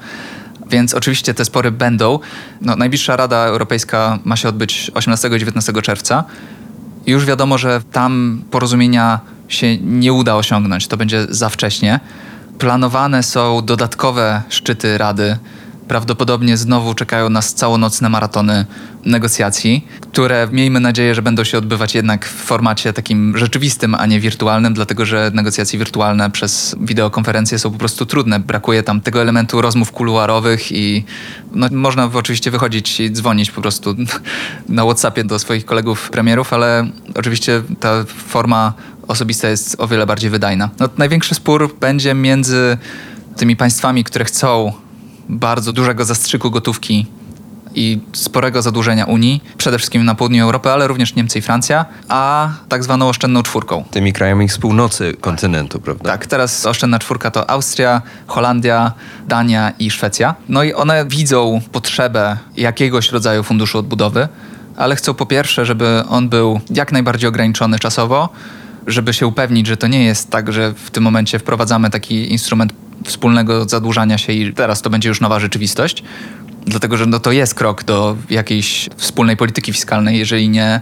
Więc 0.70 0.94
oczywiście 0.94 1.34
te 1.34 1.46
spory 1.46 1.72
będą. 1.72 2.20
No, 2.62 2.76
najbliższa 2.76 3.16
Rada 3.16 3.38
Europejska 3.38 4.20
ma 4.24 4.36
się 4.36 4.50
odbyć 4.50 4.92
18 4.94 5.28
i 5.28 5.40
19 5.40 5.74
czerwca. 5.82 6.24
Już 7.06 7.26
wiadomo, 7.26 7.58
że 7.58 7.82
tam 7.92 8.42
porozumienia 8.52 9.20
się 9.54 9.78
nie 9.78 10.14
uda 10.14 10.36
osiągnąć. 10.36 10.88
To 10.88 10.98
będzie 10.98 11.26
za 11.30 11.50
wcześnie. 11.50 12.00
Planowane 12.60 13.24
są 13.24 13.62
dodatkowe 13.66 14.42
szczyty 14.50 14.98
Rady. 14.98 15.38
Prawdopodobnie 15.88 16.58
znowu 16.58 16.94
czekają 16.94 17.30
nas 17.30 17.54
całonocne 17.54 18.10
maratony 18.10 18.66
negocjacji, 19.06 19.88
które 20.12 20.48
miejmy 20.52 20.80
nadzieję, 20.80 21.16
że 21.16 21.22
będą 21.22 21.44
się 21.44 21.58
odbywać 21.58 21.96
jednak 21.96 22.26
w 22.26 22.36
formacie 22.36 22.94
takim 22.94 23.38
rzeczywistym, 23.38 23.96
a 23.96 24.06
nie 24.06 24.20
wirtualnym, 24.20 24.74
dlatego 24.74 25.06
że 25.06 25.32
negocjacje 25.34 25.80
wirtualne 25.80 26.32
przez 26.32 26.76
wideokonferencje 26.80 27.60
są 27.60 27.72
po 27.72 27.78
prostu 27.78 28.06
trudne. 28.06 28.40
Brakuje 28.40 28.84
tam 28.84 29.02
tego 29.02 29.22
elementu 29.22 29.62
rozmów 29.62 29.92
kuluarowych 29.92 30.72
i 30.72 31.04
no, 31.52 31.68
można 31.72 32.10
oczywiście 32.14 32.52
wychodzić 32.52 33.00
i 33.00 33.12
dzwonić 33.12 33.52
po 33.52 33.62
prostu 33.62 33.96
na 34.70 34.84
WhatsAppie 34.84 35.24
do 35.24 35.40
swoich 35.40 35.66
kolegów 35.66 36.10
premierów, 36.10 36.54
ale 36.54 36.88
oczywiście 37.16 37.62
ta 37.80 38.04
forma 38.06 38.74
osobista 39.12 39.48
jest 39.48 39.76
o 39.80 39.88
wiele 39.88 40.06
bardziej 40.06 40.30
wydajna. 40.30 40.70
No, 40.80 40.90
największy 40.98 41.36
spór 41.36 41.76
będzie 41.80 42.14
między 42.14 42.78
tymi 43.38 43.56
państwami, 43.56 44.04
które 44.04 44.26
chcą 44.26 44.74
bardzo 45.30 45.74
dużego 45.74 46.06
zastrzyku 46.06 46.52
gotówki 46.52 47.06
i 47.76 48.00
sporego 48.14 48.62
zadłużenia 48.62 49.06
Unii, 49.06 49.44
przede 49.58 49.78
wszystkim 49.78 50.06
na 50.06 50.16
południu 50.16 50.44
Europy, 50.44 50.70
ale 50.70 50.88
również 50.88 51.16
Niemcy 51.16 51.40
i 51.40 51.42
Francja, 51.42 51.86
a 52.10 52.50
tak 52.70 52.84
zwaną 52.84 53.10
oszczędną 53.10 53.44
czwórką. 53.44 53.84
Tymi 53.92 54.14
krajami 54.14 54.50
z 54.50 54.58
północy 54.58 55.14
kontynentu, 55.22 55.80
prawda? 55.80 56.12
Tak, 56.12 56.26
teraz 56.26 56.66
oszczędna 56.66 57.00
czwórka 57.00 57.32
to 57.32 57.50
Austria, 57.50 58.02
Holandia, 58.28 58.92
Dania 59.28 59.74
i 59.80 59.92
Szwecja. 59.92 60.36
No 60.50 60.64
i 60.64 60.74
one 60.74 61.06
widzą 61.06 61.62
potrzebę 61.72 62.38
jakiegoś 62.58 63.12
rodzaju 63.12 63.44
funduszu 63.44 63.78
odbudowy, 63.80 64.28
ale 64.78 64.96
chcą 64.96 65.14
po 65.14 65.26
pierwsze, 65.26 65.66
żeby 65.66 66.04
on 66.10 66.30
był 66.30 66.60
jak 66.70 66.92
najbardziej 66.92 67.28
ograniczony 67.28 67.80
czasowo, 67.80 68.30
żeby 68.88 69.14
się 69.14 69.28
upewnić, 69.28 69.68
że 69.68 69.78
to 69.78 69.88
nie 69.88 70.04
jest 70.04 70.30
tak, 70.30 70.54
że 70.54 70.74
w 70.74 70.92
tym 70.92 71.04
momencie 71.04 71.40
wprowadzamy 71.40 71.90
taki 71.90 72.32
instrument 72.32 72.74
wspólnego 73.06 73.66
zadłużania 73.66 74.18
się 74.18 74.34
i 74.34 74.54
teraz 74.54 74.82
to 74.82 74.90
będzie 74.90 75.10
już 75.10 75.22
nowa 75.22 75.40
rzeczywistość. 75.40 76.04
Dlatego, 76.66 76.98
że 76.98 77.06
no 77.06 77.20
to 77.20 77.32
jest 77.32 77.56
krok 77.56 77.84
do 77.84 78.18
jakiejś 78.30 78.90
wspólnej 78.98 79.38
polityki 79.38 79.74
fiskalnej, 79.74 80.20
jeżeli 80.20 80.50
nie 80.50 80.82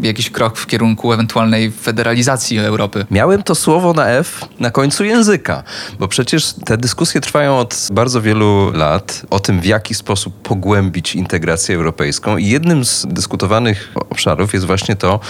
jakiś 0.00 0.30
krok 0.30 0.58
w 0.58 0.66
kierunku 0.66 1.12
ewentualnej 1.12 1.70
federalizacji 1.70 2.58
Europy. 2.58 3.06
Miałem 3.10 3.42
to 3.42 3.54
słowo 3.54 3.92
na 3.92 4.08
F 4.08 4.44
na 4.60 4.70
końcu 4.70 5.04
języka, 5.04 5.62
bo 5.98 6.08
przecież 6.08 6.52
te 6.52 6.78
dyskusje 6.78 7.20
trwają 7.20 7.58
od 7.58 7.88
bardzo 7.92 8.22
wielu 8.22 8.72
lat 8.72 9.22
o 9.30 9.40
tym, 9.40 9.60
w 9.60 9.64
jaki 9.64 9.94
sposób 9.94 10.42
pogłębić 10.42 11.14
integrację 11.14 11.76
europejską 11.76 12.36
i 12.36 12.46
jednym 12.46 12.84
z 12.84 13.06
dyskutowanych 13.08 13.92
obszarów 13.94 14.54
jest 14.54 14.66
właśnie 14.66 14.96
to, 14.96 15.20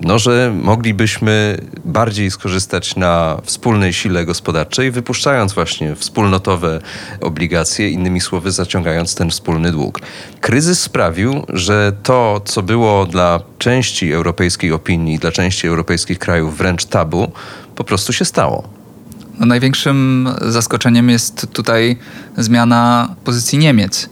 no, 0.00 0.18
że 0.18 0.52
moglibyśmy 0.62 1.58
bardziej 1.84 2.30
skorzystać 2.30 2.96
na 2.96 3.40
wspólnej 3.44 3.92
sile 3.92 4.24
gospodarczej, 4.24 4.90
wypuszczając 4.90 5.52
właśnie 5.52 5.94
wspólnotowe 5.94 6.80
obligacje, 7.20 7.90
innymi 7.90 8.20
słowy 8.20 8.50
zaciągając 8.52 9.14
ten 9.14 9.30
wspólny 9.30 9.72
dług. 9.72 10.00
Kryzys 10.40 10.80
sprawił, 10.80 11.46
że 11.48 11.92
to, 12.02 12.40
co 12.44 12.62
było 12.62 13.06
dla 13.06 13.40
części 13.58 14.12
europejskiej 14.12 14.72
opinii, 14.72 15.18
dla 15.18 15.32
części 15.32 15.66
europejskich 15.66 16.18
krajów 16.18 16.58
wręcz 16.58 16.84
tabu, 16.84 17.32
po 17.74 17.84
prostu 17.84 18.12
się 18.12 18.24
stało. 18.24 18.68
No, 19.38 19.46
największym 19.46 20.28
zaskoczeniem 20.42 21.10
jest 21.10 21.46
tutaj 21.52 21.96
zmiana 22.36 23.14
pozycji 23.24 23.58
Niemiec. 23.58 24.08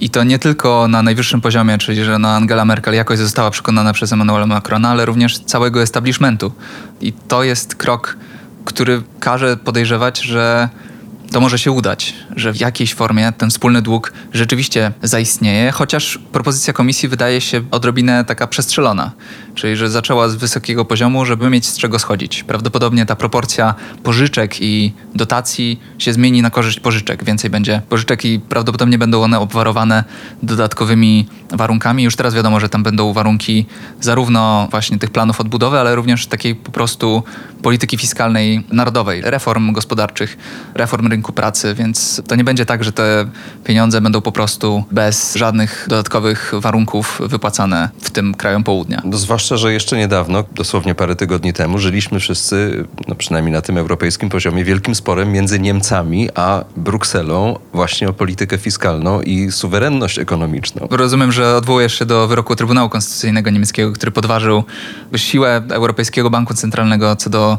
I 0.00 0.10
to 0.10 0.24
nie 0.24 0.38
tylko 0.38 0.88
na 0.88 1.02
najwyższym 1.02 1.40
poziomie, 1.40 1.78
czyli 1.78 2.04
że 2.04 2.18
no 2.18 2.28
Angela 2.28 2.64
Merkel 2.64 2.94
jakoś 2.94 3.18
została 3.18 3.50
przekonana 3.50 3.92
przez 3.92 4.12
Emmanuela 4.12 4.46
Macrona, 4.46 4.88
ale 4.88 5.04
również 5.04 5.38
całego 5.38 5.82
establishmentu. 5.82 6.52
I 7.00 7.12
to 7.12 7.44
jest 7.44 7.74
krok, 7.74 8.16
który 8.64 9.02
każe 9.20 9.56
podejrzewać, 9.56 10.20
że 10.20 10.68
to 11.32 11.40
może 11.40 11.58
się 11.58 11.72
udać, 11.72 12.14
że 12.36 12.52
w 12.52 12.60
jakiejś 12.60 12.94
formie 12.94 13.32
ten 13.38 13.50
wspólny 13.50 13.82
dług 13.82 14.12
rzeczywiście 14.32 14.92
zaistnieje, 15.02 15.72
chociaż 15.72 16.18
propozycja 16.32 16.72
komisji 16.72 17.08
wydaje 17.08 17.40
się 17.40 17.62
odrobinę 17.70 18.24
taka 18.24 18.46
przestrzelona. 18.46 19.12
Czyli 19.56 19.76
że 19.76 19.90
zaczęła 19.90 20.28
z 20.28 20.34
wysokiego 20.34 20.84
poziomu, 20.84 21.24
żeby 21.24 21.50
mieć 21.50 21.66
z 21.66 21.78
czego 21.78 21.98
schodzić. 21.98 22.44
Prawdopodobnie 22.44 23.06
ta 23.06 23.16
proporcja 23.16 23.74
pożyczek 24.02 24.60
i 24.60 24.92
dotacji 25.14 25.80
się 25.98 26.12
zmieni 26.12 26.42
na 26.42 26.50
korzyść 26.50 26.80
pożyczek. 26.80 27.24
Więcej 27.24 27.50
będzie 27.50 27.82
pożyczek 27.88 28.24
i 28.24 28.40
prawdopodobnie 28.40 28.98
będą 28.98 29.22
one 29.22 29.38
obwarowane 29.38 30.04
dodatkowymi 30.42 31.26
warunkami. 31.50 32.02
Już 32.02 32.16
teraz 32.16 32.34
wiadomo, 32.34 32.60
że 32.60 32.68
tam 32.68 32.82
będą 32.82 33.12
warunki 33.12 33.66
zarówno 34.00 34.68
właśnie 34.70 34.98
tych 34.98 35.10
planów 35.10 35.40
odbudowy, 35.40 35.78
ale 35.78 35.94
również 35.94 36.26
takiej 36.26 36.54
po 36.54 36.72
prostu 36.72 37.22
polityki 37.62 37.98
fiskalnej 37.98 38.64
narodowej, 38.72 39.22
reform 39.24 39.72
gospodarczych, 39.72 40.36
reform 40.74 41.06
rynku 41.06 41.32
pracy, 41.32 41.74
więc 41.74 42.22
to 42.28 42.36
nie 42.36 42.44
będzie 42.44 42.66
tak, 42.66 42.84
że 42.84 42.92
te 42.92 43.26
pieniądze 43.64 44.00
będą 44.00 44.20
po 44.20 44.32
prostu 44.32 44.84
bez 44.90 45.34
żadnych 45.34 45.86
dodatkowych 45.88 46.52
warunków 46.58 47.20
wypłacane 47.24 47.88
w 48.00 48.10
tym 48.10 48.34
krajom 48.34 48.64
południa. 48.64 49.02
No, 49.04 49.18
zwłaszcza, 49.46 49.66
że 49.66 49.72
jeszcze 49.72 49.96
niedawno, 49.96 50.44
dosłownie 50.54 50.94
parę 50.94 51.16
tygodni 51.16 51.52
temu, 51.52 51.78
żyliśmy 51.78 52.20
wszyscy, 52.20 52.84
no 53.08 53.14
przynajmniej 53.14 53.52
na 53.52 53.62
tym 53.62 53.78
europejskim 53.78 54.28
poziomie, 54.28 54.64
wielkim 54.64 54.94
sporem 54.94 55.32
między 55.32 55.60
Niemcami 55.60 56.28
a 56.34 56.64
Brukselą 56.76 57.58
właśnie 57.72 58.08
o 58.08 58.12
politykę 58.12 58.58
fiskalną 58.58 59.22
i 59.22 59.52
suwerenność 59.52 60.18
ekonomiczną. 60.18 60.88
Rozumiem, 60.90 61.32
że 61.32 61.56
odwołujesz 61.56 61.98
się 61.98 62.06
do 62.06 62.28
wyroku 62.28 62.56
Trybunału 62.56 62.88
Konstytucyjnego 62.88 63.50
niemieckiego, 63.50 63.92
który 63.92 64.12
podważył 64.12 64.64
siłę 65.16 65.62
Europejskiego 65.70 66.30
Banku 66.30 66.54
Centralnego 66.54 67.16
co 67.16 67.30
do 67.30 67.58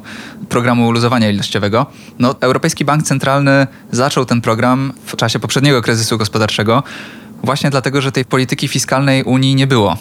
programu 0.50 0.92
luzowania 0.92 1.30
ilościowego. 1.30 1.86
No, 2.20 2.36
Europejski 2.40 2.86
Bank 2.86 3.04
Centralny 3.04 3.68
zaczął 3.92 4.26
ten 4.26 4.42
program 4.42 4.94
w 5.06 5.16
czasie 5.16 5.40
poprzedniego 5.40 5.82
kryzysu 5.82 6.18
gospodarczego 6.18 6.84
właśnie 7.44 7.70
dlatego, 7.70 8.02
że 8.02 8.12
tej 8.12 8.26
polityki 8.26 8.68
fiskalnej 8.68 9.24
Unii 9.24 9.56
nie 9.56 9.68
było. 9.68 9.98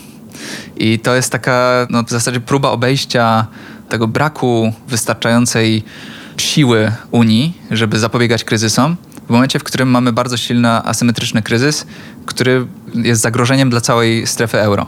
I 0.76 0.98
to 0.98 1.14
jest 1.14 1.32
taka 1.32 1.86
no, 1.90 2.02
w 2.02 2.10
zasadzie 2.10 2.40
próba 2.40 2.70
obejścia 2.70 3.46
tego 3.88 4.08
braku 4.08 4.72
wystarczającej 4.88 5.84
siły 6.36 6.92
Unii, 7.10 7.58
żeby 7.70 7.98
zapobiegać 7.98 8.44
kryzysom. 8.44 8.96
W 9.26 9.30
momencie, 9.30 9.58
w 9.58 9.64
którym 9.64 9.90
mamy 9.90 10.12
bardzo 10.12 10.36
silny 10.36 10.68
asymetryczny 10.68 11.42
kryzys, 11.42 11.86
który 12.26 12.66
jest 12.94 13.22
zagrożeniem 13.22 13.70
dla 13.70 13.80
całej 13.80 14.26
strefy 14.26 14.60
euro. 14.60 14.86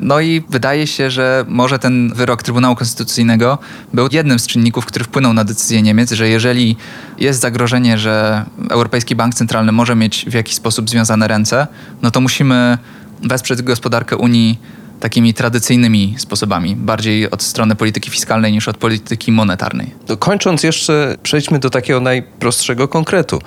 No 0.00 0.20
i 0.20 0.42
wydaje 0.48 0.86
się, 0.86 1.10
że 1.10 1.44
może 1.48 1.78
ten 1.78 2.12
wyrok 2.14 2.42
Trybunału 2.42 2.76
Konstytucyjnego 2.76 3.58
był 3.92 4.08
jednym 4.12 4.38
z 4.38 4.46
czynników, 4.46 4.86
który 4.86 5.04
wpłynął 5.04 5.32
na 5.32 5.44
decyzję 5.44 5.82
Niemiec, 5.82 6.12
że 6.12 6.28
jeżeli 6.28 6.76
jest 7.18 7.40
zagrożenie, 7.40 7.98
że 7.98 8.44
Europejski 8.70 9.16
Bank 9.16 9.34
Centralny 9.34 9.72
może 9.72 9.96
mieć 9.96 10.26
w 10.28 10.34
jakiś 10.34 10.54
sposób 10.54 10.90
związane 10.90 11.28
ręce, 11.28 11.66
no 12.02 12.10
to 12.10 12.20
musimy 12.20 12.78
wesprzeć 13.22 13.62
gospodarkę 13.62 14.16
Unii 14.16 14.58
takimi 15.00 15.34
tradycyjnymi 15.34 16.14
sposobami, 16.18 16.76
bardziej 16.76 17.30
od 17.30 17.42
strony 17.42 17.76
polityki 17.76 18.10
fiskalnej 18.10 18.52
niż 18.52 18.68
od 18.68 18.76
polityki 18.76 19.32
monetarnej. 19.32 19.94
To 20.06 20.16
kończąc 20.16 20.62
jeszcze, 20.62 21.16
przejdźmy 21.22 21.58
do 21.58 21.70
takiego 21.70 22.00
najprostszego 22.00 22.88
konkretu. 22.88 23.38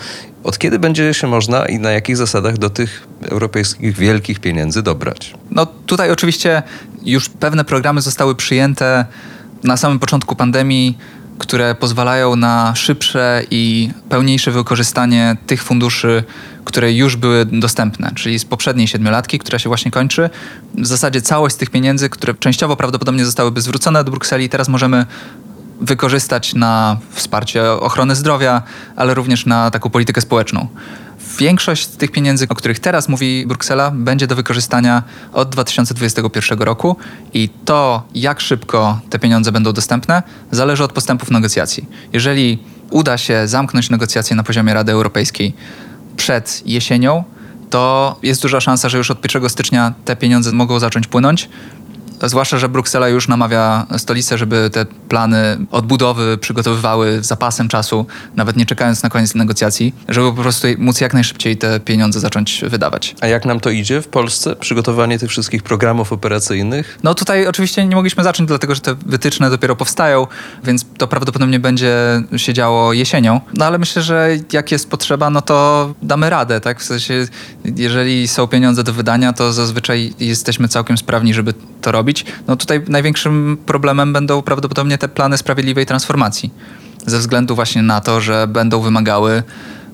Od 0.43 0.57
kiedy 0.57 0.79
będzie 0.79 1.13
się 1.13 1.27
można 1.27 1.65
i 1.65 1.79
na 1.79 1.91
jakich 1.91 2.17
zasadach 2.17 2.57
do 2.57 2.69
tych 2.69 3.07
europejskich 3.29 3.97
wielkich 3.97 4.39
pieniędzy 4.39 4.83
dobrać? 4.83 5.33
No 5.51 5.65
tutaj 5.65 6.11
oczywiście 6.11 6.63
już 7.05 7.29
pewne 7.29 7.65
programy 7.65 8.01
zostały 8.01 8.35
przyjęte 8.35 9.05
na 9.63 9.77
samym 9.77 9.99
początku 9.99 10.35
pandemii 10.35 10.97
które 11.37 11.75
pozwalają 11.75 12.35
na 12.35 12.75
szybsze 12.75 13.41
i 13.51 13.89
pełniejsze 14.09 14.51
wykorzystanie 14.51 15.37
tych 15.47 15.63
funduszy, 15.63 16.23
które 16.65 16.93
już 16.93 17.15
były 17.15 17.45
dostępne, 17.45 18.11
czyli 18.15 18.39
z 18.39 18.45
poprzedniej 18.45 18.87
siedmiolatki, 18.87 19.39
która 19.39 19.59
się 19.59 19.69
właśnie 19.69 19.91
kończy. 19.91 20.29
W 20.77 20.87
zasadzie 20.87 21.21
całość 21.21 21.55
z 21.55 21.57
tych 21.57 21.69
pieniędzy, 21.69 22.09
które 22.09 22.33
częściowo 22.33 22.75
prawdopodobnie 22.75 23.25
zostałyby 23.25 23.61
zwrócone 23.61 24.03
do 24.03 24.11
Brukseli, 24.11 24.49
teraz 24.49 24.67
możemy 24.67 25.05
wykorzystać 25.81 26.53
na 26.53 26.97
wsparcie 27.11 27.71
ochrony 27.71 28.15
zdrowia, 28.15 28.61
ale 28.95 29.13
również 29.13 29.45
na 29.45 29.71
taką 29.71 29.89
politykę 29.89 30.21
społeczną. 30.21 30.67
Większość 31.39 31.87
tych 31.87 32.11
pieniędzy, 32.11 32.47
o 32.49 32.55
których 32.55 32.79
teraz 32.79 33.09
mówi 33.09 33.45
Bruksela, 33.47 33.91
będzie 33.91 34.27
do 34.27 34.35
wykorzystania 34.35 35.03
od 35.33 35.49
2021 35.49 36.59
roku 36.59 36.95
i 37.33 37.49
to, 37.65 38.03
jak 38.15 38.41
szybko 38.41 38.99
te 39.09 39.19
pieniądze 39.19 39.51
będą 39.51 39.73
dostępne, 39.73 40.23
zależy 40.51 40.83
od 40.83 40.93
postępów 40.93 41.31
negocjacji. 41.31 41.85
Jeżeli 42.13 42.59
uda 42.91 43.17
się 43.17 43.47
zamknąć 43.47 43.89
negocjacje 43.89 44.35
na 44.35 44.43
poziomie 44.43 44.73
Rady 44.73 44.91
Europejskiej 44.91 45.53
przed 46.17 46.63
jesienią, 46.65 47.23
to 47.69 48.15
jest 48.23 48.41
duża 48.41 48.61
szansa, 48.61 48.89
że 48.89 48.97
już 48.97 49.11
od 49.11 49.35
1 49.35 49.49
stycznia 49.49 49.93
te 50.05 50.15
pieniądze 50.15 50.51
mogą 50.51 50.79
zacząć 50.79 51.07
płynąć. 51.07 51.49
Zwłaszcza, 52.23 52.57
że 52.57 52.69
Bruksela 52.69 53.09
już 53.09 53.27
namawia 53.27 53.85
stolicę, 53.97 54.37
żeby 54.37 54.69
te 54.69 54.85
plany 54.85 55.57
odbudowy 55.71 56.37
przygotowywały 56.37 57.23
zapasem 57.23 57.67
czasu, 57.67 58.05
nawet 58.35 58.57
nie 58.57 58.65
czekając 58.65 59.03
na 59.03 59.09
koniec 59.09 59.35
negocjacji, 59.35 59.93
żeby 60.09 60.33
po 60.33 60.41
prostu 60.41 60.67
móc 60.77 61.01
jak 61.01 61.13
najszybciej 61.13 61.57
te 61.57 61.79
pieniądze 61.79 62.19
zacząć 62.19 62.63
wydawać. 62.67 63.15
A 63.21 63.27
jak 63.27 63.45
nam 63.45 63.59
to 63.59 63.69
idzie 63.69 64.01
w 64.01 64.07
Polsce? 64.07 64.55
Przygotowanie 64.55 65.19
tych 65.19 65.29
wszystkich 65.29 65.63
programów 65.63 66.13
operacyjnych? 66.13 66.99
No 67.03 67.13
tutaj 67.13 67.47
oczywiście 67.47 67.85
nie 67.85 67.95
mogliśmy 67.95 68.23
zacząć, 68.23 68.47
dlatego 68.47 68.75
że 68.75 68.81
te 68.81 68.95
wytyczne 68.95 69.49
dopiero 69.49 69.75
powstają, 69.75 70.27
więc 70.63 70.85
to 70.97 71.07
prawdopodobnie 71.07 71.59
będzie 71.59 71.95
się 72.37 72.53
działo 72.53 72.93
jesienią. 72.93 73.41
No 73.53 73.65
ale 73.65 73.77
myślę, 73.77 74.01
że 74.01 74.29
jak 74.53 74.71
jest 74.71 74.89
potrzeba, 74.89 75.29
no 75.29 75.41
to 75.41 75.93
damy 76.01 76.29
radę, 76.29 76.61
tak? 76.61 76.79
W 76.79 76.83
sensie, 76.83 77.27
jeżeli 77.75 78.27
są 78.27 78.47
pieniądze 78.47 78.83
do 78.83 78.93
wydania, 78.93 79.33
to 79.33 79.53
zazwyczaj 79.53 80.13
jesteśmy 80.19 80.67
całkiem 80.67 80.97
sprawni, 80.97 81.33
żeby 81.33 81.53
to 81.81 81.91
robić 81.91 82.04
robić, 82.05 82.25
no 82.47 82.55
tutaj 82.55 82.81
największym 82.87 83.57
problemem 83.65 84.13
będą 84.13 84.41
prawdopodobnie 84.41 84.97
te 84.97 85.07
plany 85.07 85.37
sprawiedliwej 85.37 85.85
transformacji. 85.85 86.51
Ze 87.05 87.19
względu 87.19 87.55
właśnie 87.55 87.81
na 87.81 88.01
to, 88.01 88.21
że 88.21 88.47
będą 88.47 88.81
wymagały 88.81 89.43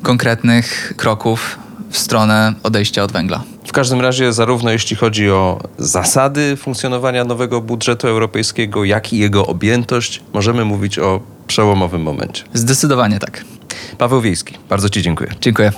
konkretnych 0.04 0.94
kroków 0.98 1.60
w 1.90 1.98
stronę 1.98 2.54
odejścia 2.64 3.04
od 3.04 3.12
węgla. 3.12 3.44
W 3.68 3.72
każdym 3.72 4.02
razie, 4.02 4.34
zarówno 4.34 4.72
jeśli 4.72 4.96
chodzi 4.96 5.30
o 5.30 5.60
zasady 5.78 6.58
funkcjonowania 6.58 7.24
nowego 7.24 7.62
budżetu 7.62 8.08
europejskiego, 8.08 8.84
jak 8.84 9.14
i 9.14 9.18
jego 9.18 9.48
objętość, 9.48 10.22
możemy 10.34 10.66
mówić 10.66 11.00
o 11.00 11.22
przełomowym 11.48 12.02
momencie. 12.02 12.44
Zdecydowanie 12.54 13.20
tak. 13.20 13.44
Paweł 13.98 14.22
Wiejski, 14.22 14.58
bardzo 14.70 14.90
Ci 14.90 15.02
dziękuję. 15.02 15.30
Dziękuję. 15.42 15.72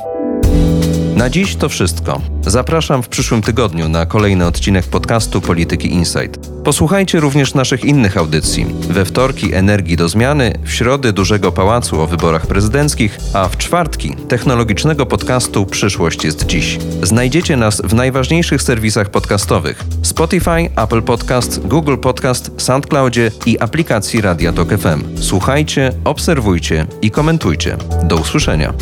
Na 1.16 1.30
dziś 1.30 1.55
to 1.55 1.70
wszystko. 1.70 2.22
Zapraszam 2.41 3.03
w 3.03 3.07
przyszłym 3.07 3.41
tygodniu 3.41 3.89
na 3.89 4.05
kolejny 4.05 4.45
odcinek 4.45 4.86
podcastu 4.86 5.41
Polityki 5.41 5.93
Insight. 5.93 6.49
Posłuchajcie 6.64 7.20
również 7.20 7.53
naszych 7.53 7.86
innych 7.86 8.18
audycji. 8.18 8.66
We 8.89 9.05
wtorki 9.05 9.53
Energii 9.53 9.97
do 9.97 10.09
Zmiany, 10.09 10.53
w 10.64 10.72
środy 10.72 11.14
Dużego 11.14 11.51
Pałacu 11.51 12.01
o 12.01 12.07
wyborach 12.07 12.47
prezydenckich, 12.47 13.18
a 13.34 13.47
w 13.47 13.57
czwartki 13.57 14.16
technologicznego 14.28 15.05
podcastu 15.05 15.66
Przyszłość 15.66 16.24
jest 16.24 16.45
dziś. 16.45 16.80
Znajdziecie 17.03 17.57
nas 17.57 17.82
w 17.82 17.93
najważniejszych 17.93 18.61
serwisach 18.61 19.09
podcastowych: 19.09 19.84
Spotify, 20.01 20.70
Apple 20.76 21.01
Podcast, 21.01 21.68
Google 21.68 21.97
Podcast, 21.97 22.51
SoundCloudzie 22.57 23.32
i 23.45 23.59
aplikacji 23.59 24.22
Radia 24.22 24.53
Tok 24.53 24.70
FM. 24.70 25.03
Słuchajcie, 25.16 25.91
obserwujcie 26.03 26.86
i 27.01 27.11
komentujcie. 27.11 27.78
Do 28.03 28.16
usłyszenia. 28.16 28.74